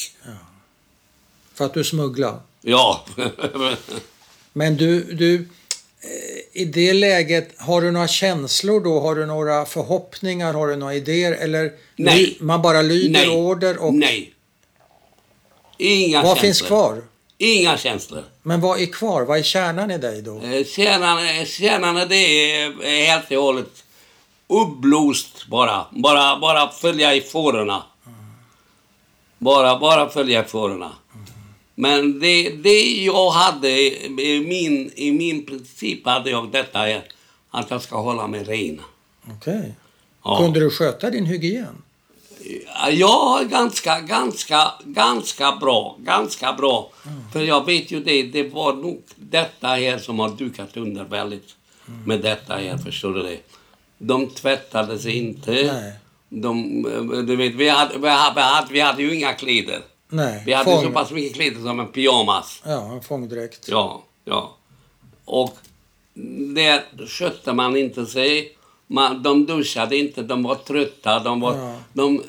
För 1.55 1.65
att 1.65 1.75
du 1.75 1.85
smugglar. 1.85 2.41
Ja. 2.61 3.05
Men 4.53 4.77
du, 4.77 5.03
du 5.15 5.35
eh, 6.01 6.63
i 6.63 6.65
det 6.65 6.93
läget, 6.93 7.61
har 7.61 7.83
du 7.83 7.91
några 7.91 8.09
känslor 8.09 8.81
då? 8.81 9.01
Har 9.01 9.15
du 9.15 9.27
några 9.27 9.65
förhoppningar? 9.65 10.55
Har 10.55 10.69
du 10.69 10.77
några 10.77 10.95
idéer? 10.95 11.33
Eller 11.33 11.73
Nej. 11.97 12.37
man 12.41 12.63
bara 12.63 12.83
lyder 12.83 13.13
Nej. 13.13 13.29
order 13.29 13.79
och 13.79 13.95
Nej. 13.95 14.35
Inga 15.83 16.23
vad 16.23 16.29
känslor. 16.29 16.43
finns 16.47 16.63
kvar? 16.63 17.03
Inga 17.39 17.79
känslor. 17.79 18.25
Men 18.43 18.61
vad 18.61 18.81
är 18.81 18.87
kvar? 18.87 19.23
Vad 19.23 19.39
är 19.39 19.43
kärnan 19.43 19.91
i 19.91 19.99
dig 19.99 20.23
då? 20.23 20.41
Eh, 20.41 20.65
Kärnan, 20.67 21.47
kärnan 21.47 22.09
det 22.09 22.17
är 22.17 22.83
är 22.83 23.07
helt 23.07 23.31
och 23.31 23.43
hållet 23.45 23.85
uppblåst 24.47 25.47
bara. 25.47 25.87
Bara, 25.91 26.39
bara 26.39 26.69
följa 26.69 27.15
i 27.15 27.21
fårorna. 27.21 27.83
Bara, 29.39 29.79
bara 29.79 30.11
följa 30.11 30.45
i 30.45 30.49
fårorna. 30.49 30.93
Men 31.75 32.21
det, 32.21 32.51
det 32.51 32.83
jag 33.05 33.31
hade, 33.31 33.71
i 33.71 34.45
min, 34.49 34.93
i 34.97 35.13
min 35.13 35.47
princip 35.47 36.07
hade 36.07 36.31
jag 36.31 36.51
detta 36.53 36.81
att 37.51 37.71
jag 37.71 37.83
ska 37.83 38.01
hålla 38.01 38.27
mig 38.27 38.45
ren. 38.45 38.81
Okej. 39.37 39.75
Ja. 40.25 40.39
Kunde 40.39 40.61
du 40.61 40.71
sköta 40.71 41.11
din 41.11 41.27
hygien? 41.27 41.83
Ja, 42.91 43.43
ganska, 43.51 44.01
ganska, 44.01 44.73
ganska 44.85 45.53
bra. 45.53 45.97
Ganska 45.99 46.53
bra. 46.53 46.91
För 47.33 47.41
jag 47.41 47.67
vet 47.67 47.91
ju 47.91 48.03
det, 48.05 48.23
det 48.23 48.43
var 48.43 48.75
nog 48.75 49.03
detta 49.17 49.67
här 49.67 49.99
som 49.99 50.19
har 50.19 50.29
dukat 50.29 50.77
under 50.77 51.05
väldigt 51.05 51.57
med 52.07 52.21
detta 52.21 52.55
här, 52.55 52.79
förstår 52.79 53.15
du 53.15 53.23
det? 53.23 53.39
De 53.99 54.27
tvättade 54.27 54.99
sig 54.99 55.19
inte. 55.19 55.51
Nej. 55.51 55.93
De, 56.29 56.83
du 57.27 57.37
vet, 57.37 57.55
vi 57.55 57.69
hade, 57.69 57.99
vi, 57.99 58.09
hade, 58.09 58.35
vi, 58.35 58.41
hade, 58.41 58.73
vi 58.73 58.81
hade 58.81 59.03
ju 59.03 59.15
inga 59.15 59.33
kläder. 59.33 59.81
Nej. 60.09 60.43
Vi 60.47 60.53
hade 60.53 60.71
Fång. 60.71 60.83
så 60.83 60.91
pass 60.91 61.11
mycket 61.11 61.35
kläder 61.35 61.61
som 61.61 61.81
en 61.81 61.89
pyjamas. 61.89 62.63
Ja, 62.65 62.93
en 62.93 63.03
fångdräkt. 63.03 63.69
Ja, 63.69 64.03
ja. 64.25 64.57
Och 65.25 65.57
där 66.55 67.07
skötte 67.07 67.53
man 67.53 67.77
inte 67.77 68.07
sig. 68.07 68.57
Man, 68.93 69.23
de 69.23 69.47
duschade 69.47 69.97
inte, 69.97 70.23
de 70.23 70.43
var 70.43 70.55
trötta. 70.55 71.19
De, 71.19 71.41
var, 71.41 71.57
Ja. 71.57 71.75
de, 71.93 72.23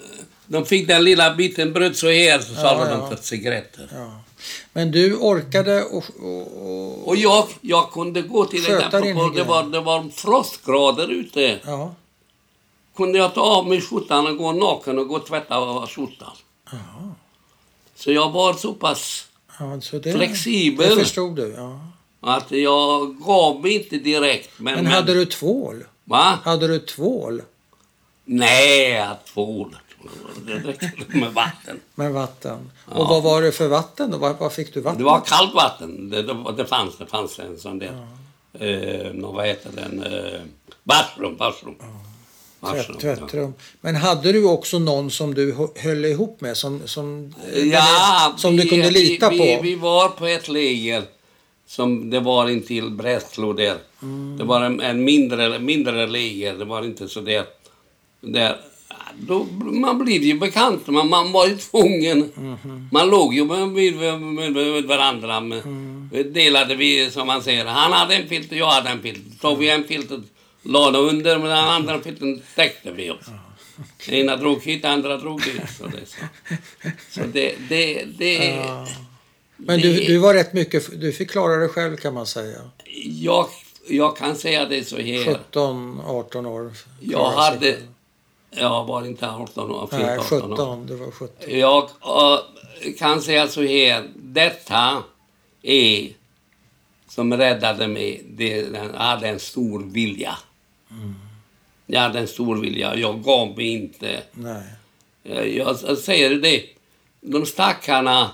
de 0.48 0.66
fick 0.66 0.88
den 0.88 1.04
lilla 1.04 1.34
biten 1.36 1.74
bröd 1.74 1.96
så 1.96 2.08
här, 2.08 2.40
så 2.40 2.56
salvade 2.56 2.92
ja. 2.92 2.98
de 2.98 3.10
för 3.10 3.24
cigaretter. 3.24 3.90
Men 4.74 4.92
du 4.92 5.16
orkade 5.16 5.84
och... 5.84 6.04
och, 6.20 7.08
och 7.08 7.16
jag, 7.16 7.48
jag 7.62 7.92
kunde 7.92 8.22
gå 8.22 8.46
till 8.46 8.64
på, 8.66 9.30
det, 9.36 9.44
var, 9.44 9.64
det 9.64 9.80
var 9.82 10.10
frostgrader 10.10 11.12
ute. 11.12 11.60
ja. 11.66 11.96
Kunde 12.96 13.18
jag 13.18 13.34
ta 13.34 13.42
av 13.42 13.68
mig 13.68 13.82
skjortan 13.82 14.28
och 14.28 14.38
gå 14.38 14.52
naken 14.52 15.00
och 15.00 15.08
gå 15.08 15.16
och 15.16 15.26
tvätta 15.26 15.88
skjortan. 15.88 16.32
Ja. 16.72 16.78
Så 17.96 18.12
jag 18.12 18.32
var 18.32 18.54
så 18.54 18.74
pass 18.74 19.26
ja 19.60 19.82
så 19.82 20.00
det, 20.00 20.14
Flexibel. 20.14 20.90
Det 20.90 20.96
förstod 20.96 21.36
du, 21.36 21.54
ja. 21.58 21.80
att 22.22 22.52
jag 22.52 23.18
gav 23.26 23.62
mig 23.62 23.74
inte 23.76 23.98
direkt. 23.98 24.50
Men, 24.58 24.76
Men 24.76 24.86
hade 24.86 25.14
du 25.14 25.26
tvål? 25.26 25.84
Va? 26.04 26.40
Hade 26.44 26.68
du 26.68 26.80
tvål 26.80 27.42
Nej, 28.26 29.08
tvål. 29.34 29.78
Det 30.48 30.54
räckte 30.54 30.92
med 31.08 31.34
vatten. 31.34 31.80
med 31.96 32.12
vatten? 32.12 32.72
Ja. 32.90 32.96
Och 32.96 33.08
vad 33.08 33.24
var 33.24 33.42
det 33.42 33.52
för 33.52 33.68
vatten 33.68 34.12
då? 34.12 34.18
Var, 34.18 34.34
var 34.34 34.50
fick 34.50 34.74
du 34.74 34.82
vatten? 34.82 34.98
Det 35.00 35.04
var 35.06 35.22
kallt 35.26 35.54
vatten. 35.54 36.10
Det, 36.10 36.24
det, 36.24 36.36
det 36.58 36.66
fanns 36.66 36.98
det 36.98 37.06
fanns 37.06 37.40
en 37.40 37.60
sån 37.60 37.80
där. 37.80 38.08
Eh, 38.60 39.14
nå, 39.14 39.32
vad 39.32 39.46
heter 39.48 39.70
den? 39.76 40.04
Eh. 40.04 40.42
Varsrum. 40.84 41.36
Varsrum, 41.38 41.76
Tvätt, 42.98 43.00
tvättrum. 43.00 43.54
Men 43.82 43.96
hade 43.96 44.32
du 44.32 44.46
också 44.46 44.80
någon 44.80 45.12
som 45.12 45.34
du 45.34 45.54
hö- 45.54 45.68
höll 45.76 46.06
ihop 46.06 46.42
med? 46.42 46.58
Som, 46.58 46.82
som, 46.88 47.36
Ja, 47.72 48.34
som 48.38 48.58
vi, 48.58 48.64
du 48.64 48.70
kunde 48.70 48.92
lita 48.92 49.30
vi, 49.30 49.38
på? 49.38 49.44
Vi, 49.44 49.60
vi 49.62 49.76
var 49.76 50.10
på 50.10 50.26
ett 50.28 50.48
läger 50.48 51.04
som 51.76 52.10
det 52.10 52.20
var 52.20 52.50
intill 52.50 52.90
Brästlo 52.90 53.54
där. 53.54 53.78
Mm. 54.02 54.38
Det 54.38 54.44
var 54.44 54.62
en, 54.62 54.80
en 54.80 55.04
mindre, 55.04 55.60
mindre 55.60 56.08
läger. 56.08 56.54
Det 56.54 56.66
var 56.66 56.84
inte 56.84 57.08
så 57.08 57.22
där. 57.22 57.46
där 58.22 58.58
då, 59.18 59.48
man 59.60 60.00
blev 60.00 60.24
ju 60.24 60.40
bekant. 60.40 60.88
Man, 60.88 61.10
man 61.10 61.32
var 61.32 61.48
ju 61.48 61.58
tvungen. 61.58 62.32
Mhm. 62.36 62.90
Man 62.92 63.10
låg 63.10 63.34
ju 63.34 63.46
med, 63.46 63.68
med, 63.70 64.52
med, 64.52 64.84
varandra. 64.84 65.40
Med, 65.40 65.62
Mm. 65.66 66.34
Delade 66.34 66.76
vi, 66.76 67.12
som 67.12 67.28
man 67.28 67.44
säger. 67.44 67.66
Han 67.66 67.92
hade 67.92 68.16
en 68.16 68.28
filt 68.28 68.52
och 68.52 68.58
jag 68.58 68.72
hade 68.72 68.90
en 68.90 69.02
filt. 69.02 69.42
Tog 69.42 69.58
vi 69.60 69.70
en 69.70 69.84
filt 69.84 70.12
och 70.12 70.20
lade 70.64 70.98
under, 70.98 71.38
men 71.40 71.48
den 71.48 71.66
andra 71.66 72.02
filten 72.02 72.42
täckte 72.56 72.92
vi 72.92 73.10
upp. 73.10 73.22
Ena 74.10 74.36
drog 74.36 74.64
hit, 74.64 74.86
andra 74.86 75.18
drog 75.18 75.42
dit. 75.42 75.62
Så 75.78 75.88
det, 75.88 76.06
så. 76.06 76.18
Så 77.10 77.22
det, 77.34 77.56
det, 77.70 78.06
det, 78.18 78.46
Ja. 78.46 78.88
Men 79.66 79.80
du, 79.80 79.94
det- 79.94 80.08
du 80.08 80.18
var 80.18 80.34
rätt 80.34 80.54
mycket... 80.54 81.02
Du 81.02 81.12
fick 81.12 81.30
klara 81.32 81.56
dig 81.58 81.70
själv 81.70 81.98
kan 81.98 82.14
man 82.14 82.26
säga. 82.26 82.60
jag, 83.06 83.48
jag 83.88 84.18
kan 84.18 84.36
säga 84.36 84.66
det 84.66 84.84
så 84.84 84.98
här. 84.98 85.26
17, 85.36 86.02
18 86.06 86.46
år. 86.46 86.72
Jag 87.02 87.32
sig 87.32 87.40
hade... 87.42 87.78
Jag 88.56 88.86
var 88.86 89.06
inte 89.06 89.30
18 89.30 89.72
år, 89.72 89.90
Nej, 89.92 90.18
18 90.20 90.52
år. 90.52 90.56
17. 90.56 90.86
Du 90.88 90.96
var 90.96 91.12
17. 91.12 91.60
Jag 91.60 91.84
eh, 91.84 92.40
kan 93.00 93.22
säga 93.22 93.48
så 93.48 93.62
här. 93.62 94.10
Detta 94.16 95.04
är 95.62 96.10
som 97.10 97.34
räddade 97.34 97.88
mig. 97.88 98.24
Det, 98.30 98.48
jag 98.94 99.00
hade 99.00 99.28
en 99.28 99.40
stor 99.40 99.84
vilja. 99.84 100.38
Jag 101.86 102.00
hade 102.02 102.20
en 102.20 102.28
stor 102.28 102.56
vilja. 102.62 102.96
Jag 102.96 103.24
gav 103.24 103.58
mig 103.58 103.68
inte. 103.68 104.22
Nej. 104.32 104.64
Eh, 105.24 105.44
Jag, 105.44 105.78
jag 105.88 105.98
säger 105.98 106.36
det. 106.36 106.64
De 107.22 107.46
stackarna. 107.46 108.32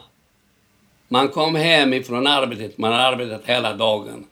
Man 1.11 1.27
kom 1.29 1.55
hem 1.55 1.93
ifrån 1.93 2.27
arbetet. 2.27 2.77
Man 2.77 2.91
har 2.91 2.99
arbetat 2.99 3.41
hela 3.45 3.73
dagen. 3.75 4.25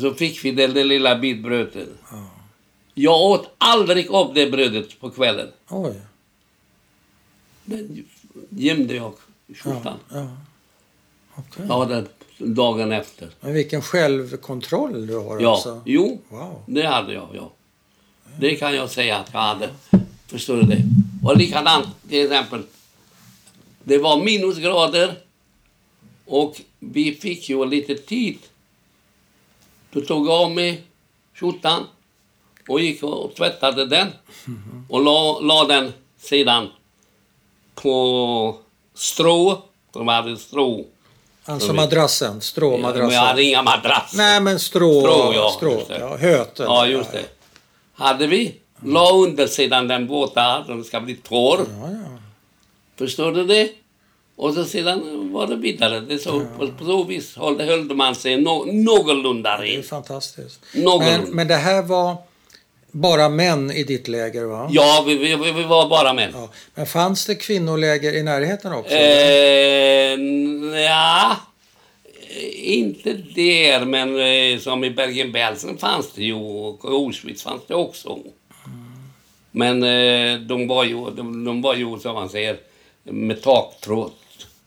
Så 0.00 0.14
fick 0.14 0.44
vi 0.44 0.50
det, 0.50 0.66
det 0.66 0.84
lilla 0.84 1.16
bitbrödet. 1.18 1.88
Jag 2.94 3.20
åt 3.20 3.50
aldrig 3.58 4.06
upp 4.10 4.34
det 4.34 4.50
brödet 4.50 5.00
på 5.00 5.10
kvällen. 5.10 5.48
Oj. 5.68 5.94
Det 7.64 7.86
gömde 8.50 8.94
jag 8.94 9.12
i 9.46 9.54
skjortan. 9.54 9.98
ja. 10.12 10.28
Ja, 11.68 11.84
det 11.84 12.04
dagen 12.38 12.92
efter. 12.92 13.28
Men 13.40 13.52
vilken 13.54 13.82
självkontroll 13.82 15.06
du 15.06 15.16
har 15.18 15.40
Ja, 15.40 15.52
alltså. 15.54 15.82
jo, 15.86 16.20
Wow. 16.28 16.62
det 16.66 16.86
hade 16.86 17.12
jag. 17.12 17.28
Ja. 17.34 17.52
Det 18.38 18.56
kan 18.56 18.74
jag 18.74 18.90
säga 18.90 19.16
att 19.16 19.30
jag 19.32 19.40
hade. 19.40 19.68
Förstår 20.26 20.56
du 20.56 20.62
det? 20.62 20.82
Och 21.24 21.36
likadant 21.36 21.88
till 22.08 22.24
exempel. 22.24 22.62
Det 23.84 23.98
var 23.98 24.24
minusgrader 24.24 25.14
och 26.26 26.60
vi 26.78 27.14
fick 27.14 27.48
ju 27.48 27.64
lite 27.64 27.94
tid. 27.94 28.38
Då 29.90 30.00
tog 30.00 30.26
jag 30.26 30.34
av 30.34 30.50
mig 30.50 30.82
skjortan 31.34 31.86
och 32.68 32.80
gick 32.80 33.02
och 33.02 33.34
tvättade 33.34 33.86
den 33.86 34.08
och 34.88 35.02
la, 35.02 35.40
la 35.40 35.64
den 35.64 35.92
sedan 36.18 36.68
på 37.74 38.56
strå. 38.94 39.62
De 39.92 40.08
hade 40.08 40.36
strå. 40.36 40.84
Alltså 41.44 41.72
madrassen, 41.72 42.40
stråmadrassen. 42.40 43.10
jag 43.10 43.20
hade 43.20 43.42
inga 43.42 43.62
madrasser. 43.62 44.16
Nej 44.16 44.40
men 44.40 44.58
strå, 44.60 45.00
Strå, 45.00 45.32
ja, 45.34 45.52
strå, 45.56 45.82
ja, 45.88 46.16
höten. 46.16 46.66
Ja, 46.68 46.86
just 46.86 47.12
det. 47.12 47.24
Hade 47.94 48.26
vi. 48.26 48.54
La 48.84 49.12
under 49.12 49.46
sedan 49.46 49.88
den 49.88 50.06
våta, 50.06 50.62
den 50.62 50.84
ska 50.84 51.00
bli 51.00 51.14
torr. 51.14 51.66
Ja, 51.80 51.90
ja. 51.90 52.18
Förstår 52.96 53.32
du 53.32 53.44
det? 53.44 53.70
Och 54.36 54.54
så 54.54 54.64
sedan 54.64 55.32
var 55.32 55.46
det 55.46 55.56
vidare. 55.56 56.00
Det 56.00 56.18
så, 56.18 56.40
på, 56.58 56.68
på 56.78 56.84
så 56.84 57.04
vis 57.04 57.36
höll, 57.36 57.60
höll 57.60 57.94
man 57.96 58.14
sig 58.14 58.40
nå, 58.40 58.64
någorlunda 58.64 59.56
Det 59.58 59.68
är 59.68 59.74
ren. 59.76 59.82
fantastiskt. 59.82 60.60
Någorlunda. 60.74 61.18
Men, 61.22 61.30
men 61.36 61.48
det 61.48 61.54
här 61.54 61.82
var 61.82 62.16
bara 62.90 63.28
män 63.28 63.70
i 63.70 63.84
ditt 63.84 64.08
läger 64.08 64.44
va? 64.44 64.68
Ja, 64.72 65.04
vi, 65.06 65.14
vi, 65.16 65.36
vi 65.52 65.62
var 65.64 65.88
bara 65.88 66.12
män. 66.12 66.30
Ja. 66.34 66.48
Men 66.74 66.86
fanns 66.86 67.26
det 67.26 67.34
kvinnoläger 67.34 68.12
i 68.12 68.22
närheten 68.22 68.72
också? 68.72 68.94
Eh, 68.94 70.18
ja, 70.84 71.36
inte 72.54 73.12
där, 73.12 73.84
men 73.84 74.08
eh, 74.20 74.58
som 74.58 74.84
i 74.84 74.90
Bergen-Belsen 74.90 75.78
fanns 75.78 76.12
det 76.12 76.22
ju 76.24 76.34
och 76.34 76.84
Auschwitz 76.84 77.42
fanns 77.42 77.62
det 77.68 77.74
också. 77.74 78.18
Men 79.50 79.82
eh, 79.82 80.40
de 80.40 80.68
var 80.68 80.84
ju, 80.84 81.10
de, 81.10 81.44
de 81.44 81.62
var 81.62 81.74
ju 81.74 81.98
som 81.98 82.14
man 82.14 82.28
säger, 82.28 82.56
med 83.02 83.42
taktråd. 83.42 84.10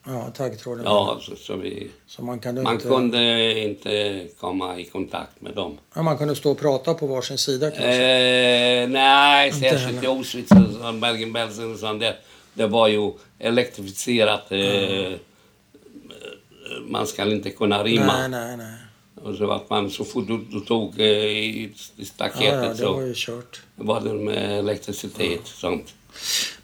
Ja, 0.05 0.31
taggtråden. 0.37 0.85
Ja, 0.85 1.19
så, 1.21 1.35
så 1.35 1.55
vi, 1.55 1.91
Så 2.07 2.21
man 2.23 2.39
kunde 2.39 2.61
man 2.61 2.73
inte... 2.73 2.87
kunde 2.87 3.59
inte 3.63 4.27
komma 4.39 4.79
i 4.79 4.85
kontakt 4.85 5.41
med 5.41 5.55
dem. 5.55 5.77
Ja, 5.95 6.01
man 6.01 6.17
kunde 6.17 6.35
stå 6.35 6.51
och 6.51 6.59
prata 6.59 6.93
på 6.93 7.07
varsin 7.07 7.37
sida 7.37 7.71
kanske. 7.71 8.03
Eh, 8.83 8.89
nej, 8.89 9.47
Inte 9.47 9.59
särskilt 9.59 10.03
i. 10.03 10.07
Auschwitz 10.07 10.51
och 10.51 10.93
Bergen-Belsen 10.93 11.73
och 11.73 11.79
sånt. 11.79 11.99
Det, 11.99 12.15
det 12.53 12.67
var 12.67 12.87
ju 12.87 13.11
elektrifierat. 13.39 14.51
Eh, 14.51 15.13
Man 16.87 17.07
ska 17.07 17.25
inte 17.31 17.49
kunna 17.49 17.83
rimma. 17.83 18.17
nej, 18.17 18.29
nej, 18.29 18.57
nej. 18.57 18.73
Och 19.23 19.35
så 19.35 19.51
att 19.51 19.69
man 19.69 19.89
så 19.91 20.05
fort 20.05 20.27
du, 20.27 20.37
du 20.51 20.59
tog 20.59 20.99
eh, 20.99 21.05
i, 21.07 21.63
i 21.63 21.71
Ja, 21.95 22.05
staketet 22.05 22.43
ja, 22.63 22.69
det 22.69 22.75
så 22.75 22.93
var 22.93 23.01
ju 23.01 23.13
kört. 23.15 23.61
var 23.75 24.01
det 24.01 24.13
med 24.13 24.59
elektricitet. 24.59 25.41
Sånt. 25.45 25.93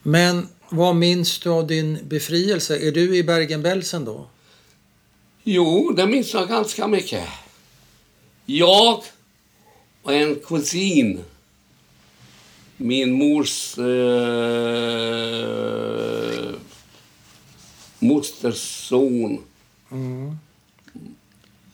Men 0.03 0.47
vad 0.70 0.95
minns 0.95 1.39
du 1.39 1.49
av 1.49 1.68
din 1.68 1.99
befrielse? 2.03 2.78
Är 2.88 2.91
du 2.91 3.16
i 3.16 3.24
Bergen-Belsen 3.24 4.05
då? 4.05 4.28
Jo, 5.43 5.93
det 5.97 6.07
minns 6.07 6.34
jag 6.34 6.47
ganska 6.47 6.88
mycket. 6.88 7.28
Jag 8.45 9.03
och 10.01 10.13
en 10.13 10.36
kusin, 10.36 11.24
min 12.78 13.11
mors 13.13 13.78
eh, 13.78 13.86
mosters 17.99 18.57
son, 18.88 19.41
Mm. 19.91 20.38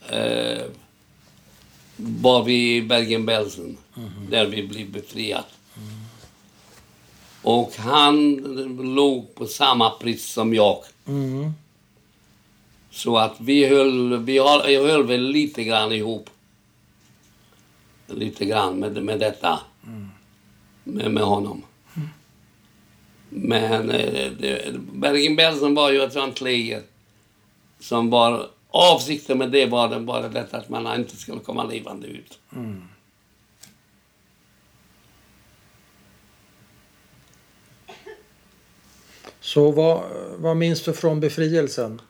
eh, 0.09 0.61
var 1.97 2.43
vi 2.43 2.75
i 2.75 2.81
Bergen-Belsen, 2.81 3.77
där 4.29 4.45
vi 4.45 4.63
blev 4.67 4.91
befriat. 4.91 5.47
Och 7.43 7.73
han 7.77 8.35
låg 8.95 9.35
på 9.35 9.45
samma 9.45 9.89
pris 9.89 10.25
som 10.31 10.53
jag. 10.53 10.83
Mm. 11.07 11.51
Så 12.91 13.17
att 13.17 13.35
vi 13.39 13.67
höll, 13.67 14.17
vi 14.17 14.39
höll, 14.39 14.71
jag 14.73 14.83
höll 14.87 15.03
väl 15.07 15.21
lite 15.21 15.63
grann 15.63 15.91
ihop. 15.91 16.29
Lite 18.07 18.45
grann 18.45 18.75
med, 18.79 19.03
med 19.03 19.19
detta. 19.19 19.59
Med, 20.83 21.11
med 21.11 21.23
honom. 21.23 21.63
Men 23.29 23.89
eh, 23.89 24.31
det- 24.39 24.73
Bergen-Belsen 24.93 25.75
var 25.75 25.91
ju 25.91 26.01
ett 26.01 26.13
sånt 26.13 26.41
läger 26.41 26.81
som 27.79 28.09
var... 28.09 28.47
Avsikten 28.73 29.37
med 29.37 29.51
det 29.51 29.65
var 29.65 29.99
bara 29.99 30.29
detta 30.29 30.57
att 30.57 30.69
man 30.69 30.95
inte 30.99 31.17
skulle 31.17 31.39
komma 31.39 31.63
levande 31.63 32.07
ut. 32.07 32.39
Så 39.53 39.71
vad, 39.71 40.03
vad 40.37 40.57
minns 40.57 40.81
du 40.81 40.93
från 40.93 41.19
befrielsen? 41.19 42.01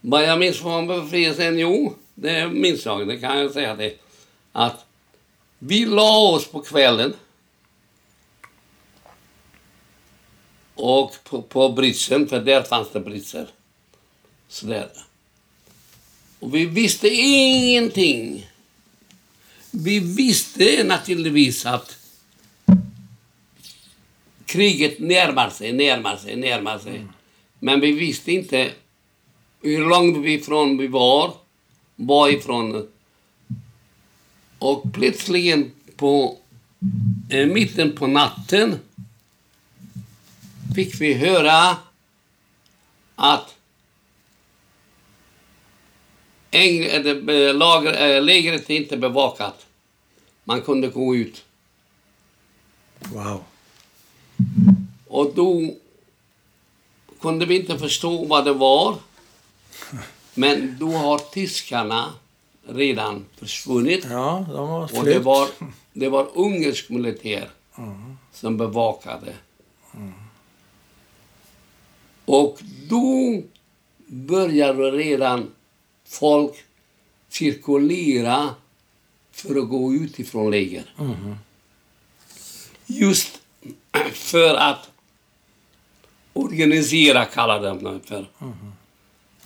Vad 0.00 0.24
jag 0.24 0.38
minns 0.38 0.58
från 0.58 0.86
befrielsen, 0.86 1.58
jo, 1.58 1.96
det 2.14 2.48
minns 2.48 2.84
jag, 2.84 3.08
det 3.08 3.16
kan 3.16 3.38
jag 3.38 3.52
säga 3.52 3.76
det. 3.76 3.94
Att 4.52 4.84
vi 5.58 5.84
la 5.84 6.18
oss 6.18 6.46
på 6.46 6.60
kvällen. 6.60 7.14
Och 10.74 11.16
på, 11.24 11.42
på 11.42 11.68
britsen, 11.68 12.28
för 12.28 12.40
där 12.40 12.62
fanns 12.62 12.88
det 12.92 13.00
britser. 13.00 13.48
Sådär. 14.48 14.90
Och 16.38 16.54
vi 16.54 16.66
visste 16.66 17.08
ingenting. 17.08 18.50
Vi 19.70 20.00
visste 20.00 20.84
naturligtvis 20.84 21.66
att 21.66 21.97
kriget 24.48 24.98
närmar 24.98 25.50
sig, 25.50 25.72
närmar 25.72 26.16
sig, 26.16 26.36
närmar 26.36 26.78
sig. 26.78 27.06
Men 27.58 27.80
vi 27.80 27.92
visste 27.92 28.32
inte 28.32 28.70
hur 29.62 29.88
långt 29.88 30.26
ifrån 30.26 30.78
vi 30.78 30.86
var, 30.86 31.34
varifrån. 31.96 32.88
Och 34.58 34.92
plötsligen 34.92 35.72
på 35.96 36.38
eh, 37.30 37.46
mitten 37.46 37.92
på 37.92 38.06
natten 38.06 38.78
fick 40.74 41.00
vi 41.00 41.14
höra 41.14 41.76
att 43.16 43.56
äng, 46.50 46.84
eh, 46.84 47.06
eh, 47.06 47.54
lager, 47.54 48.16
eh, 48.16 48.22
lägret 48.22 48.70
är 48.70 48.74
inte 48.74 48.96
bevakat. 48.96 49.66
Man 50.44 50.60
kunde 50.60 50.88
gå 50.88 51.16
ut. 51.16 51.44
Wow. 52.98 53.42
Och 55.06 55.32
då 55.34 55.74
kunde 57.20 57.46
vi 57.46 57.60
inte 57.60 57.78
förstå 57.78 58.24
vad 58.24 58.44
det 58.44 58.52
var. 58.52 58.96
Men 60.34 60.76
då 60.80 60.90
har 60.92 61.18
tyskarna 61.18 62.12
redan 62.68 63.24
försvunnit. 63.36 64.06
Ja, 64.10 64.46
de 64.52 64.70
Och 64.70 64.90
flytt. 64.90 65.04
det 65.04 65.18
var, 65.18 65.48
det 65.92 66.08
var 66.08 66.28
ungersk 66.34 66.88
militär 66.88 67.50
som 68.32 68.56
bevakade. 68.56 69.34
Och 72.24 72.58
då 72.88 73.42
började 74.06 74.90
redan 74.90 75.50
folk 76.04 76.54
cirkulera 77.28 78.54
för 79.32 79.58
att 79.58 79.68
gå 79.68 79.94
ut 79.94 80.18
ifrån 80.18 80.50
läger. 80.50 80.94
Just 82.86 83.37
för 84.12 84.54
att 84.54 84.90
organisera, 86.32 87.24
kallar 87.24 87.62
de 87.62 87.84
det 87.84 88.00
för. 88.08 88.26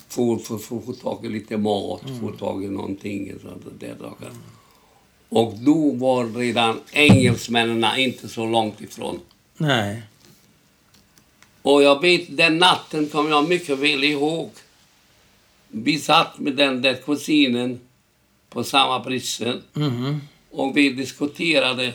Få, 0.07 0.37
få, 0.37 0.57
få, 0.57 0.81
få 0.81 0.93
tag 0.93 1.25
i 1.25 1.29
lite 1.29 1.57
mat, 1.57 2.01
få 2.21 2.31
tag 2.31 2.63
i 2.63 2.67
någonting. 2.67 3.33
Där 3.79 3.95
saker. 3.99 4.29
Och 5.29 5.53
då 5.57 5.91
var 5.91 6.25
redan 6.25 6.79
engelsmännen 6.91 7.99
inte 7.99 8.29
så 8.29 8.45
långt 8.45 8.81
ifrån. 8.81 9.19
Nej. 9.57 10.01
Och 11.61 11.83
jag 11.83 12.01
vet, 12.01 12.37
den 12.37 12.57
natten 12.57 13.09
kommer 13.09 13.29
jag 13.29 13.49
mycket 13.49 13.77
väl 13.79 14.03
ihåg. 14.03 14.49
Vi 15.67 15.99
satt 15.99 16.39
med 16.39 16.55
den 16.55 16.81
där 16.81 16.93
kusinen 16.93 17.79
på 18.49 18.63
samma 18.63 18.99
britsen 18.99 19.61
Mhm. 19.73 20.21
och 20.51 20.77
vi 20.77 20.89
diskuterade 20.89 21.93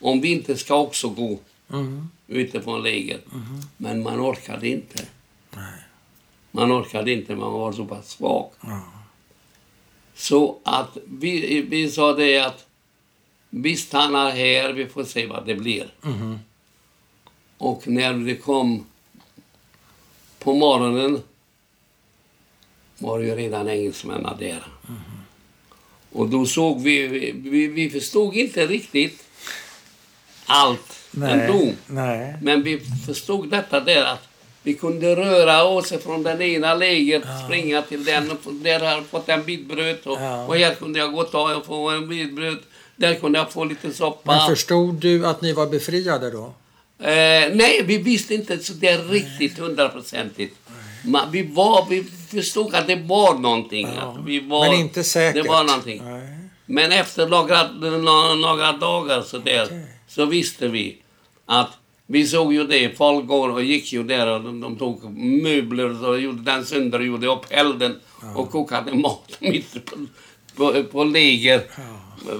om 0.00 0.20
vi 0.20 0.32
inte 0.32 0.56
ska 0.56 0.74
också 0.76 1.08
gå 1.08 1.38
Mhm. 1.72 2.10
utifrån 2.26 2.82
lägret. 2.82 3.24
Men 3.76 4.02
man 4.02 4.20
orkade 4.20 4.68
inte. 4.68 5.04
Nej. 5.50 5.82
Man 6.50 6.72
orkade 6.72 7.12
inte, 7.12 7.36
man 7.36 7.52
var 7.52 7.72
så 7.72 7.84
pass 7.84 8.10
svag. 8.10 8.50
Ja. 8.60 8.82
Så 10.14 10.58
att 10.64 10.96
vi, 11.04 11.62
vi 11.62 11.90
sa 11.90 12.12
det 12.12 12.38
att 12.38 12.66
vi 13.50 13.76
stannar 13.76 14.30
här, 14.30 14.72
vi 14.72 14.86
får 14.86 15.04
se 15.04 15.26
vad 15.26 15.46
det 15.46 15.54
blir. 15.54 15.94
Mhm. 16.02 16.38
Och 17.58 17.88
när 17.88 18.12
det 18.14 18.36
kom 18.36 18.86
på 20.38 20.54
morgonen 20.54 21.22
var 22.98 23.18
ju 23.18 23.34
redan 23.34 23.68
engelsmännen 23.68 24.36
där. 24.38 24.66
Och 26.12 26.28
då 26.28 26.46
såg 26.46 26.82
vi, 26.82 27.06
vi, 27.32 27.66
vi 27.66 27.90
förstod 27.90 28.34
inte 28.34 28.66
riktigt 28.66 29.24
allt 30.46 30.98
ändå. 31.14 31.58
Nej. 31.58 31.76
Nej. 31.86 32.34
Men 32.42 32.62
vi 32.62 32.80
förstod 33.06 33.50
detta 33.50 33.80
där 33.80 34.04
att 34.04 34.28
vi 34.62 34.74
kunde 34.74 35.16
röra 35.16 35.64
oss 35.64 35.92
från 36.04 36.22
den 36.22 36.42
ena 36.42 36.74
lägret, 36.74 37.22
springa 37.46 37.82
till 37.82 38.04
den 38.04 38.30
och 38.30 38.52
där 38.52 38.80
har 38.80 38.86
jag 38.86 39.06
fått 39.06 39.28
en 39.28 39.44
bit 39.44 39.68
bröd 39.68 39.98
och, 40.04 40.20
Ja. 40.20 40.46
och 40.46 40.56
här 40.56 40.74
kunde 40.74 40.98
jag 40.98 41.12
gå 41.12 41.20
och 41.20 41.30
ta 41.30 41.56
och 41.56 41.66
få 41.66 41.90
en 41.90 42.08
bit 42.08 42.36
bröd. 42.36 42.58
Där 42.96 43.14
kunde 43.14 43.38
jag 43.38 43.52
få 43.52 43.64
lite 43.64 43.92
soppa. 43.92 44.36
Men 44.36 44.48
förstod 44.48 44.94
du 44.94 45.26
att 45.26 45.42
ni 45.42 45.52
var 45.52 45.66
befriade 45.66 46.30
då? 46.30 46.44
Eh, 46.98 47.50
nej, 47.52 47.82
vi 47.84 47.98
visste 47.98 48.34
inte 48.34 48.58
så 48.58 48.72
det 48.72 48.88
är 48.88 49.04
riktigt 49.04 49.58
hundraprocentigt. 49.58 50.56
Men 51.04 51.30
Vi, 51.30 51.42
var, 51.42 51.86
vi 51.90 52.04
förstod 52.30 52.74
att 52.74 52.86
det 52.86 52.96
var 52.96 53.34
någonting. 53.34 53.86
Att 53.86 54.16
vi 54.26 54.40
var, 54.40 54.68
Men 54.68 54.78
inte 54.80 55.04
säkert? 55.04 55.42
Det 55.42 55.48
var 55.48 55.64
någonting. 55.64 56.02
Nej. 56.04 56.38
Men 56.66 56.92
efter 56.92 57.26
några, 57.26 57.70
några, 58.36 58.72
dagar 58.72 59.22
så, 59.22 59.38
där, 59.38 59.64
Okej. 59.64 59.86
Så 60.14 60.26
visste 60.26 60.68
vi 60.68 60.96
att 61.46 61.70
vi 62.06 62.26
såg 62.26 62.52
ju 62.52 62.66
det, 62.66 62.96
folk 62.96 63.26
går 63.26 63.48
och 63.48 63.62
gick 63.62 63.92
ju 63.92 64.02
där 64.02 64.26
och 64.26 64.42
de, 64.42 64.60
de 64.60 64.76
tog 64.76 65.18
möbler 65.18 66.08
och 66.08 66.20
gjorde 66.20 66.42
den 66.42 66.64
sönder 66.66 66.98
och 66.98 67.06
gjorde 67.06 67.26
upp 67.26 67.46
elden 67.50 68.00
och 68.36 68.50
kokade 68.50 68.94
mat 68.94 69.36
mitt 69.40 69.84
på, 69.84 69.96
på, 70.56 70.84
på 70.84 71.04
läger. 71.04 71.62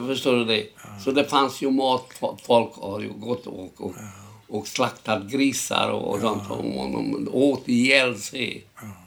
Förstår 0.06 0.36
du 0.36 0.44
det? 0.44 0.66
Så 1.04 1.10
det 1.10 1.24
fanns 1.24 1.62
ju 1.62 1.70
mat, 1.70 2.08
folk 2.46 2.74
har 2.74 3.00
ju 3.00 3.12
gått 3.12 3.46
och, 3.46 3.72
och, 3.76 3.94
och 4.48 4.68
slaktat 4.68 5.30
grisar 5.30 5.90
och, 5.90 6.14
och 6.14 6.20
sånt 6.20 6.50
och, 6.50 6.58
och 6.58 6.90
de 6.90 7.28
åt 7.32 7.68
ihjäl 7.68 8.18
sig. 8.18 8.64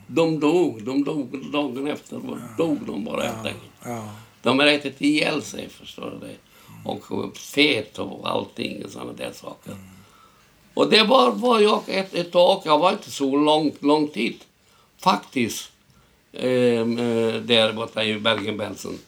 De 0.07 0.39
dog, 0.39 0.83
de 0.83 1.03
dog 1.03 1.51
dagen 1.51 1.87
efter, 1.87 2.21
dog 2.57 2.77
de 2.87 3.03
bara 3.03 3.23
helt 3.23 3.37
enkelt. 3.37 3.71
Ja. 3.83 4.09
De 4.41 4.59
har 4.59 4.65
ätit 4.65 5.01
ihjäl 5.01 5.41
sig, 5.41 5.69
förstår 5.69 6.17
du 6.19 6.27
det. 6.27 6.35
Och 6.85 7.37
fet 7.37 7.99
och 7.99 8.29
allting 8.29 8.85
och 8.85 8.91
sådana 8.91 9.13
där 9.13 9.31
saker. 9.33 9.73
Och 10.73 10.89
det 10.89 11.03
var, 11.03 11.31
var 11.31 11.59
jag 11.59 11.81
ett, 11.87 12.13
ett 12.13 12.31
tag, 12.31 12.61
jag 12.65 12.79
var 12.79 12.91
inte 12.91 13.11
så 13.11 13.37
lång, 13.37 13.71
lång 13.79 14.07
tid. 14.07 14.35
faktiskt. 14.99 15.69
Eh, 16.33 16.49
eh, 16.49 16.85
där 17.41 17.73
borta 17.73 18.03
i 18.03 18.19
Bergen-Belsen. 18.19 18.99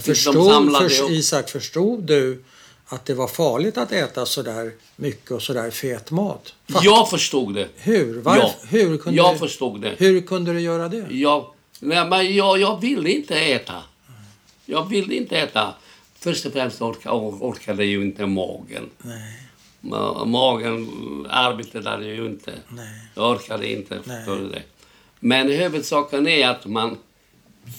Förstod, 0.00 0.72
upp- 0.82 1.10
Isak, 1.10 1.50
förstod 1.50 2.02
du 2.02 2.44
att 2.86 3.06
det 3.06 3.14
var 3.14 3.28
farligt 3.28 3.78
att 3.78 3.92
äta 3.92 4.26
så 4.26 4.42
där 4.42 4.72
mycket 4.96 5.30
och 5.30 5.42
så 5.42 5.52
där 5.52 5.70
fet 5.70 6.10
mat? 6.10 6.54
Fa- 6.68 6.80
Jag 6.82 7.10
förstod 7.10 7.54
det. 7.54 7.68
Hur? 7.76 8.22
Varf- 8.22 8.36
Ja, 8.38 8.54
hur, 8.68 8.96
kunde 8.98 9.16
jag 9.16 9.34
du, 9.34 9.38
förstod 9.38 9.80
det. 9.80 9.94
hur 9.98 10.20
kunde 10.20 10.52
du 10.52 10.60
göra 10.60 10.88
det? 10.88 11.06
Jag, 11.10 11.46
nej, 11.80 12.08
men 12.08 12.34
jag, 12.34 12.58
jag 12.60 12.80
ville 12.80 13.10
inte 13.10 13.40
äta. 13.40 13.82
Jag 14.66 14.88
ville 14.88 15.14
inte 15.14 15.38
äta. 15.38 15.74
Först 16.22 16.46
och 16.46 16.52
främst 16.52 16.82
orka, 16.82 17.12
orkade 17.12 17.84
ju 17.84 18.02
inte 18.02 18.26
magen. 18.26 18.90
Nej, 18.98 19.36
Ma- 19.80 20.24
Magen 20.26 20.88
arbetade 21.30 22.04
ju 22.06 22.26
inte. 22.26 22.52
nej. 22.68 23.00
Jag 23.14 23.30
orkade 23.30 23.72
inte. 23.72 23.98
Nej. 24.04 24.24
Du 24.26 24.48
det? 24.48 24.62
Men 25.20 25.48
huvudsaken 25.48 26.28
är 26.28 26.48
att 26.48 26.66
man 26.66 26.96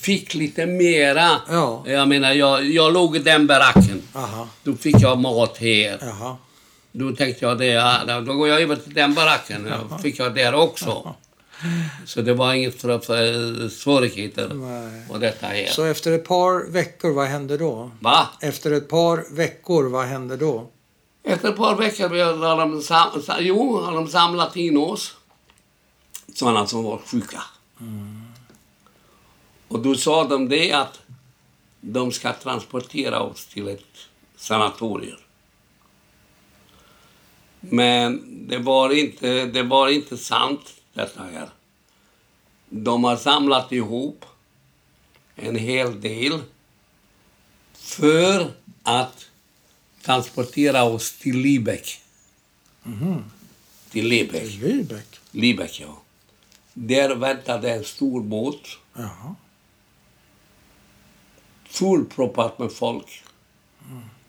fick 0.01 0.33
lite 0.33 0.65
mera. 0.65 1.29
Ja. 1.49 1.83
Jag 1.87 2.07
menar, 2.07 2.31
jag, 2.33 2.65
jag 2.65 2.93
låg 2.93 3.15
i 3.15 3.19
den 3.19 3.47
baracken. 3.47 4.01
Aha, 4.13 4.47
Då 4.63 4.75
fick 4.75 4.95
jag 4.99 5.17
mat 5.19 5.57
här. 5.57 5.97
jaha. 6.01 6.37
Då 6.91 7.11
tänkte 7.11 7.45
jag 7.45 7.57
det, 7.57 8.21
då 8.25 8.33
går 8.33 8.47
jag 8.47 8.61
över 8.61 8.75
till 8.75 8.93
den 8.93 9.13
baracken. 9.13 9.71
Då 9.89 9.97
fick 9.97 10.19
jag 10.19 10.35
där 10.35 10.53
också. 10.55 11.15
Så 12.05 12.22
det 12.22 12.34
var 12.34 12.53
inget 12.53 12.82
för, 12.82 12.99
för 12.99 13.70
svårigheter 13.70 14.53
Nej. 14.53 15.07
på 15.07 15.18
detta 15.18 15.47
här. 15.47 15.66
Så 15.66 15.84
efter 15.84 16.12
ett 16.12 16.26
par 16.26 16.72
veckor, 16.72 17.12
vad 17.14 17.28
hände 17.28 17.57
då? 17.57 17.91
Va? 17.99 18.28
Efter 18.41 18.72
ett 18.72 18.89
par 18.89 19.36
veckor, 19.36 19.89
vad 19.89 20.05
hände 20.05 20.38
då? 20.38 20.70
Efter 21.24 21.49
ett 21.49 21.57
par 21.57 21.76
veckor 21.76 22.09
har 22.45 22.57
de, 22.57 22.82
sam, 22.82 23.22
sa- 23.22 23.39
jo, 23.39 23.78
har 23.82 23.93
de 23.93 24.07
samlat 24.07 24.55
in 24.55 24.78
oss. 24.78 25.16
Sådana 26.34 26.68
som 26.68 26.84
var 26.84 26.97
sjuka. 26.97 27.43
Och 29.68 29.80
då 29.80 29.95
sa 29.95 30.24
de 30.24 30.49
det 30.49 30.72
att 30.74 30.99
de 31.82 32.12
ska 32.12 32.34
transportera 32.34 33.20
oss 33.20 33.45
till 33.45 33.68
ett 33.68 33.86
sanatorium. 34.36 35.18
Men 37.59 38.24
det 38.47 38.57
var 38.57 38.89
inte, 38.89 39.45
det 39.45 39.64
var 39.64 39.89
inte 39.89 40.18
sant, 40.18 40.74
detta 40.93 41.23
här. 41.23 41.49
De 42.69 43.03
har 43.03 43.17
samlat 43.17 43.71
ihop 43.71 44.25
en 45.35 45.55
hel 45.55 46.01
del 46.01 46.41
för 47.73 48.51
att 48.83 49.25
transportera 50.01 50.83
oss 50.83 51.11
till 51.17 51.37
Libeck. 51.37 52.01
Till 53.89 54.07
Libeck. 54.07 54.43
Lübeck? 54.43 55.19
Libeck, 55.31 55.79
ja. 55.79 56.01
Där 56.73 57.15
väntade 57.15 57.71
en 57.71 57.83
stor 57.83 58.21
båt, 58.21 58.61
Jaha. 58.93 59.35
fullproppat 61.65 62.59
med 62.59 62.71
folk. 62.71 63.23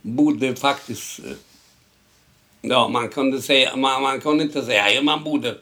Bodde 0.03 0.57
faktiskt... 0.57 1.19
eh, 1.19 1.33
Ja, 2.65 2.89
man 2.89 3.09
kunde, 3.09 3.43
säga, 3.43 3.77
man, 3.77 4.03
man 4.03 4.21
kunde 4.21 4.45
inte 4.45 4.65
säga 4.65 5.03
man 5.03 5.25
bodde. 5.25 5.59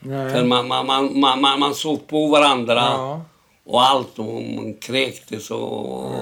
För 0.00 0.08
Nej. 0.08 0.44
man, 0.44 0.68
man, 0.68 0.86
man, 0.86 1.20
man, 1.20 1.40
man, 1.40 1.60
man 1.60 1.74
såg 1.74 2.06
på 2.06 2.26
varandra 2.26 2.74
Ja. 2.74 3.24
och 3.64 3.82
allt. 3.82 4.18
Och 4.18 4.42
man 4.42 4.74
kräktes 4.74 5.50
och, 5.50 6.12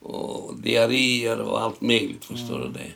och 0.00 0.54
diarréer 0.56 1.40
och 1.40 1.62
allt 1.62 1.80
möjligt, 1.80 2.24
förstår 2.24 2.58
du 2.58 2.68
det. 2.68 2.92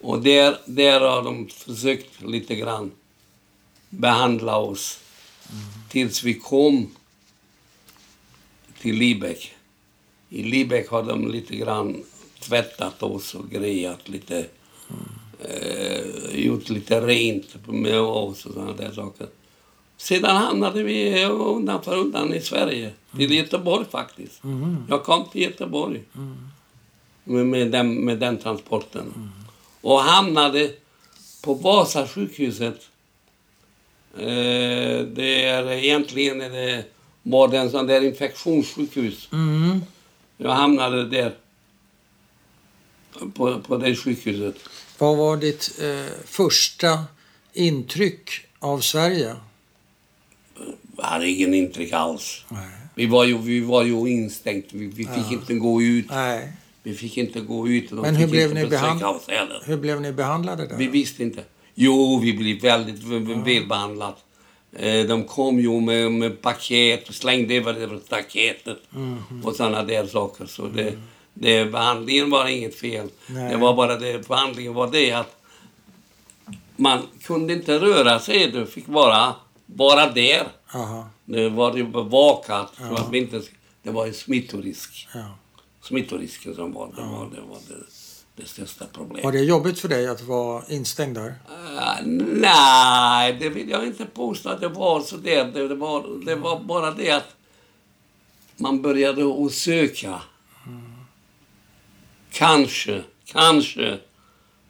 Och 0.00 0.22
där, 0.22 0.58
där 0.66 1.00
har 1.00 1.22
de 1.22 1.48
försökt 1.48 2.22
lite 2.22 2.54
grann 2.54 2.90
behandla 3.88 4.56
oss 4.56 5.00
tills 5.88 6.22
vi 6.22 6.34
kom 6.34 6.90
till 8.80 8.94
Libeck. 8.94 9.54
I 10.28 10.42
Libeck 10.42 10.88
har 10.88 11.02
de 11.02 11.28
lite 11.28 11.56
grann 11.56 12.04
tvättat 12.40 13.02
oss 13.02 13.34
och 13.34 13.50
grejat 13.50 14.08
lite. 14.08 14.46
Eh, 15.48 16.40
gjort 16.40 16.68
lite 16.68 17.00
rent 17.00 17.66
med 17.66 18.00
oss 18.00 18.46
och 18.46 18.52
sådana 18.52 18.72
där 18.72 18.92
saker. 18.92 19.26
Sedan 19.96 20.36
hamnade 20.36 20.82
vi 20.82 21.24
undan 21.24 21.82
för 21.82 21.96
undan 21.96 22.34
i 22.34 22.40
Sverige. 22.40 22.90
Till 23.16 23.32
Göteborg 23.32 23.84
faktiskt. 23.90 24.42
Jag 24.88 25.04
kom 25.04 25.28
till 25.32 25.42
Göteborg 25.42 26.02
med, 27.24 27.46
med, 27.46 27.70
den, 27.70 27.94
med 27.94 28.18
den 28.18 28.38
transporten. 28.38 29.32
Och 29.80 30.00
hamnade 30.00 30.70
på 31.42 31.54
Vasa 31.54 32.08
sjukhuset. 32.08 32.88
Eh, 34.18 35.00
det 35.06 35.44
är 35.44 35.70
egentligen 35.70 36.38
det, 36.38 36.84
var 37.22 37.48
det 37.48 37.58
en 37.58 37.70
sån 37.70 37.86
där 37.86 38.00
infektionssjukhus. 38.00 39.28
Mm. 39.32 39.80
Jag 40.36 40.50
hamnade 40.50 41.04
där. 41.04 41.34
På, 43.34 43.60
på 43.60 43.76
det 43.76 43.96
sjukhuset. 43.96 44.56
Vad 44.98 45.16
var 45.16 45.36
ditt 45.36 45.80
eh, 45.82 46.12
första 46.24 47.04
intryck 47.52 48.30
av 48.58 48.80
Sverige? 48.80 49.34
Jag 50.96 51.04
hade 51.04 51.28
ingen 51.28 51.54
intryck 51.54 51.92
alls. 51.92 52.44
Nej. 52.48 52.60
Vi 52.94 53.06
var 53.06 53.24
ju, 53.24 53.38
vi 53.38 53.60
var 53.60 53.82
ju 53.84 54.08
instängt. 54.08 54.66
Vi, 54.70 54.86
vi 54.86 55.04
fick 55.06 55.32
inte 55.32 55.54
gå 55.54 55.82
ut. 55.82 56.06
Nej. 56.10 56.52
Vi 56.82 56.94
fick 56.94 57.16
inte 57.16 57.40
gå 57.40 57.68
ut. 57.68 57.90
och 57.90 57.96
de 57.96 58.02
Men 58.02 58.16
hur 58.16 58.26
blev 58.26 58.54
ni 58.54 58.66
behand-. 58.66 59.02
Hur 59.64 59.76
blev 59.76 60.00
ni 60.00 60.12
behandlade 60.12 60.66
där? 60.66 60.76
Vi 60.76 60.86
visste 60.86 61.22
inte. 61.22 61.44
Jo, 61.74 62.18
vi 62.22 62.32
blev 62.32 62.60
väldigt 62.60 63.02
v- 63.02 63.34
välbehandlade. 63.44 64.14
Eh, 64.72 65.06
De 65.06 65.24
kom 65.24 65.60
ju 65.60 65.80
med, 65.80 66.12
med 66.12 66.42
paket 66.42 67.08
och 67.08 67.14
slängde 67.14 67.54
över 67.54 67.72
det 67.72 68.00
staketet 68.06 68.78
Mhm. 68.90 69.42
och 69.44 69.56
sådana 69.56 69.82
där 69.82 70.06
saker. 70.06 70.46
Så 70.46 70.66
det, 70.66 70.92
det, 71.34 71.64
behandlingen 71.64 72.30
var 72.30 72.46
inget 72.46 72.74
fel. 72.74 73.08
Nej. 73.26 73.50
Det 73.50 73.56
var 73.56 73.74
bara 73.74 73.96
det, 73.96 74.28
behandlingen 74.28 74.74
var 74.74 74.90
det 74.90 75.12
att 75.12 75.36
man 76.76 77.02
kunde 77.22 77.52
inte 77.52 77.78
röra 77.78 78.18
sig. 78.18 78.50
Du 78.50 78.66
fick 78.66 78.88
vara 78.88 79.34
bara 79.66 80.10
där. 80.10 80.46
Aha. 80.74 81.08
Det 81.24 81.48
var 81.48 81.76
ju 81.76 81.84
bevakat. 81.84 82.72
Så 82.76 82.94
att 82.94 83.12
vi 83.12 83.18
inte, 83.18 83.42
det 83.82 83.90
var 83.90 84.06
ju 84.06 84.12
smittorisk. 84.12 85.08
Ja. 85.14 85.24
Smittorisken 85.82 86.54
som 86.54 86.72
var, 86.72 86.86
det, 86.96 87.02
var, 87.02 87.28
det, 87.34 87.40
var 87.40 87.58
det, 87.68 87.84
det 88.36 88.48
största 88.48 88.84
problemet. 88.92 89.24
Var 89.24 89.32
det 89.32 89.40
jobbigt 89.40 89.80
för 89.80 89.88
dig 89.88 90.08
att 90.08 90.22
vara 90.22 90.64
instängd 90.68 91.14
där? 91.16 91.34
Ah, 91.78 91.96
nej, 92.40 93.36
det 93.40 93.48
vill 93.48 93.70
jag 93.70 93.86
inte 93.86 94.04
påstå 94.04 94.48
att 94.48 94.60
det 94.60 94.68
var 94.68 95.00
så 95.00 95.16
där. 95.16 95.44
Det, 95.44 95.68
det, 95.68 95.74
var, 95.74 96.24
det 96.26 96.34
var 96.34 96.60
bara 96.60 96.90
det 96.90 97.10
att 97.10 97.36
man 98.56 98.82
började 98.82 99.44
att 99.44 99.52
söka. 99.52 100.20
Kanske, 102.34 103.02
kanske 103.24 103.98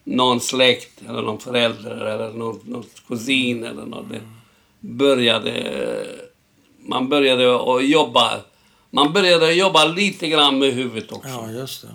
någon 0.04 0.40
släkt 0.40 1.00
eller 1.08 1.22
någon 1.22 1.38
förälder 1.40 1.90
eller 2.06 2.32
någon, 2.32 2.60
någon 2.64 2.84
kusin 3.08 3.64
eller 3.64 3.86
något. 3.86 4.08
Det 4.10 4.20
började, 4.80 6.06
man 6.78 7.08
började 7.08 7.74
att 7.76 7.88
jobba. 7.88 8.40
Man 8.90 9.12
började 9.12 9.52
jobba 9.52 9.84
lite 9.84 10.28
grann 10.28 10.58
med 10.58 10.72
huvudet 10.72 11.12
också. 11.12 11.28
Ja, 11.28 11.50
just 11.50 11.82
det. 11.82 11.88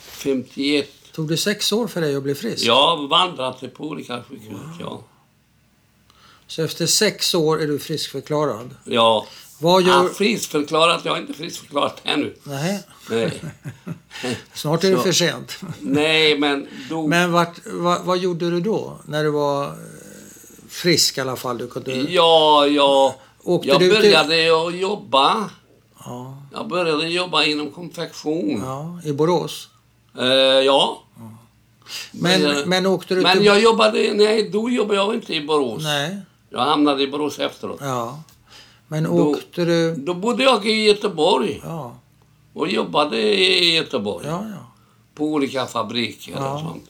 51. 0.00 0.88
Tog 1.12 1.28
det 1.28 1.36
sex 1.36 1.72
år 1.72 1.86
för 1.86 2.00
dig 2.00 2.16
att 2.16 2.22
bli 2.22 2.34
frisk? 2.34 2.66
Jag 2.66 2.96
har 2.96 3.08
vandrat 3.08 3.74
på 3.74 3.84
olika 3.84 4.22
sjukhus, 4.22 4.56
ja. 4.80 5.02
Så 6.46 6.62
efter 6.62 6.86
sex 6.86 7.34
år 7.34 7.62
är 7.62 7.66
du 7.66 7.78
friskförklarad? 7.78 8.76
Ja, 8.84 9.26
Vad 9.62 9.82
gör... 9.82 10.02
Ja, 10.04 10.08
friskförklarat? 10.14 11.00
Jag 11.04 11.12
har 11.12 11.18
inte 11.18 11.32
friskförklarat 11.32 12.00
ännu. 12.04 12.34
Nej, 12.42 12.80
Nej. 13.10 13.40
snart 14.54 14.84
är 14.84 14.90
det 14.90 14.98
för 14.98 15.12
sent. 15.12 15.58
Nej, 15.80 16.38
men 16.38 16.66
då... 16.90 17.06
Men 17.06 17.32
vart, 17.32 17.54
vad, 17.66 18.04
vad 18.04 18.18
gjorde 18.18 18.50
du 18.50 18.60
då? 18.60 18.98
När 19.04 19.24
du 19.24 19.30
var 19.30 19.64
eh, 19.64 19.70
frisk 20.68 21.18
i 21.18 21.20
alla 21.20 21.36
fall? 21.36 21.58
Du 21.58 21.68
kunde... 21.68 21.92
Ja, 21.92 22.66
jag, 22.66 23.14
Åkte 23.44 23.68
jag 23.68 23.80
du 23.80 23.90
till- 23.90 24.00
började 24.00 24.66
att 24.68 24.74
jobba. 24.76 25.50
Ja, 26.04 26.42
Jag 26.52 26.68
började 26.68 27.08
jobba 27.08 27.44
inom 27.44 27.70
konfektion. 27.70 28.62
ja, 28.64 29.00
i 29.04 29.12
Borås. 29.12 29.68
Eh, 30.18 30.24
ja. 30.26 31.02
Men, 32.12 32.42
Men, 32.42 32.68
men 32.68 32.86
åkte 32.86 33.14
du 33.14 33.20
Men 33.20 33.36
till... 33.36 33.46
jag 33.46 33.60
jobbade... 33.60 34.10
Nej, 34.14 34.50
då 34.50 34.70
jobbade 34.70 34.94
jag 35.00 35.14
inte 35.14 35.34
i 35.34 35.40
Borås. 35.46 35.82
Nej, 35.82 36.18
Jag 36.50 36.60
hamnade 36.60 37.02
i 37.02 37.06
Borås 37.06 37.38
efteråt. 37.38 37.78
ja. 37.80 38.22
Men 38.92 39.04
Då- 39.04 39.10
åkte 39.30 39.64
du... 39.64 39.94
Då 39.94 40.14
bodde 40.14 40.42
jag 40.42 40.66
i 40.66 40.82
Göteborg 40.84 41.60
Ja, 41.64 41.94
och 42.54 42.68
jobbade 42.68 43.16
i 43.18 43.74
Göteborg. 43.76 44.26
ja, 44.26 44.44
ja. 44.50 44.66
På 45.14 45.24
olika 45.24 45.66
fabriker 45.66 46.32
Ja. 46.36 46.54
och 46.54 46.60
sånt. 46.60 46.84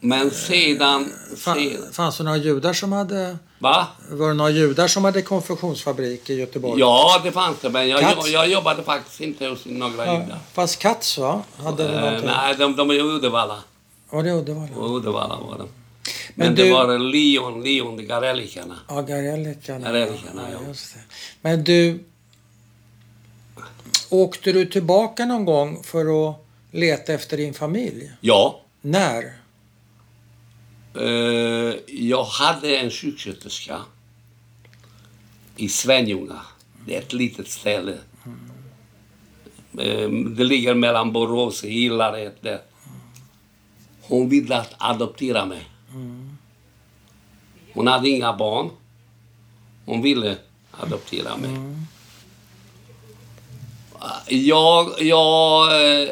Men 0.00 0.30
sedan... 0.30 1.12
Fa- 1.36 1.54
sedan 1.54 1.92
fanns 1.92 2.16
det 2.18 2.24
några 2.24 2.36
judar 2.36 2.72
som 2.72 2.92
hade... 2.92 3.36
va? 3.58 3.86
Var 4.10 4.28
det 4.28 4.34
några 4.34 4.50
judar 4.50 4.88
som 4.88 5.04
hade 5.04 5.22
konfektionsfabrik 5.22 6.30
i 6.30 6.34
Göteborg? 6.34 6.80
Ja, 6.80 7.20
det 7.24 7.32
fanns 7.32 7.56
det. 7.60 7.70
Men 7.70 7.88
jag, 7.88 8.02
jag, 8.02 8.28
jag 8.28 8.48
jobbade 8.50 8.82
faktiskt 8.82 9.20
inte 9.20 9.46
hos 9.46 9.64
några 9.66 10.06
Ja, 10.06 10.12
judar. 10.22 10.38
Fast 10.52 10.78
Katz 10.78 11.18
va? 11.18 11.42
Hade 11.64 11.82
det 11.88 11.94
Eh, 11.94 12.00
någonting? 12.00 12.26
nej, 12.26 12.54
de, 12.58 12.76
de 12.76 12.90
är 12.90 12.94
i 12.94 13.00
Uddevalla. 13.00 13.58
Var 14.10 14.22
det 14.22 14.32
Uddevalla? 14.32 14.76
Uddevalla 14.96 15.36
var 15.36 15.58
de. 15.58 15.68
Men 16.34 16.46
Men, 16.46 16.54
du- 16.54 16.64
det 16.64 16.72
var 16.72 16.98
Leon, 16.98 17.62
Leon, 17.62 17.96
de 17.96 18.02
Garellikerna. 18.02 18.78
Ja, 18.88 19.02
Garellikarna. 19.02 19.86
Garellikarna, 19.92 20.50
ja. 20.52 20.58
just 20.68 20.94
det. 20.94 21.00
Men 21.40 21.64
du... 21.64 22.04
Åkte 24.10 24.52
du 24.52 24.66
tillbaka 24.66 25.26
någon 25.26 25.44
gång 25.44 25.82
för 25.82 26.28
att 26.30 26.46
leta 26.70 27.12
efter 27.12 27.36
din 27.36 27.54
familj? 27.54 28.10
Ja. 28.20 28.60
När? 28.80 29.32
Eh, 30.94 31.74
jag 31.86 32.24
hade 32.24 32.76
en 32.76 32.90
sjuksköterska 32.90 33.80
i 35.56 35.68
Svenljunga. 35.68 36.40
Det 36.86 36.96
är 36.96 36.98
ett 37.00 37.12
litet 37.12 37.48
ställe. 37.48 37.98
Eh, 39.78 40.08
det 40.10 40.44
ligger 40.44 40.74
mellan 40.74 41.12
Borås 41.12 41.62
och 41.62 41.68
Hillared. 41.68 42.58
Hon 44.02 44.28
ville 44.28 44.56
att 44.56 44.74
adoptera 44.78 45.44
mig. 45.46 45.68
Hon 47.74 47.86
hade 47.86 48.08
inga 48.08 48.32
barn. 48.32 48.70
Hon 49.84 50.02
ville 50.02 50.36
adoptera 50.70 51.36
mig. 51.36 51.50
Jag, 54.28 55.02
jag 55.02 55.66
eh, 56.02 56.08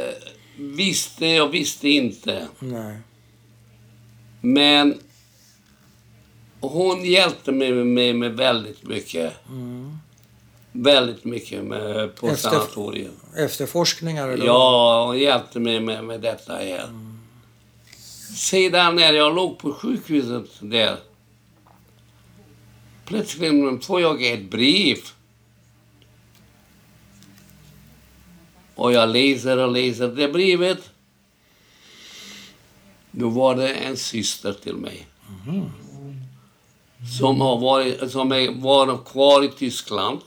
visste 0.56 1.40
och 1.40 1.54
visste 1.54 1.88
inte. 1.88 2.48
Nej. 2.58 2.98
Men 4.40 4.98
hon 6.60 7.04
hjälpte 7.04 7.52
mig 7.52 7.72
med, 7.72 8.16
med 8.16 8.36
väldigt 8.36 8.82
mycket. 8.82 9.32
Väldigt 10.72 11.24
mycket 11.24 11.64
med, 11.64 12.14
på 12.14 12.28
Efter- 12.28 12.50
sanatorium. 12.50 13.14
Efterforskningar? 13.36 14.28
Eller? 14.28 14.46
Ja, 14.46 15.04
hon 15.06 15.18
hjälpte 15.18 15.60
mig 15.60 15.80
med, 15.80 16.04
med 16.04 16.20
detta 16.20 16.52
här. 16.52 16.88
Sedan 18.36 18.96
när 18.96 19.12
jag 19.12 19.34
låg 19.34 19.58
på 19.58 19.72
sjukhuset 19.72 20.50
där. 20.60 20.98
Plötsligt 23.04 23.84
får 23.84 24.00
jag 24.00 24.22
ett 24.22 24.50
brev. 24.50 24.98
Och 28.74 28.92
jag 28.92 29.08
läser 29.08 29.58
och 29.58 29.72
läser 29.72 30.08
det 30.08 30.28
brevet. 30.28 30.90
Då 33.10 33.28
var 33.28 33.56
det 33.56 33.74
en 33.74 33.96
syster 33.96 34.52
till 34.52 34.74
mig. 34.74 35.06
Som 37.18 37.40
har 37.40 37.58
varit, 37.58 38.10
som 38.10 38.32
är, 38.32 38.60
var 38.60 39.04
kvar 39.04 39.44
i 39.44 39.48
Tyskland. 39.48 40.20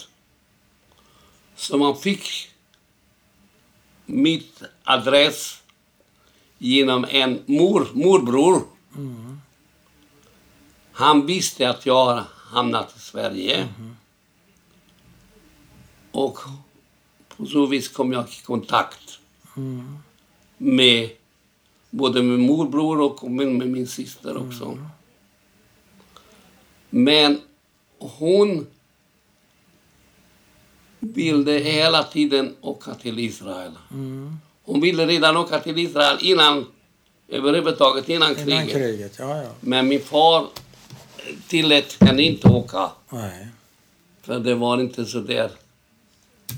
Så 1.56 1.78
man 1.78 1.98
fick 1.98 2.50
mitt 4.06 4.62
adress 4.84 5.62
genom 6.58 7.06
en 7.10 7.40
mor, 7.46 7.88
morbror. 7.94 8.62
Han 10.92 11.26
visste 11.26 11.70
att 11.70 11.86
jag 11.86 12.06
har 12.06 12.24
hamnat 12.36 12.96
i 12.96 13.00
Sverige. 13.00 13.68
Och 16.12 16.40
på 17.28 17.46
så 17.46 17.66
vis 17.66 17.88
kom 17.88 18.14
jag 18.14 18.24
i 18.30 18.46
kontakt 18.46 19.20
med 20.58 21.10
både 21.90 22.24
med 22.24 22.40
morbror 22.40 23.02
och 23.02 23.32
med, 23.32 23.48
med 23.48 23.70
min 23.70 23.88
syster 23.88 24.38
också. 24.38 24.78
Men 26.90 27.42
hon 28.00 28.68
ville 31.00 31.52
hela 31.52 32.04
tiden 32.04 32.56
åka 32.62 32.94
till 32.94 33.20
Israel. 33.20 33.72
Hon 34.66 34.82
ville 34.82 35.06
redan 35.08 35.38
åka 35.38 35.60
till 35.60 35.78
Israel 35.80 36.18
innan, 36.22 36.66
överhuvudtaget 37.28 38.10
innan 38.10 38.32
Innan 38.40 38.46
kriget. 38.68 38.72
kriget? 38.74 39.16
Ja, 39.20 39.44
ja. 39.44 39.50
Men 39.60 39.88
min 39.88 40.02
far 40.02 40.48
tillät 41.48 41.98
henne 42.04 42.22
inte 42.24 42.48
åka. 42.48 42.92
Nej. 43.10 43.48
För 44.22 44.40
det 44.40 44.56
var 44.56 44.80
inte 44.80 45.06
så 45.06 45.20
där 45.20 45.52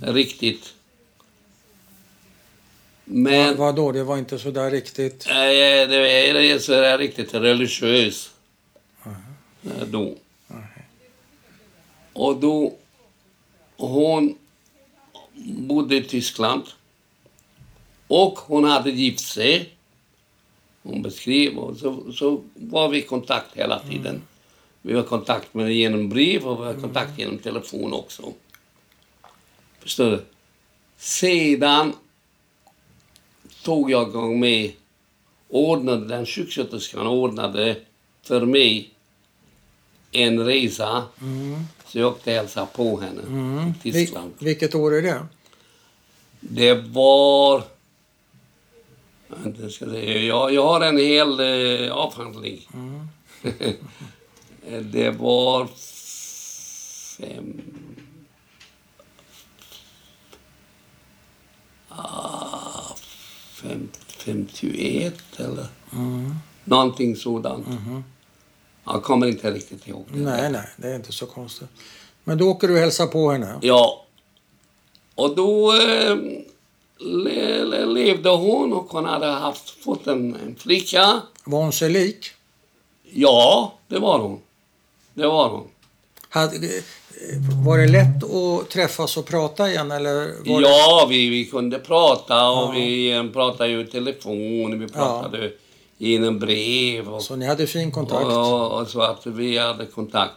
riktigt. 0.02 0.74
Men 3.06 3.58
Vad 3.58 3.76
då? 3.76 3.92
Det 3.92 4.04
var 4.04 4.18
inte 4.18 4.40
så 4.40 4.52
där 4.52 4.72
riktigt? 4.72 5.28
eh, 5.28 5.34
det 5.34 6.52
är 6.52 6.60
så 6.60 6.72
där 6.72 6.98
riktigt 6.98 7.34
religiös. 7.34 8.30
Eh, 9.06 9.12
Då. 9.88 10.16
Och 12.14 12.36
då... 12.38 12.74
Hon 13.78 14.38
bodde 15.46 15.96
i 15.96 16.04
Tyskland. 16.04 16.64
Och 18.08 18.40
hon 18.40 18.64
hade 18.64 18.92
gift 18.92 19.20
sig. 19.20 19.70
Hon 20.84 21.02
beskrev 21.02 21.58
och 21.58 21.78
så, 21.78 22.14
så 22.14 22.42
var 22.54 22.90
vi 22.90 22.98
i 22.98 23.02
kontakt 23.02 23.48
hela 23.58 23.80
tiden. 23.80 24.22
Vi 24.82 24.94
var 24.94 25.02
i 25.04 25.06
kontakt 25.06 25.54
med 25.54 25.72
genom 25.74 26.10
brev 26.10 26.48
och 26.48 26.60
vi 26.60 26.66
var 26.66 26.78
i 26.78 26.82
kontakt 26.82 27.20
genom 27.20 27.38
telefon 27.38 27.94
också. 27.94 28.34
Förstår 29.80 30.12
du? 30.12 30.26
Sedan 30.98 31.94
tog 33.64 33.92
jag 33.92 34.08
igång 34.10 34.40
med, 34.40 34.72
ordnade, 35.50 36.08
den 36.08 36.26
sjuksköterskan 36.26 37.08
ordnade 37.08 37.76
för 38.24 38.46
mig 38.46 38.90
en 40.12 40.46
resa. 40.46 41.04
Så 41.86 42.00
jag 42.00 42.08
åkte 42.08 42.30
och 42.30 42.36
hälsade 42.36 42.68
på 42.76 43.00
henne 43.02 43.22
i 43.84 43.90
Vil- 43.92 43.94
Tyskland. 43.94 44.34
vilket 44.40 44.76
år 44.76 44.96
är 44.96 45.02
det? 45.02 45.26
Det 46.40 46.74
var... 46.74 47.64
Ska 49.30 49.64
jag, 49.64 49.72
säga. 49.72 50.22
jag, 50.22 50.54
jag 50.54 50.68
har 50.68 50.82
en 50.82 50.98
hel 50.98 51.40
eh, 51.40 51.92
avhandling. 51.92 52.70
det 54.82 55.10
var 55.10 55.68
fem... 57.18 57.62
Ah, 61.90 62.96
fem, 63.54 63.90
51 64.18 65.14
eller 65.38 65.68
någonting 66.64 67.16
sådant. 67.16 67.68
Jag 68.86 69.04
kommer 69.04 69.28
inte 69.28 69.52
riktigt 69.52 69.88
ihåg 69.88 70.06
det. 70.14 70.20
Nej, 70.20 70.52
nej, 70.52 70.70
det 70.78 70.88
är 70.88 70.96
inte 70.96 71.12
så 71.12 71.26
konstigt. 71.26 71.70
Men 72.24 72.38
då 72.38 72.50
åker 72.50 72.68
du 72.68 72.74
och 72.74 72.80
hälsar 72.80 73.08
på 73.08 73.32
henne? 73.32 73.60
Ja. 73.62 74.06
Och 75.16 75.36
då 75.36 75.74
eh, 75.74 76.18
le, 77.00 77.64
le, 77.66 77.86
levde 77.86 78.30
hon 78.30 78.74
och 78.74 78.86
hon 78.92 79.06
hade 79.06 79.26
haft, 79.26 79.70
fått 79.84 80.08
en, 80.08 80.36
en 80.36 80.56
flicka. 80.56 81.22
Var 81.46 81.60
hon 81.60 81.72
sig 81.74 81.90
lik? 81.90 82.32
Ja, 83.14 83.74
det 83.88 84.00
var 84.00 84.20
hon. 84.20 84.40
Det 85.14 85.28
var 85.28 85.50
hon. 85.50 85.68
Hade, 86.30 86.82
var 87.66 87.78
det 87.78 87.88
lätt 87.88 88.24
att 88.24 88.70
träffas 88.70 89.18
och 89.18 89.26
prata 89.26 89.70
igen? 89.70 89.92
Eller 89.92 90.14
var 90.50 90.62
det... 90.62 90.68
Ja, 90.68 91.06
vi, 91.10 91.30
vi 91.30 91.46
kunde 91.46 91.80
prata 91.80 92.50
och 92.50 92.58
Ja. 92.58 92.72
vi 92.76 93.12
eh, 93.12 93.24
pratade 93.24 93.70
ju 93.70 93.82
i 93.82 93.86
telefon, 93.86 94.80
vi 94.80 94.88
pratade 94.88 95.52
genom 95.98 96.40
brev 96.40 97.10
och, 97.14 97.24
Så 97.24 97.36
ni 97.36 97.46
hade 97.46 97.68
fin 97.68 97.92
kontakt? 97.92 98.26
och, 98.26 98.72
och 98.82 98.88
så 98.88 99.02
att 99.02 99.26
vi 99.26 99.58
hade 99.58 99.86
kontakt. 99.86 100.34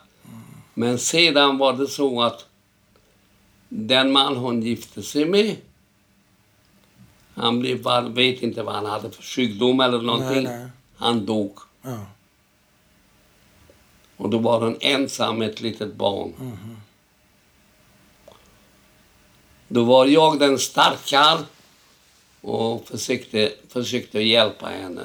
Men 0.74 0.98
sedan 0.98 1.58
var 1.58 1.72
det 1.72 1.86
så 1.86 2.22
att 2.22 2.46
den 3.68 4.12
man 4.12 4.36
hon 4.36 4.62
gifte 4.62 5.02
sig 5.02 5.24
med, 5.24 5.56
han 7.40 7.60
blev, 7.60 7.82
bara- 7.82 8.08
vet 8.08 8.42
inte 8.42 8.62
vad 8.62 8.74
han 8.74 8.86
hade 8.86 9.10
för 9.10 9.22
sjukdom 9.22 9.80
eller 9.80 10.02
någonting. 10.02 10.42
Nej, 10.44 10.58
nej. 10.58 10.68
Han 10.96 11.26
dog. 11.26 11.58
Ja. 11.82 12.06
Och 14.16 14.30
då 14.30 14.38
var 14.38 14.60
hon 14.60 14.76
ensam 14.80 15.38
med 15.38 15.50
ett 15.50 15.60
litet 15.60 15.94
barn. 15.94 16.32
Då 19.68 19.84
var 19.84 20.06
jag 20.06 20.38
den 20.38 20.58
starka 20.58 21.38
och 22.40 22.88
försökte, 22.88 23.52
försökte 23.68 24.20
hjälpa 24.20 24.66
henne 24.66 25.02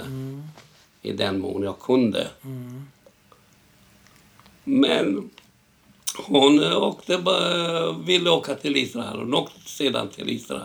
i 1.02 1.12
den 1.12 1.40
mån 1.40 1.64
jag 1.64 1.80
kunde. 1.80 2.28
Men 4.64 5.30
hon 6.18 6.74
åkte, 6.74 7.18
ville 8.06 8.30
åka 8.30 8.56
till 8.56 8.78
Israel. 8.78 9.18
Hon 9.20 9.34
åkte 9.34 9.70
sedan 9.70 10.10
till 10.10 10.30
Israel. 10.30 10.62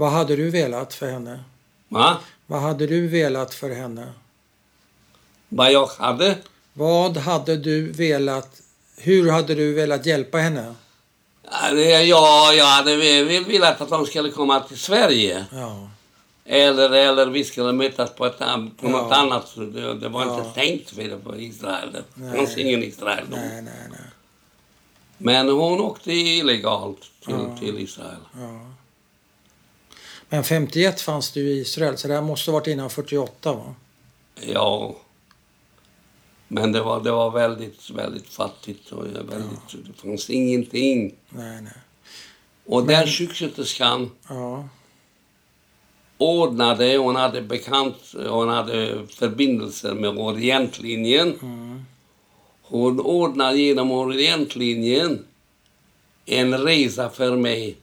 Vad 0.00 0.10
hade 0.12 0.36
du 0.36 0.50
velat 0.50 0.94
för 0.94 1.10
henne? 1.10 1.40
Va? 1.88 2.16
Vad 2.46 2.60
hade 2.60 2.86
du 2.86 3.08
velat 3.08 3.54
för 3.54 3.70
henne? 3.70 4.12
Vad 5.48 5.72
jag 5.72 5.86
hade? 5.86 6.36
Vad 6.72 7.16
hade 7.16 7.56
du 7.56 7.92
velat... 7.92 8.60
Hur 8.96 9.30
hade 9.30 9.54
du 9.54 9.74
velat 9.74 10.06
hjälpa 10.06 10.38
henne? 10.38 10.74
Ja, 11.44 11.70
det- 11.74 12.02
Ja, 12.04 12.52
jag 12.52 12.64
hade 12.66 12.96
velat 13.46 13.80
att 13.80 13.88
de 13.88 14.06
skulle 14.06 14.30
komma 14.30 14.60
till 14.60 14.78
Sverige. 14.78 15.44
Ja. 15.52 15.88
Eller, 16.44 16.90
eller 16.90 17.26
vi 17.26 17.44
skulle 17.44 17.72
mötas 17.72 18.10
på, 18.14 18.26
ett, 18.26 18.38
på 18.76 18.88
något 18.88 19.06
Ja. 19.10 19.16
annat. 19.16 19.52
Det, 19.56 19.94
det 19.94 20.08
var 20.08 20.26
Ja. 20.26 20.38
inte 20.38 20.60
tänkt 20.60 20.90
för 20.90 21.02
det 21.02 21.16
på 21.16 21.36
Israel. 21.36 21.96
Det 22.14 22.36
fanns 22.36 22.56
ingen 22.58 22.82
Israel 22.82 23.24
då. 23.30 23.36
Nej, 23.36 23.62
nej, 23.62 23.74
nej. 23.90 24.00
Men 25.18 25.48
hon 25.48 25.80
åkte 25.80 26.12
illegalt 26.12 27.00
till, 27.24 27.46
till 27.60 27.78
Israel. 27.78 28.16
Ja. 30.30 30.36
Men 30.36 30.44
51 30.44 31.00
fanns 31.00 31.32
du 31.32 31.40
i 31.40 31.60
Israel, 31.60 31.98
så 31.98 32.08
det 32.08 32.14
här 32.14 32.22
måste 32.22 32.50
ha 32.50 32.58
varit 32.58 32.66
innan 32.66 32.90
48 32.90 33.52
va? 33.52 33.74
Ja. 34.46 34.96
Men 36.48 36.72
det 36.72 36.82
var, 36.82 37.00
det 37.00 37.10
var 37.10 37.30
väldigt, 37.30 37.90
väldigt 37.90 38.26
fattigt. 38.28 38.92
Och 38.92 39.06
väldigt, 39.06 39.86
Det 39.86 39.92
fanns 40.02 40.30
ingenting. 40.30 41.14
Nej, 41.28 41.60
nej. 41.62 41.72
Och 42.66 42.86
den 42.86 43.06
sjuksköterskan 43.06 44.10
Ja. 44.28 44.68
ordnade, 46.18 46.96
hon 46.96 47.16
hade 47.16 47.42
bekant, 47.42 47.96
hon 48.28 48.48
hade 48.48 49.06
förbindelser 49.08 49.94
med 49.94 50.18
Orientlinjen. 50.18 51.38
Mm. 51.42 51.84
Hon 52.62 53.00
ordnade 53.00 53.58
genom 53.58 53.90
Orientlinjen 53.90 55.24
en 56.26 56.58
resa 56.58 57.10
för 57.10 57.36
mig 57.36 57.76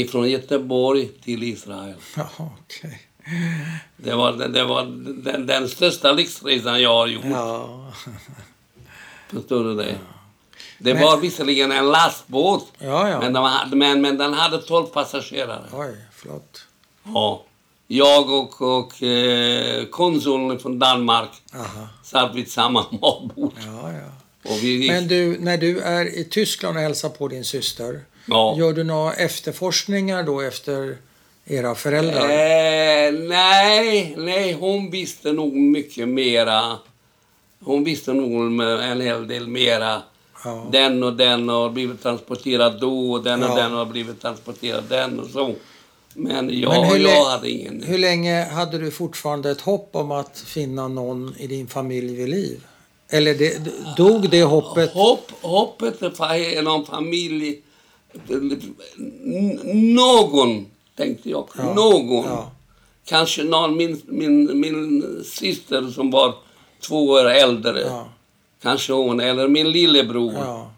ifrån 0.00 0.30
Göteborg 0.30 1.08
till 1.08 1.42
Israel. 1.42 1.94
Ja, 2.16 2.28
okej. 2.38 3.02
Det 3.96 4.14
var, 4.14 4.32
det 4.32 4.64
var 4.64 4.82
den, 5.24 5.46
den 5.46 5.68
största 5.68 6.12
livsresan 6.12 6.82
jag 6.82 6.90
har 6.94 7.06
gjort. 7.06 7.24
Ja. 7.24 7.92
Förstår 9.28 9.64
du 9.64 9.74
det? 9.74 9.98
Det 10.78 10.94
Men- 10.94 11.02
var 11.02 11.16
visserligen 11.16 11.72
en 11.72 11.86
lastbåt, 11.88 12.72
Ja, 12.78 13.08
ja. 13.10 13.20
men, 13.20 13.32
de 13.32 13.44
hade, 13.44 13.76
men, 13.76 14.00
men 14.00 14.18
den 14.18 14.32
hade 14.34 14.58
12 14.58 14.86
passagerare. 14.86 15.64
Oj, 15.72 15.96
flott. 16.12 16.64
Ja. 17.04 17.42
Jag 17.88 18.30
och, 18.30 18.62
och 18.62 19.02
eh, 19.02 19.84
konsuln 19.84 20.58
från 20.58 20.78
Danmark 20.78 21.30
Aha. 21.54 21.88
satt 22.02 22.34
vid 22.34 22.50
samma 22.50 22.80
matbord. 22.90 23.52
Ja, 23.66 23.92
ja. 23.92 24.10
Men 24.88 25.08
du, 25.08 25.38
när 25.40 25.56
du 25.58 25.80
är 25.80 26.18
i 26.18 26.24
Tyskland 26.24 26.76
och 26.76 26.82
hälsar 26.82 27.08
på 27.08 27.28
din 27.28 27.44
syster, 27.44 28.00
ja. 28.26 28.54
gör 28.58 28.72
du 28.72 28.84
några 28.84 29.12
efterforskningar 29.12 30.22
då 30.22 30.40
efter 30.40 30.96
era 31.44 31.74
föräldrar? 31.74 32.22
Eh, 32.24 33.12
nej, 33.12 34.14
nej, 34.18 34.52
hon 34.52 34.90
visste 34.90 35.32
nog 35.32 35.54
mycket 35.56 36.08
mera. 36.08 36.78
Hon 37.64 37.84
visste 37.84 38.12
nog 38.12 38.62
en 38.82 39.00
hel 39.00 39.28
del 39.28 39.48
mera. 39.48 40.02
Ja. 40.44 40.66
Den 40.72 41.02
och 41.02 41.12
den 41.12 41.48
har 41.48 41.70
blivit 41.70 42.02
transporterad 42.02 42.80
då 42.80 43.12
och 43.12 43.22
den 43.22 43.42
och 43.42 43.50
Ja. 43.50 43.62
den 43.62 43.72
har 43.72 43.84
blivit 43.84 44.22
transporterad 44.22 44.84
den 44.88 45.20
och 45.20 45.26
så. 45.26 45.54
Men 46.14 46.60
jag, 46.60 46.72
Men 46.72 46.84
hur 46.84 46.98
jag 46.98 47.24
hade 47.24 47.50
ingen... 47.50 47.82
Hur 47.82 47.98
länge 47.98 48.44
hade 48.44 48.78
du 48.78 48.90
fortfarande 48.90 49.50
ett 49.50 49.60
hopp 49.60 49.88
om 49.92 50.10
att 50.10 50.38
finna 50.38 50.88
någon 50.88 51.34
i 51.38 51.46
din 51.46 51.66
familj 51.68 52.14
vid 52.14 52.28
liv? 52.28 52.66
Eller 53.08 53.34
det, 53.34 53.60
dog 53.96 54.30
det 54.30 54.42
hoppet? 54.42 54.92
Hopp, 54.92 55.32
hoppet 55.40 55.98
för 55.98 56.62
någon 56.62 56.86
familj... 56.86 57.62
Någon, 59.74 60.66
tänkte 60.96 61.30
jag. 61.30 61.48
Ja, 61.58 61.74
Någon. 61.74 62.24
Ja, 62.24 62.52
Kanske 63.04 63.44
någon, 63.44 63.76
min, 63.76 64.02
min, 64.06 64.60
min 64.60 65.04
syster 65.24 65.90
som 65.90 66.10
var 66.10 66.34
två 66.80 67.06
år 67.08 67.24
äldre. 67.30 67.80
ja, 67.80 68.08
Kanske 68.62 68.92
hon, 68.92 69.20
eller 69.20 69.48
min 69.48 69.70
lillebror. 69.70 70.34
ja. 70.34 70.70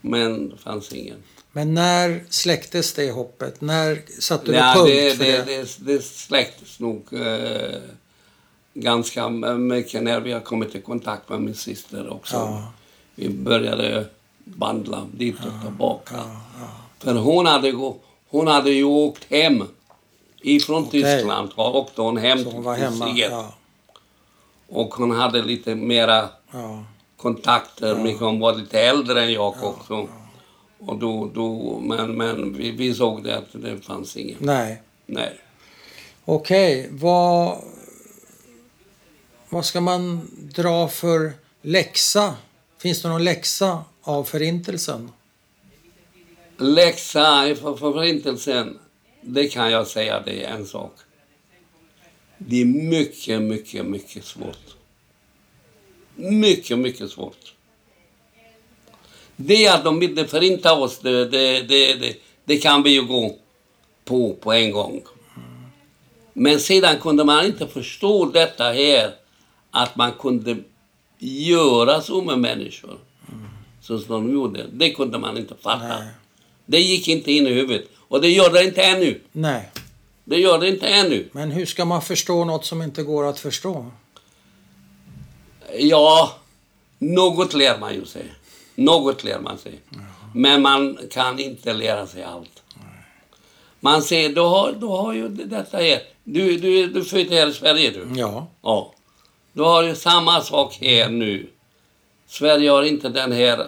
Men 0.00 0.48
det 0.48 0.56
fanns 0.56 0.92
ingen. 0.92 1.22
Men 1.52 1.74
när 1.74 2.24
släcktes 2.30 2.92
det 2.92 3.10
hoppet? 3.10 3.60
När 3.60 4.02
satte 4.20 4.46
du 4.46 4.52
Ja, 4.58 4.72
punkt 4.76 4.88
det, 4.88 5.16
för 5.16 5.24
det? 5.24 5.44
det, 5.44 5.76
det 5.94 6.02
släcktes 6.04 6.80
nog 6.80 7.06
eh, 7.12 7.78
ganska 8.74 9.28
mycket 9.58 10.02
när 10.02 10.20
vi 10.20 10.32
har 10.32 10.40
kommit 10.40 10.74
i 10.74 10.80
kontakt 10.80 11.28
med 11.28 11.40
min 11.40 11.54
syster 11.54 12.12
också. 12.12 12.36
Ja, 12.36 12.72
Vi 13.14 13.28
började 13.28 14.04
bandla 14.56 15.06
dit 15.12 15.36
och 15.36 15.62
tillbaka. 15.64 16.14
ja, 16.16 16.40
ja. 16.60 16.66
För 16.98 17.14
hon 17.14 17.46
hade, 17.46 17.94
hon 18.30 18.46
hade 18.46 18.70
ju 18.70 18.84
åkt 18.84 19.30
hem 19.30 19.64
ifrån 20.42 20.84
Okej. 20.84 21.02
Tyskland. 21.02 21.50
Var 21.56 21.76
åkte 21.76 22.00
hon 22.02 22.16
hem 22.16 22.44
Så 22.44 22.50
hon 22.50 22.62
var 22.62 22.76
till? 22.76 22.92
Sigget. 22.92 23.30
Ja, 23.30 23.54
Och 24.68 24.94
hon 24.94 25.10
hade 25.10 25.42
lite 25.42 25.74
mera 25.74 26.28
ja, 26.52 26.84
kontakter, 27.16 27.94
men 27.94 28.18
hon 28.18 28.40
var 28.40 28.54
lite 28.54 28.80
äldre 28.80 29.24
än 29.24 29.32
jag 29.32 29.48
också. 29.62 30.08
Och 30.78 30.98
då, 30.98 31.30
då, 31.34 31.78
men 31.82 32.12
men 32.12 32.52
vi, 32.52 32.70
vi 32.70 32.94
såg 32.94 33.24
det 33.24 33.38
att 33.38 33.48
det 33.52 33.80
fanns 33.80 34.16
ingen. 34.16 34.36
nej. 34.40 34.82
Nej. 35.06 35.40
Okej, 36.24 36.88
vad, 36.90 37.58
vad 39.48 39.64
ska 39.64 39.80
man 39.80 40.30
dra 40.56 40.88
för 40.88 41.32
läxa? 41.62 42.34
Finns 42.78 43.02
det 43.02 43.08
någon 43.08 43.24
läxa 43.24 43.84
av 44.02 44.24
förintelsen? 44.24 45.10
Läxa 46.56 47.54
för 47.54 47.76
för 47.76 47.92
förintelsen, 47.92 48.78
det 49.20 49.48
kan 49.48 49.70
jag 49.70 49.86
säga, 49.86 50.22
det 50.24 50.44
är 50.44 50.54
en 50.54 50.66
sak. 50.66 50.92
Det 52.38 52.60
är 52.60 52.64
mycket, 52.64 53.42
mycket, 53.42 53.86
mycket 53.86 54.24
svårt. 54.24 54.76
Mycket, 56.16 56.78
mycket 56.78 57.10
svårt. 57.10 57.54
Det 59.36 59.68
att 59.68 59.84
de 59.84 59.98
ville 59.98 60.26
förinta 60.26 60.74
oss, 60.74 60.98
det, 60.98 61.24
det, 61.24 61.60
det, 61.60 61.94
det, 61.94 62.16
det 62.44 62.58
kan 62.58 62.82
vi 62.82 62.90
ju 62.90 63.02
gå 63.02 63.36
på 64.04 64.34
på 64.34 64.52
en 64.52 64.70
gång. 64.70 65.02
Men 66.32 66.60
sedan 66.60 67.00
kunde 67.00 67.24
man 67.24 67.46
inte 67.46 67.66
förstå 67.66 68.24
detta 68.24 68.64
här, 68.64 69.14
att 69.70 69.96
man 69.96 70.12
kunde 70.12 70.56
göra 71.18 72.00
så 72.00 72.22
med 72.22 72.38
människor. 72.38 72.98
Så 73.90 73.98
som 73.98 74.26
de 74.26 74.32
gjorde. 74.34 74.66
Det 74.72 74.90
kunde 74.90 75.18
man 75.18 75.38
inte 75.38 75.54
fatta. 75.62 75.88
Nej. 75.98 76.08
Det 76.66 76.80
gick 76.80 77.08
inte 77.08 77.32
in 77.32 77.46
i 77.46 77.52
huvudet. 77.52 77.84
Och 77.98 78.20
det 78.20 78.28
gör 78.28 78.50
det 78.52 78.64
inte 78.64 78.82
ännu. 78.82 79.20
Nej, 79.32 79.70
Det 80.24 80.36
gör 80.40 80.58
det 80.58 80.68
inte 80.68 80.88
ännu. 80.88 81.28
men 81.32 81.50
hur 81.50 81.66
ska 81.66 81.84
man 81.84 82.02
förstå 82.02 82.44
något 82.44 82.64
som 82.64 82.82
inte 82.82 83.02
går 83.02 83.26
att 83.26 83.38
förstå? 83.40 83.86
Ja, 85.78 86.32
något 86.98 87.54
lär 87.54 87.78
man 87.78 87.94
ju 87.94 88.04
sig. 88.04 88.24
Något 88.74 89.24
lär 89.24 89.40
man 89.40 89.58
sig. 89.58 89.80
Men 90.34 90.62
man 90.62 90.98
kan 91.10 91.38
inte 91.38 91.72
lära 91.72 92.06
sig 92.06 92.22
allt. 92.22 92.62
Man 93.80 94.02
ser, 94.02 94.28
du 94.28 94.40
har, 94.40 94.72
du 94.72 94.86
har 94.86 95.12
ju 95.12 95.28
detta 95.28 95.76
här. 95.76 96.02
Du, 96.24 96.56
du, 96.58 96.86
du 96.86 97.00
är 97.00 97.04
född 97.04 97.30
här 97.30 97.46
i 97.48 97.52
Sverige 97.52 97.90
du. 97.90 98.20
Ja, 98.20 98.46
Ja. 98.62 98.94
Du 99.52 99.62
har 99.62 99.82
ju 99.82 99.94
samma 99.94 100.40
sak 100.40 100.78
här 100.80 101.08
nu. 101.08 101.50
Sverige 102.26 102.70
har 102.70 102.82
inte 102.82 103.08
den 103.08 103.32
här, 103.32 103.66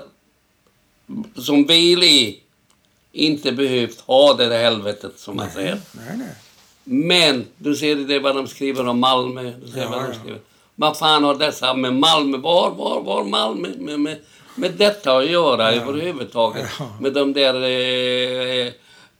som 1.37 1.65
väl 1.65 2.03
är, 2.03 2.35
inte 3.13 3.53
behövt 3.53 4.01
ha 4.01 4.35
det 4.35 4.47
där 4.49 4.63
helvetet 4.63 5.13
som 5.19 5.37
man 5.37 5.51
säger. 5.51 5.81
nej, 5.93 6.17
nej. 6.19 6.29
Men 6.85 7.45
du 7.59 7.75
ser 7.77 7.97
det 7.97 8.19
vad 8.19 8.37
de 8.37 8.47
skriver 8.49 8.87
om 8.89 9.01
Malmö. 9.01 9.53
Du 9.65 9.69
ser 9.73 9.81
Ja, 9.81 9.89
vad 9.91 10.03
de 10.03 10.07
ja. 10.13 10.19
skriver. 10.19 10.41
Vad 10.75 10.99
fan 10.99 11.25
har 11.25 11.35
dessa 11.35 11.75
med 11.75 11.95
Malmö, 11.95 12.39
var, 12.39 12.71
var, 12.71 13.03
var 13.03 13.25
Malmö 13.25 13.69
med, 13.79 14.01
med, 14.01 14.19
med 14.55 14.73
detta 14.73 15.17
att 15.17 15.31
göra 15.31 15.73
överhuvudtaget? 15.73 16.69
Ja. 16.79 16.97
Med 17.01 17.13
de 17.13 17.33
där 17.33 17.55
eh, 18.67 18.73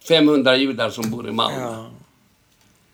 500 0.07 0.55
judar 0.57 0.89
som 0.89 1.11
bor 1.11 1.29
i 1.29 1.31
Malmö. 1.31 1.61
Ja, 1.61 1.85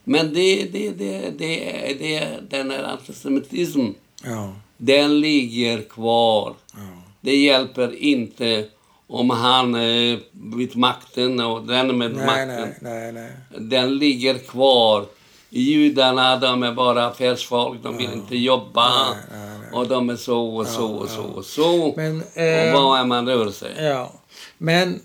Men 0.04 0.34
det, 0.34 0.64
det, 0.64 0.90
det, 0.90 1.30
det, 1.38 1.96
det, 2.00 2.28
den 2.50 2.72
här 2.72 2.84
antisemitismen, 2.84 3.96
ja, 4.24 4.54
den 4.78 5.20
ligger 5.20 5.82
kvar. 5.82 6.54
ja. 6.74 6.80
Det 7.22 7.36
hjälper 7.36 7.96
inte 7.96 8.66
om 9.10 9.30
han 9.30 9.76
är 9.76 10.20
vid 10.58 10.76
makten 10.76 11.40
och 11.40 11.64
den 11.64 11.98
med 11.98 12.12
Nej, 12.12 12.26
makten. 12.26 12.74
nej, 12.82 13.12
nej. 13.12 13.32
Den 13.58 13.98
ligger 13.98 14.38
kvar. 14.38 15.06
Judarna, 15.50 16.38
de 16.38 16.64
är 16.64 16.72
bara 16.72 17.08
affärsfolk, 17.08 17.80
de 17.84 17.98
vill 17.98 18.14
inte 18.14 18.36
jobba. 18.38 19.16
Och 19.74 19.88
de 19.88 20.10
är 20.10 20.16
så 20.16 20.56
och 20.56 20.68
så 20.68 20.88
och 20.88 21.10
så 21.10 21.22
och 21.24 21.46
så. 21.46 21.94
Men, 21.98 22.22
och 22.22 22.38
eh, 22.38 22.74
vad 22.74 23.00
är 23.00 23.06
man 23.06 23.28
rör 23.28 23.52
sig? 23.52 23.74
Ja, 23.78 24.14
men 24.58 25.00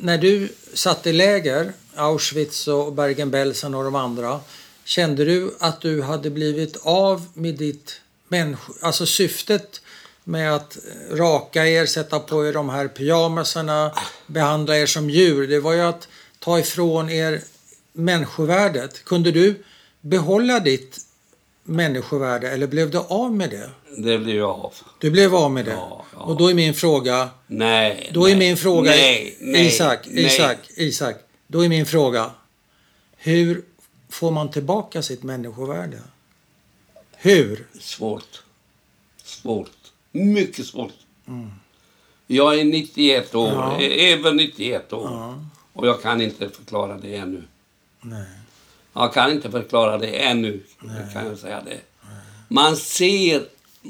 när 0.00 0.18
du 0.18 0.48
satt 0.74 1.06
i 1.06 1.12
läger, 1.12 1.72
Auschwitz 1.96 2.68
och 2.68 2.92
Bergen-Belsen 2.92 3.74
och 3.74 3.84
de 3.84 3.94
andra, 3.94 4.40
kände 4.84 5.24
du 5.24 5.56
att 5.60 5.80
du 5.80 6.02
hade 6.02 6.30
blivit 6.30 6.76
av 6.82 7.26
med 7.34 7.54
ditt 7.54 8.00
människo... 8.28 8.72
Alltså 8.82 9.06
syftet 9.06 9.80
med 10.28 10.54
att 10.54 10.78
raka 11.10 11.66
er, 11.66 11.86
sätta 11.86 12.20
på 12.20 12.46
er 12.46 12.52
de 12.52 12.68
här 12.68 12.88
pyjamasarna, 12.88 13.92
behandla 14.26 14.76
er 14.78 14.86
som 14.86 15.10
djur, 15.10 15.48
det 15.48 15.60
var 15.60 15.72
ju 15.72 15.80
att 15.80 16.08
ta 16.38 16.58
ifrån 16.58 17.10
er 17.10 17.40
människovärdet. 17.92 19.04
Kunde 19.04 19.30
du 19.32 19.64
behålla 20.00 20.60
ditt 20.60 20.98
människovärde 21.62 22.50
eller 22.50 22.66
blev 22.66 22.90
du 22.90 22.98
av 22.98 23.32
med 23.32 23.50
det? 23.50 23.70
Det 23.96 24.18
blev 24.18 24.36
jag 24.36 24.50
av. 24.50 24.74
Du 24.98 25.10
blev 25.10 25.34
av 25.34 25.50
med 25.50 25.64
det? 25.64 25.70
Ja, 25.70 26.04
ja. 26.12 26.18
Och 26.18 26.36
då 26.36 26.50
är 26.50 26.54
min 26.54 26.74
fråga, 26.74 27.30
Nej. 27.46 28.10
då 28.14 28.20
nej, 28.20 28.32
är 28.32 28.36
min 28.36 28.56
fråga, 28.56 28.90
nej, 28.90 29.36
nej, 29.40 29.66
Isak, 29.66 30.06
nej. 30.10 30.24
Isak, 30.24 30.58
Isak, 30.76 31.16
då 31.46 31.64
är 31.64 31.68
min 31.68 31.86
fråga, 31.86 32.30
hur 33.16 33.62
får 34.08 34.30
man 34.30 34.50
tillbaka 34.50 35.02
sitt 35.02 35.22
människovärde? 35.22 36.00
Hur? 37.16 37.66
Svårt. 37.80 38.42
Svårt. 39.24 39.85
Mycket 40.24 40.66
svårt. 40.66 40.92
Jag 42.26 42.58
är 42.60 42.64
91 42.64 43.34
år, 43.34 43.52
Mm. 43.52 43.80
Ja. 43.80 43.82
över 43.88 44.32
91 44.32 44.92
år. 44.92 45.10
Ja. 45.10 45.44
Och 45.72 45.86
jag 45.86 46.02
kan 46.02 46.20
inte 46.20 46.48
förklara 46.48 46.98
det 46.98 47.16
ännu. 47.16 47.42
Nej. 48.00 48.26
Jag 48.92 49.14
kan 49.14 49.32
inte 49.32 49.50
förklara 49.50 49.98
det 49.98 50.06
ännu, 50.24 50.60
kan 51.12 51.26
jag 51.26 51.38
säga 51.38 51.62
det. 51.64 51.80
Man 52.48 52.76
ser, 52.76 53.42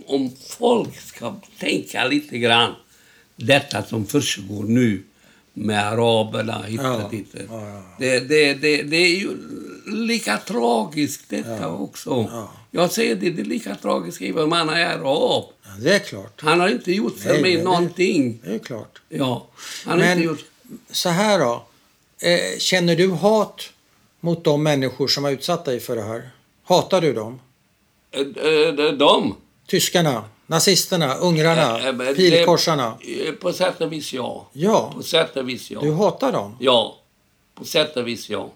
om 0.06 0.32
folk 0.58 1.00
ska 1.00 1.34
tänka 1.58 2.04
lite 2.04 2.38
grann, 2.38 2.74
detta 3.36 3.82
som 3.82 4.06
försiggår 4.06 4.64
nu 4.64 5.02
med 5.58 5.86
araberna 5.86 6.62
hit 6.62 6.80
Ja, 6.82 7.04
och 7.04 7.10
dit. 7.10 7.26
ja, 7.32 7.42
ja. 7.48 7.82
Det, 7.98 8.20
det, 8.20 8.54
det, 8.54 8.82
det 8.82 8.96
är 8.96 9.16
ju 9.16 9.36
lika 9.86 10.36
tragiskt 10.38 11.24
detta 11.28 11.68
också. 11.72 12.10
Ja. 12.30 12.52
Jag 12.70 12.92
säger 12.92 13.14
det, 13.16 13.30
det 13.30 13.42
är 13.42 13.44
lika 13.44 13.74
tragiskt 13.74 14.22
även 14.22 14.44
om 14.44 14.52
han 14.52 14.68
är 14.68 14.86
arab. 14.86 15.44
Ja, 15.62 15.70
det 15.80 15.94
är 15.94 15.98
klart. 15.98 16.40
Han 16.42 16.60
har 16.60 16.68
inte 16.68 16.92
gjort 16.92 17.18
för 17.18 17.32
Nej, 17.32 17.42
mig 17.42 17.56
det- 17.56 17.62
någonting. 17.62 18.40
Det 18.44 18.54
är 18.54 18.58
klart. 18.58 19.00
Ja, 19.08 19.46
han 19.84 19.92
har 19.92 19.98
Men 20.06 20.12
inte 20.18 20.24
gjort... 20.24 20.44
så 20.90 21.08
här 21.08 21.38
då. 21.38 21.64
Eh, 22.22 22.58
känner 22.58 22.96
du 22.96 23.10
hat 23.10 23.70
mot 24.20 24.44
de 24.44 24.62
människor 24.62 25.08
som 25.08 25.24
har 25.24 25.30
utsatt 25.30 25.64
dig 25.64 25.80
för 25.80 25.96
det 25.96 26.02
här? 26.02 26.30
Hatar 26.64 27.00
du 27.00 27.12
dem? 27.12 27.40
Eh, 28.10 28.20
eh, 28.20 28.92
De? 28.92 29.36
Tyskarna, 29.66 30.24
nazisterna, 30.46 31.14
ungrarna, 31.14 31.78
Eh, 31.80 31.86
eh, 31.86 31.92
det- 31.96 32.14
pilkorsarna? 32.14 32.94
eh, 33.00 33.32
På 33.32 33.52
sätt 33.52 33.80
och 33.80 33.92
vis 33.92 34.12
ja. 34.12 34.48
Ja, 34.52 34.92
På 34.96 35.02
sätt 35.02 35.36
och 35.36 35.48
vis 35.48 35.70
ja. 35.70 35.80
du 35.80 35.92
hatar 35.92 36.32
dem? 36.32 36.56
Ja, 36.60 36.96
på 37.54 37.64
sätt 37.64 37.96
och 37.96 38.06
vis 38.08 38.30
ja. 38.30 38.50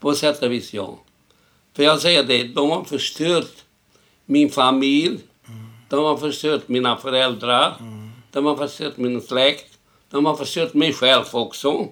På 0.00 0.14
sätt 0.14 0.42
och 0.42 0.52
vis 0.52 0.74
ja. 0.74 0.98
För 1.76 1.82
jag 1.82 2.00
säger 2.00 2.24
det, 2.24 2.44
de 2.44 2.70
har 2.70 2.84
förstört 2.84 3.52
min 4.26 4.50
familj. 4.50 5.18
De 5.88 6.04
har 6.04 6.16
förstört 6.16 6.68
mina 6.68 6.96
föräldrar. 6.96 7.74
De 8.30 8.46
har 8.46 8.56
förstört 8.56 8.96
min 8.96 9.20
släkt. 9.20 9.78
De 10.10 10.26
har 10.26 10.36
förstört 10.36 10.74
mig 10.74 10.92
själv 10.92 11.24
också. 11.32 11.88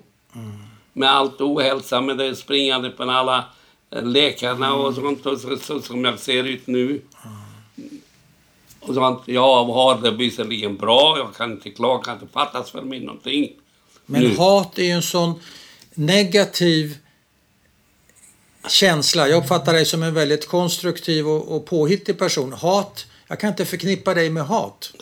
Med 0.92 1.10
allt 1.10 1.40
ohälsa, 1.40 2.00
med 2.00 2.18
det 2.18 2.36
springande 2.36 2.90
på 2.90 3.02
alla 3.02 3.44
läkarna 3.90 4.74
och 4.74 4.94
sånt, 4.94 5.26
och 5.26 5.38
så, 5.40 5.56
så, 5.56 5.80
som 5.82 6.04
jag 6.04 6.18
ser 6.18 6.44
ut 6.44 6.66
nu. 6.66 7.00
Och 8.80 8.94
sånt. 8.94 9.22
Jag 9.26 9.64
har 9.64 10.00
det 10.00 10.10
visserligen 10.10 10.76
bra, 10.76 11.18
jag 11.18 11.34
kan 11.34 11.52
inte 11.52 11.70
klaga, 11.70 12.14
det 12.20 12.26
fattas 12.32 12.70
för 12.70 12.82
mig 12.82 13.00
någonting. 13.00 13.52
Men 14.06 14.22
Nu. 14.22 14.36
hat 14.36 14.78
är 14.78 14.82
ju 14.82 14.90
en 14.90 15.02
sån 15.02 15.40
negativ 15.94 16.96
känsla. 18.68 19.28
Jag 19.28 19.42
uppfattar 19.42 19.72
dig 19.72 19.86
som 19.86 20.02
en 20.02 20.14
väldigt 20.14 20.48
konstruktiv 20.48 21.28
och, 21.28 21.56
och 21.56 21.66
påhittig 21.66 22.18
person. 22.18 22.52
Hat, 22.52 23.06
jag 23.28 23.40
kan 23.40 23.50
inte 23.50 23.64
förknippa 23.64 24.14
dig 24.14 24.30
med 24.30 24.46
hat. 24.46 24.92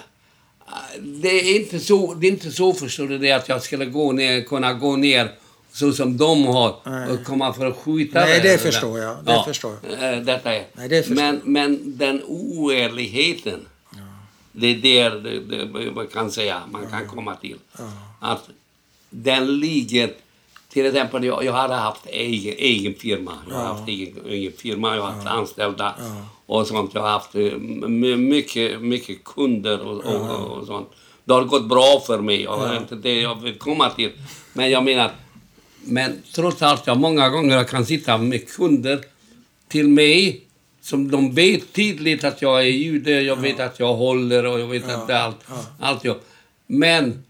Det 1.01 1.29
är 1.29 1.61
inte 1.61 1.81
så, 1.81 2.15
det 2.15 2.27
är 2.27 2.31
inte 2.31 2.51
så 2.51 2.73
förstår 2.75 3.07
du 3.07 3.19
det 3.19 3.33
att 3.33 3.49
jag 3.49 3.63
skulle 3.63 3.87
gå 3.87 4.13
ner, 4.13 4.43
kunna 4.43 4.73
gå 4.73 4.97
ner 4.97 5.35
så 5.79 5.93
som 5.93 6.17
de 6.17 6.47
har 6.47 6.75
Nej. 6.85 7.11
och 7.11 7.25
komma 7.25 7.53
för 7.53 7.67
att 7.67 7.77
skjuta 7.77 8.21
Nej, 8.21 8.41
det 8.41 8.59
förstår 8.59 8.99
jag. 8.99 9.17
Det 9.25 9.33
ja, 9.33 9.45
förstår 9.45 9.73
eh, 9.73 10.19
Detta 10.19 10.55
är. 10.55 10.67
Nej, 10.73 10.89
det 10.89 11.03
förstår 11.03 11.15
men, 11.23 11.41
men 11.45 11.97
den 11.99 12.23
oärligheten, 12.27 13.67
det 14.53 14.67
är 14.67 14.75
där 14.75 15.11
det, 15.11 15.41
det, 15.41 15.93
man 15.95 16.07
kan 16.07 16.31
säga, 16.31 16.63
man 16.71 16.87
kan 16.87 17.07
komma 17.09 17.35
till. 17.35 17.57
Att 18.21 18.49
den 19.11 19.59
ligger, 19.61 20.11
till 20.69 20.87
exempel 20.87 21.25
jag, 21.25 21.45
jag 21.45 21.53
hade 21.53 21.75
haft 21.75 22.07
egen, 22.07 22.55
egen 22.59 22.95
firma. 22.95 23.33
Jag 23.49 23.55
har 23.57 23.63
Ja. 23.65 23.73
haft 23.73 23.89
egen, 23.89 24.15
egen 24.29 24.53
firma, 24.53 24.95
jag 24.97 25.03
har 25.03 25.11
haft 25.13 25.27
anställda 25.27 25.95
och 26.47 26.67
sånt. 26.67 26.91
Jag 26.95 27.01
har 27.03 27.09
haft 27.11 27.35
eh, 27.35 27.53
mycket, 28.19 28.81
mycket 28.81 29.25
kunder 29.25 29.81
och, 29.81 30.05
och, 30.05 30.59
och 30.59 30.67
sånt. 30.67 30.89
Det 31.25 31.35
har 31.35 31.43
gått 31.45 31.69
bra 31.69 32.03
för 32.07 32.19
mig, 32.21 32.49
och 32.49 32.61
det 32.69 32.75
är 32.75 32.77
inte 32.77 32.95
det 32.95 33.21
jag 33.21 33.43
vill 33.43 33.55
komma 33.59 33.91
till. 33.91 34.11
Men 34.53 34.71
jag 34.71 34.85
menar, 34.85 35.11
men 35.85 36.23
trots 36.33 36.63
allt, 36.63 36.87
jag 36.87 36.99
många 36.99 37.29
gånger 37.29 37.65
kan 37.65 37.87
sitta 37.87 38.19
med 38.19 38.49
kunder 38.49 39.05
till 39.69 39.89
mig 39.89 40.45
som 40.81 41.11
de 41.11 41.35
vet 41.35 41.73
tydligt 41.73 42.25
att 42.25 42.43
jag 42.43 42.61
är 42.61 42.65
jude, 42.65 43.11
jag 43.11 43.37
vet 43.37 43.61
att 43.61 43.81
jag 43.81 43.95
håller 43.95 44.47
och 44.47 44.61
jag 44.61 44.67
vet 44.67 44.89
att 44.89 45.07
det 45.07 45.15
är 45.15 45.19
allt, 45.19 45.45
allt 45.81 46.05
jag. 46.05 46.17
Men 46.67 47.25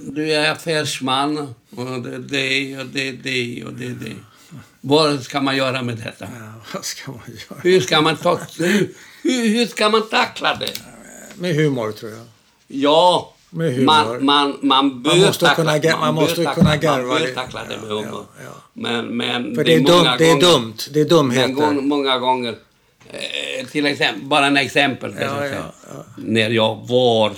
du 0.00 0.32
är 0.32 0.50
affärsman 0.50 1.54
och 1.76 2.02
det 2.02 2.14
är 2.14 2.18
det 2.18 2.78
och 2.78 2.86
det 2.86 3.08
är 3.08 3.12
det 3.12 3.64
och 3.64 3.72
det 3.72 3.84
är 3.84 3.90
det. 3.90 4.16
Vad 4.80 5.22
ska 5.22 5.40
man 5.40 5.56
göra 5.56 5.82
med 5.82 5.96
detta? 5.96 6.24
Ja, 6.38 6.52
vad 6.74 6.84
ska 6.84 7.10
man 7.10 7.20
göra? 7.26 7.60
Hur 7.62 7.80
ska 7.80 8.00
man, 8.00 8.16
ta, 8.16 8.40
hur, 8.58 8.94
hur 9.22 9.48
hur 9.48 9.66
ska 9.66 9.88
man 9.88 10.08
tackla 10.08 10.54
det? 10.54 10.82
Med 11.34 11.54
humor 11.54 11.92
tror 11.92 12.10
jag. 12.10 12.26
Ja, 12.66 13.31
Med 13.54 13.72
humor. 13.74 13.84
man, 13.86 14.24
man, 14.24 14.56
man 14.62 15.02
bör 15.02 15.10
Man 15.10 15.20
måste 15.26 15.46
tackla, 15.46 15.78
kunna 15.78 15.96
man 16.00 16.14
bör 16.14 16.22
måste 16.22 16.44
tackla- 16.44 16.54
kunna 16.54 16.76
garva 16.76 17.06
Man 17.08 17.18
bör 17.18 17.26
det. 17.26 17.34
tackla 17.34 17.60
det 17.64 17.68
med 17.80 17.90
Ja, 17.90 17.94
humor. 17.94 18.24
ja, 18.38 18.44
ja. 18.44 18.50
Men, 18.72 19.16
men 19.16 19.54
För 19.54 19.64
det 19.64 19.74
är, 19.74 19.80
dumt, 19.80 19.96
många 19.96 20.16
det 20.16 20.24
är 20.30 20.34
gånger- 20.34 20.40
dumt. 20.58 20.74
Det 20.90 21.00
är 21.00 21.04
dumheter. 21.04 21.52
gång, 21.52 21.88
många 21.88 22.18
gånger, 22.18 22.54
eh, 23.12 23.66
till 23.66 23.86
exempel, 23.86 24.24
bara 24.24 24.46
en 24.46 24.56
exempel. 24.56 25.14
När 26.16 26.50
jag 26.50 26.88
var 26.88 27.32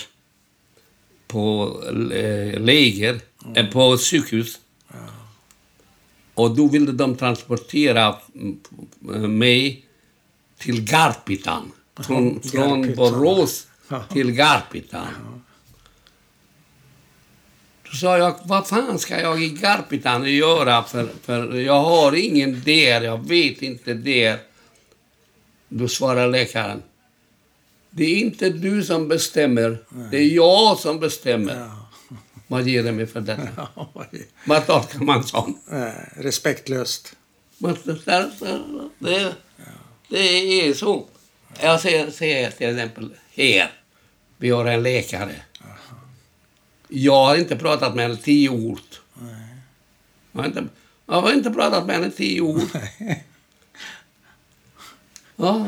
på 1.26 1.76
eh, 2.12 2.60
läger, 2.60 3.20
Mm. 3.44 3.56
eh, 3.66 3.72
på 3.72 3.98
sjukhus. 3.98 4.58
Och 6.34 6.50
då 6.56 6.68
ville 6.68 6.92
de 6.92 7.16
transportera 7.16 8.16
mig 9.28 9.84
till 10.58 10.80
Garpitan. 10.84 11.72
Från, 12.06 12.40
från. 12.42 12.94
Borås 12.94 13.66
till 14.12 14.30
Garpitan. 14.32 15.06
Då 17.94 17.98
sa 17.98 18.18
jag, 18.18 18.34
vad 18.44 18.66
fan 18.66 18.98
ska 18.98 19.20
jag 19.20 19.42
i 19.42 19.48
Garpitan 19.48 20.34
göra? 20.34 20.82
För, 20.82 21.08
för 21.22 21.54
jag 21.54 21.80
har 21.80 22.14
ingen 22.14 22.62
där, 22.64 23.02
jag 23.02 23.28
vet 23.28 23.62
inte 23.62 23.94
där. 23.94 24.38
Då 25.68 25.88
svarar 25.88 26.28
läkaren, 26.28 26.82
det 27.90 28.04
är 28.04 28.16
inte 28.16 28.50
du 28.50 28.82
som 28.82 29.08
bestämmer, 29.08 29.78
det 30.10 30.16
är 30.16 30.28
jag 30.28 30.78
som 30.78 31.00
bestämmer. 31.00 31.56
Ja. 31.56 32.16
Vad 32.46 32.68
ger 32.68 32.82
det 32.82 32.92
mig 32.92 33.06
för 33.06 33.20
detta? 33.20 33.68
Vad 34.46 34.66
tolkar 34.66 34.98
man? 34.98 35.24
Nej, 35.66 36.12
respektlöst. 36.16 37.16
Det, 38.98 39.08
det, 39.10 39.34
det 40.08 40.68
är 40.68 40.74
så. 40.74 41.06
Jag 41.60 41.80
säger, 41.80 42.10
säger 42.10 42.50
till 42.50 42.68
exempel 42.68 43.14
här, 43.36 43.70
vi 44.38 44.50
har 44.50 44.64
en 44.64 44.82
läkare. 44.82 45.34
Jag 46.96 47.24
har 47.24 47.36
inte 47.36 47.56
pratat 47.56 47.94
med 47.94 48.04
henne 48.08 48.16
tio 48.22 48.48
ord. 48.48 48.78
Jag 50.32 50.40
har 50.40 50.46
inte, 50.46 50.64
jag 51.06 51.20
har 51.20 51.32
inte 51.32 51.50
pratat 51.50 51.86
med 51.86 51.96
henne 51.96 52.10
tio 52.10 52.40
ord. 52.40 52.60
Ja. 55.36 55.66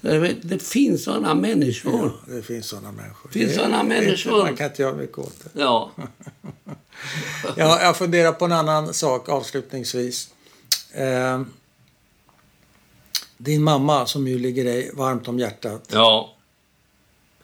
Det, 0.00 0.34
det 0.42 0.58
finns 0.62 1.04
sådana 1.04 1.34
människor. 1.34 2.12
Ja, 2.26 2.34
det 2.34 2.42
finns 2.42 2.66
sådana 2.68 2.92
människor. 2.92 3.30
Finns 3.30 3.48
Det- 3.48 3.54
sådana 3.54 3.82
människor. 3.82 4.42
Man 4.44 4.56
kan 4.56 4.66
inte 4.66 4.82
göra 4.82 4.94
mycket 4.94 5.18
åt 5.18 5.40
det. 5.44 5.60
Ja. 5.60 5.90
Ja, 7.56 7.80
jag 7.82 7.96
funderar 7.96 8.32
på 8.32 8.44
en 8.44 8.52
annan 8.52 8.94
sak 8.94 9.28
avslutningsvis. 9.28 10.28
Eh, 10.92 11.42
din 13.36 13.62
mamma 13.62 14.06
som 14.06 14.28
ju 14.28 14.38
ligger 14.38 14.64
dig 14.64 14.90
varmt 14.94 15.28
om 15.28 15.38
hjärtat. 15.38 15.88
Ja. 15.92 16.34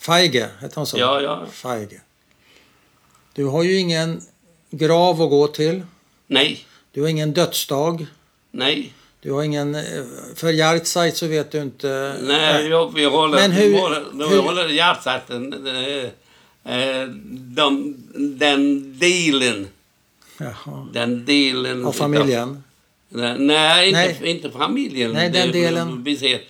Feige, 0.06 0.48
heter 0.60 0.76
hon 0.76 0.86
så? 0.86 0.98
Ja, 0.98 1.20
ja. 1.20 1.47
Feige. 1.52 2.01
Du 3.35 3.44
har 3.44 3.62
ju 3.62 3.76
ingen 3.78 4.20
grav 4.70 5.22
att 5.22 5.31
gå 5.31 5.47
till. 5.48 5.82
Nej. 6.26 6.64
Du 6.93 7.01
har 7.01 7.09
ingen 7.09 7.32
dödsdag. 7.32 8.06
Nej. 8.51 8.93
Du 9.20 9.32
har 9.32 9.43
ingen... 9.43 9.74
eh, 9.74 9.82
För 10.36 10.52
Yardside 10.52 11.16
så 11.16 11.26
vet 11.26 11.51
du 11.52 11.62
inte... 11.62 12.16
Nej, 12.22 12.66
jag, 12.68 12.94
vi 12.94 13.05
håller, 13.05 13.39
Men 13.39 13.52
hur- 13.52 13.68
vi 13.68 13.81
håller, 13.81 14.28
hur- 14.28 14.39
håller 14.43 14.68
hjärtat. 14.68 15.31
eh, 15.31 16.74
eh, 16.78 17.09
De, 17.59 17.94
den 18.39 18.98
delen, 18.98 19.68
Jaha. 20.39 20.89
den 20.93 21.24
delen... 21.24 21.85
Av 21.86 21.93
familjen? 21.93 22.62
Nej, 23.09 23.39
Nej, 23.39 23.89
inte, 23.89 24.16
Nej. 24.20 24.31
inte 24.31 24.51
familjen. 24.51 25.10
Nej, 25.12 25.31
den 25.31 25.52
delen. 25.52 26.05
Vi 26.05 26.16
ser 26.16 26.40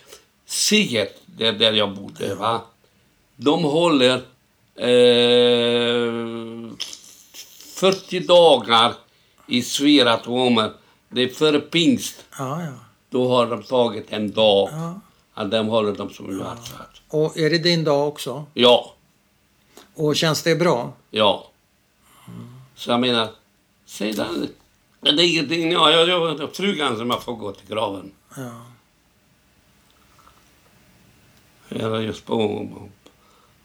Sigert, 0.47 1.15
där, 1.27 1.53
där 1.53 1.73
jag 1.73 1.95
bodde, 1.95 2.35
va. 2.35 2.63
De 3.37 3.65
håller 3.65 4.15
eh, 4.75 4.93
40 7.75 8.21
dagar 8.21 8.95
i 9.47 9.63
Sveratomer. 9.63 10.73
Det 11.09 11.23
är 11.23 11.29
före 11.29 11.61
pingst. 11.61 12.25
Ja, 12.39 12.63
ja. 12.63 12.73
Då 13.11 13.29
har 13.29 13.47
de 13.47 13.63
tagit 13.63 14.07
en 14.13 14.33
dag. 14.33 14.69
ja. 14.73 15.01
Att 15.37 15.51
de 15.51 15.67
håller 15.67 15.93
dem 15.93 16.11
som 16.11 16.39
hjärtat. 16.39 16.91
Och 17.09 17.37
är 17.39 17.51
det 17.51 17.59
din 17.59 17.85
dag 17.85 18.09
också? 18.09 18.47
Ja, 18.55 18.95
Och 19.95 20.17
känns 20.17 20.43
det 20.43 20.57
bra? 20.57 20.93
ja. 21.11 21.51
Så 22.77 22.91
jag 22.91 23.01
menar, 23.01 23.29
sedan... 23.87 24.49
Det 25.01 25.09
är 25.11 25.33
ingenting, 25.35 25.73
ja, 25.73 25.91
jag, 25.91 26.09
jag, 26.09 26.41
jag, 26.41 26.55
frugan 26.57 26.97
som 26.97 27.11
jag 27.11 27.23
får 27.23 27.35
gå 27.35 27.53
till 27.53 27.69
graven. 27.69 28.13
Ja. 28.37 28.51
Jag 31.69 31.91
var 31.91 32.01
just 32.01 32.25
på 32.27 32.69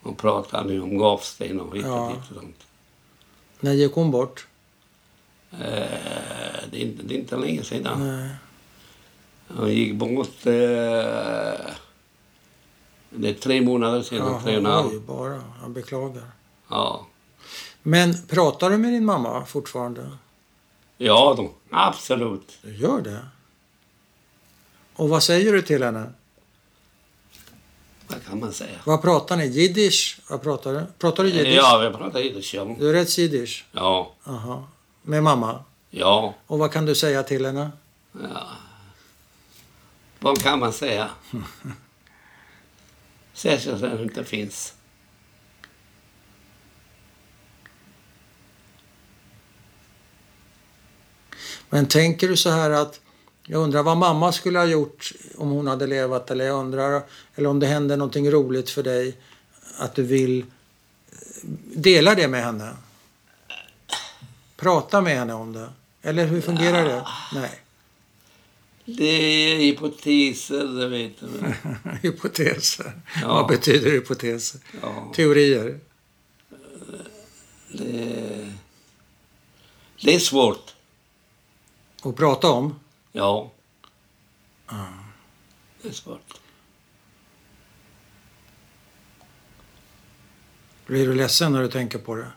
och 0.10 0.18
pratade 0.18 0.69
nu 0.69 0.81
om 0.81 0.98
gavsten 0.98 1.60
och 1.61 1.76
hit 1.76 1.86
och 1.86 1.91
Ja. 1.91 2.07
dit 2.10 2.30
och 2.31 2.36
sånt. 2.41 2.64
När 3.60 3.73
gick 3.73 3.94
hon 3.94 4.11
bort? 4.11 4.48
Eh, 5.52 5.57
det, 6.72 6.77
är 6.77 6.81
inte, 6.81 7.03
det 7.03 7.14
är 7.15 7.19
inte 7.19 7.38
länge 7.38 7.64
sedan. 7.64 8.07
Nej. 8.18 8.30
Hon 9.48 9.69
gick 9.73 9.94
bort... 9.95 10.45
Eh, 10.45 11.72
det 13.11 13.30
är 13.30 13.34
tre 13.34 13.61
månader 13.61 14.02
sedan, 14.02 14.41
tre 14.44 14.52
och 14.52 14.57
en 14.57 14.64
Jaha, 14.65 14.81
halv. 14.84 15.02
bara. 15.02 15.44
Jag 15.61 15.72
beklagar. 15.72 16.31
Ja. 16.69 17.06
Men 17.84 18.14
pratar 18.27 18.69
du 18.69 18.77
med 18.77 18.91
din 18.94 19.06
mamma 19.06 19.45
fortfarande? 19.45 20.10
ja, 20.98 21.34
då, 21.38 21.49
absolut. 21.72 22.57
Du 22.61 22.76
gör 22.76 23.02
det? 23.02 23.19
Och 24.95 25.10
vad 25.10 25.23
säger 25.23 25.53
du 25.53 25.61
till 25.61 25.84
henne? 25.84 26.14
Vad 28.10 28.26
kan 28.26 28.40
man 28.40 28.53
säga? 28.53 28.80
Vad 28.86 29.02
pratar 29.02 29.38
ni? 29.38 29.45
Jiddisch? 29.48 30.19
Vad 30.30 30.41
pratar 30.41 30.73
du? 30.73 30.86
Pratar 30.99 31.23
du 31.23 31.30
jiddisch? 31.30 31.57
Ja, 31.57 31.77
vi 31.77 31.98
pratar 31.98 32.19
jiddisch, 32.19 32.53
ja. 32.56 32.76
Du 32.80 32.90
är 32.90 32.94
rätt 32.94 33.18
jiddisch? 33.18 33.65
Ja, 33.72 34.14
Aha. 34.23 34.68
Med 35.02 35.23
mamma? 35.23 35.64
ja. 35.90 36.34
Och 36.48 36.60
vad 36.60 36.72
kan 36.72 36.86
du 36.86 36.95
säga 36.95 37.23
till 37.23 37.45
henne? 37.45 37.72
ja. 38.14 38.48
Vad 40.19 40.41
kan 40.41 40.60
man 40.60 40.73
säga? 40.73 41.10
Särskilt 43.34 43.84
att 43.84 43.98
det 43.98 44.03
inte 44.03 44.23
finns. 44.23 44.73
Men 51.69 51.88
tänker 51.88 52.27
du 52.27 52.38
så 52.38 52.49
här 52.49 52.69
att 52.69 52.99
jag 53.52 53.62
undrar 53.62 53.84
vad 53.84 53.98
mamma 53.98 54.32
skulle 54.32 54.60
ha 54.60 54.66
gjort 54.66 55.12
om 55.38 55.50
hon 55.50 55.68
hade 55.68 55.88
levat 55.88 56.32
eller 56.32 56.46
jag 56.46 56.60
undrar 56.60 57.02
eller 57.36 57.50
om 57.50 57.60
det 57.60 57.68
hände 57.68 57.96
någonting 57.96 58.32
roligt 58.32 58.70
för 58.70 58.84
dig 58.84 59.18
att 59.78 59.96
du 59.96 60.04
vill 60.04 60.40
eh, 60.40 60.46
dela 61.76 62.16
det 62.16 62.28
med 62.28 62.44
henne? 62.44 62.74
Prata 64.56 65.02
med 65.02 65.18
henne 65.18 65.34
om 65.34 65.54
det? 65.54 65.70
Eller 66.02 66.26
hur 66.26 66.42
fungerar 66.42 66.86
det? 66.86 67.08
Nej. 67.34 67.62
Det 68.86 69.06
är 69.06 69.58
hypoteser, 69.58 70.64
det 70.64 70.88
vet 70.88 71.20
du. 71.20 71.54
Hypoteser. 72.02 73.02
Ja. 73.22 73.28
Vad 73.28 73.48
betyder 73.48 73.92
hypoteser? 73.92 74.62
Ja, 74.82 75.12
Teorier? 75.16 75.80
det, 77.72 78.54
det 80.02 80.16
är 80.16 80.20
svårt. 80.20 80.76
Att 82.02 82.16
prata 82.16 82.50
om? 82.50 82.76
Ja. 83.20 83.52
Det 85.82 85.88
är 85.88 85.91
svårt. 85.91 86.34
Blir 90.86 91.08
du 91.08 91.14
ledsen 91.14 91.52
när 91.52 91.62
du 91.62 91.72
tänker 91.72 92.00
på 92.00 92.16
det? 92.16 92.32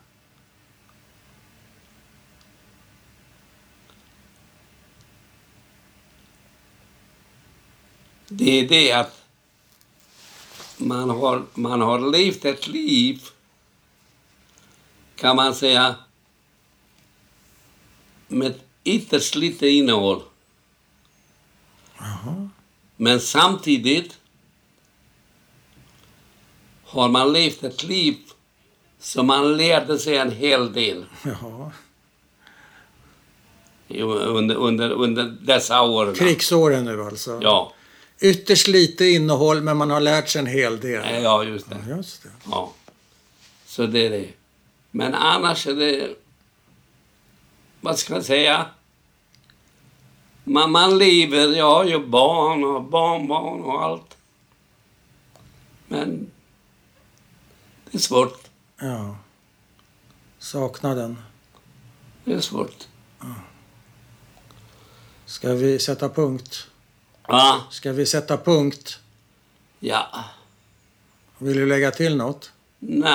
Det 8.28 8.50
är 8.60 8.68
det 8.68 8.92
att 8.92 9.24
man 10.76 11.10
har, 11.10 11.44
man 11.54 11.80
har 11.80 12.12
levt 12.12 12.44
ett 12.44 12.68
liv, 12.68 13.22
kan 15.16 15.36
man 15.36 15.54
säga, 15.54 15.94
med 18.28 18.60
ytterst 18.84 19.34
lite 19.34 19.68
innehåll. 19.68 20.22
Men 22.96 23.20
samtidigt 23.20 24.18
har 26.84 27.08
man 27.08 27.32
levt 27.32 27.62
ett 27.62 27.82
liv 27.82 28.16
som 29.00 29.26
man 29.26 29.56
lärde 29.56 29.98
sig 29.98 30.16
en 30.16 30.30
hel 30.30 30.72
del 30.72 31.04
Jaha. 31.24 31.72
under, 33.88 34.54
under, 34.54 34.90
under 34.90 35.24
dessa 35.24 35.82
åren. 35.82 36.14
Krigsåren 36.14 36.84
nu 36.84 37.02
alltså? 37.02 37.38
Ja, 37.42 37.72
Ytterst 38.22 38.68
lite 38.68 39.04
innehåll 39.04 39.60
men 39.60 39.76
man 39.76 39.90
har 39.90 40.00
lärt 40.00 40.28
sig 40.28 40.38
en 40.38 40.46
hel 40.46 40.80
del. 40.80 41.22
ja, 41.22 41.44
just 41.44 41.70
det. 41.70 41.76
Ja, 41.88 41.96
just 41.96 42.22
det. 42.22 42.28
Ja. 42.50 42.72
Så 43.66 43.86
det 43.86 44.06
är 44.06 44.10
det. 44.10 44.28
Men 44.90 45.14
annars 45.14 45.66
är 45.66 45.74
det... 45.74 46.14
Vad 47.80 47.98
ska 47.98 48.14
jag 48.14 48.24
säga? 48.24 48.66
Man, 50.44 50.70
man 50.70 50.98
lever, 50.98 51.56
jag 51.56 51.74
har 51.74 51.85
ju 51.85 52.06
barn 52.06 52.64
och 52.64 52.82
barnbarn 52.85 53.62
och 53.62 53.82
allt. 53.85 54.16
Men 55.89 56.31
det 57.90 57.98
är 57.98 58.01
svårt. 58.01 58.48
Ja. 58.78 59.16
Saknaden. 60.39 61.19
Det 62.24 62.32
är 62.35 62.40
svårt. 62.40 62.89
Ska 65.27 65.52
vi 65.52 65.78
sätta 65.78 66.09
punkt? 66.09 66.66
Ja. 67.28 67.62
Ska 67.70 67.93
vi 67.93 68.06
sätta 68.06 68.36
punkt? 68.36 68.98
Ja. 69.78 70.24
Vill 71.39 71.56
du 71.56 71.66
lägga 71.66 71.90
till 71.90 72.16
något? 72.16 72.51
Nej, 72.84 73.12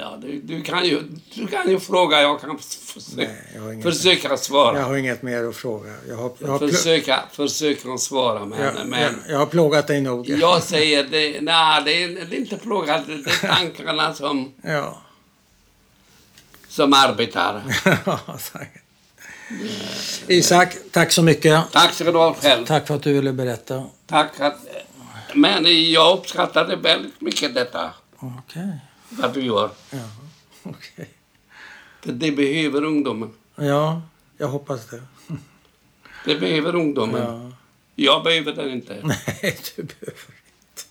ja, 0.00 0.18
du, 0.22 0.40
du, 0.40 0.62
kan 0.62 0.84
ju, 0.84 1.02
du 1.34 1.46
kan 1.46 1.70
ju 1.70 1.80
fråga. 1.80 2.20
Jag 2.22 2.40
kan 2.40 2.58
försöka, 2.58 3.16
Nej, 3.16 3.74
jag 3.74 3.82
försöka 3.82 4.36
svara. 4.36 4.78
jag 4.78 4.84
har 4.86 4.96
inget 4.96 5.22
mer 5.22 5.44
att 5.44 5.56
fråga. 5.56 5.90
Jag 6.08 6.16
har, 6.16 6.32
jag 6.38 6.48
har, 6.48 6.58
försöka, 6.58 7.20
försöka 7.32 7.98
svara 7.98 8.44
med 8.44 8.58
henne. 8.58 8.78
jag, 8.78 8.86
Men... 8.88 9.00
jag, 9.02 9.12
jag 9.28 9.38
har 9.38 9.46
plågat 9.46 9.86
dig 9.86 10.00
nog. 10.00 10.28
Jag 10.28 10.62
säger 10.62 11.04
det, 11.04 11.40
nej, 11.40 11.82
det 11.84 12.02
är, 12.02 12.08
det 12.08 12.36
är 12.36 12.40
inte 12.40 12.56
plågat. 12.56 13.06
Det 13.06 13.12
är 13.12 13.46
tankarna 13.56 14.14
som, 14.14 14.52
Ja. 14.62 14.98
som 16.68 16.92
arbetar. 16.92 17.62
Isak, 20.26 20.76
tack 20.90 21.12
så 21.12 21.22
mycket. 21.22 21.64
Tack 21.72 21.92
ska 21.92 22.04
du 22.04 22.18
ha 22.18 22.34
själv. 22.34 22.66
Tack 22.66 22.86
för 22.86 22.94
att 22.94 23.02
du 23.02 23.12
ville 23.12 23.32
berätta. 23.32 23.84
Tack 24.06 24.40
att, 24.40 24.56
men 25.34 25.90
jag 25.92 26.18
uppskattade 26.18 26.76
väldigt 26.76 27.20
mycket 27.20 27.54
detta, 27.54 27.90
Okej. 28.20 28.78
vad 29.10 29.34
du 29.34 29.40
gör. 29.42 29.70
Ja. 29.90 29.98
Okej. 30.62 31.08
Det 32.02 32.32
behöver 32.32 32.84
ungdomen. 32.84 33.30
Ja, 33.56 34.02
jag 34.36 34.48
hoppas 34.48 34.86
det. 34.86 35.02
Det 36.24 36.40
behöver 36.40 36.74
ungdomen. 36.74 37.22
Ja. 37.22 37.52
Jag 37.94 38.24
behöver 38.24 38.52
den 38.52 38.70
inte. 38.70 39.00
Nej, 39.04 39.58
du 39.76 39.82
behöver 39.82 40.12
inte. 40.12 40.84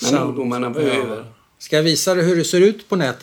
Men 0.00 0.10
Sant. 0.10 0.28
ungdomarna 0.28 0.70
behöver. 0.70 1.32
Ska 1.58 1.76
jag 1.76 1.82
visa 1.82 2.14
dig 2.14 2.24
hur 2.24 2.36
det 2.36 2.44
ser 2.44 2.60
ut 2.60 2.88
på 2.88 2.96
nätet? 2.96 3.22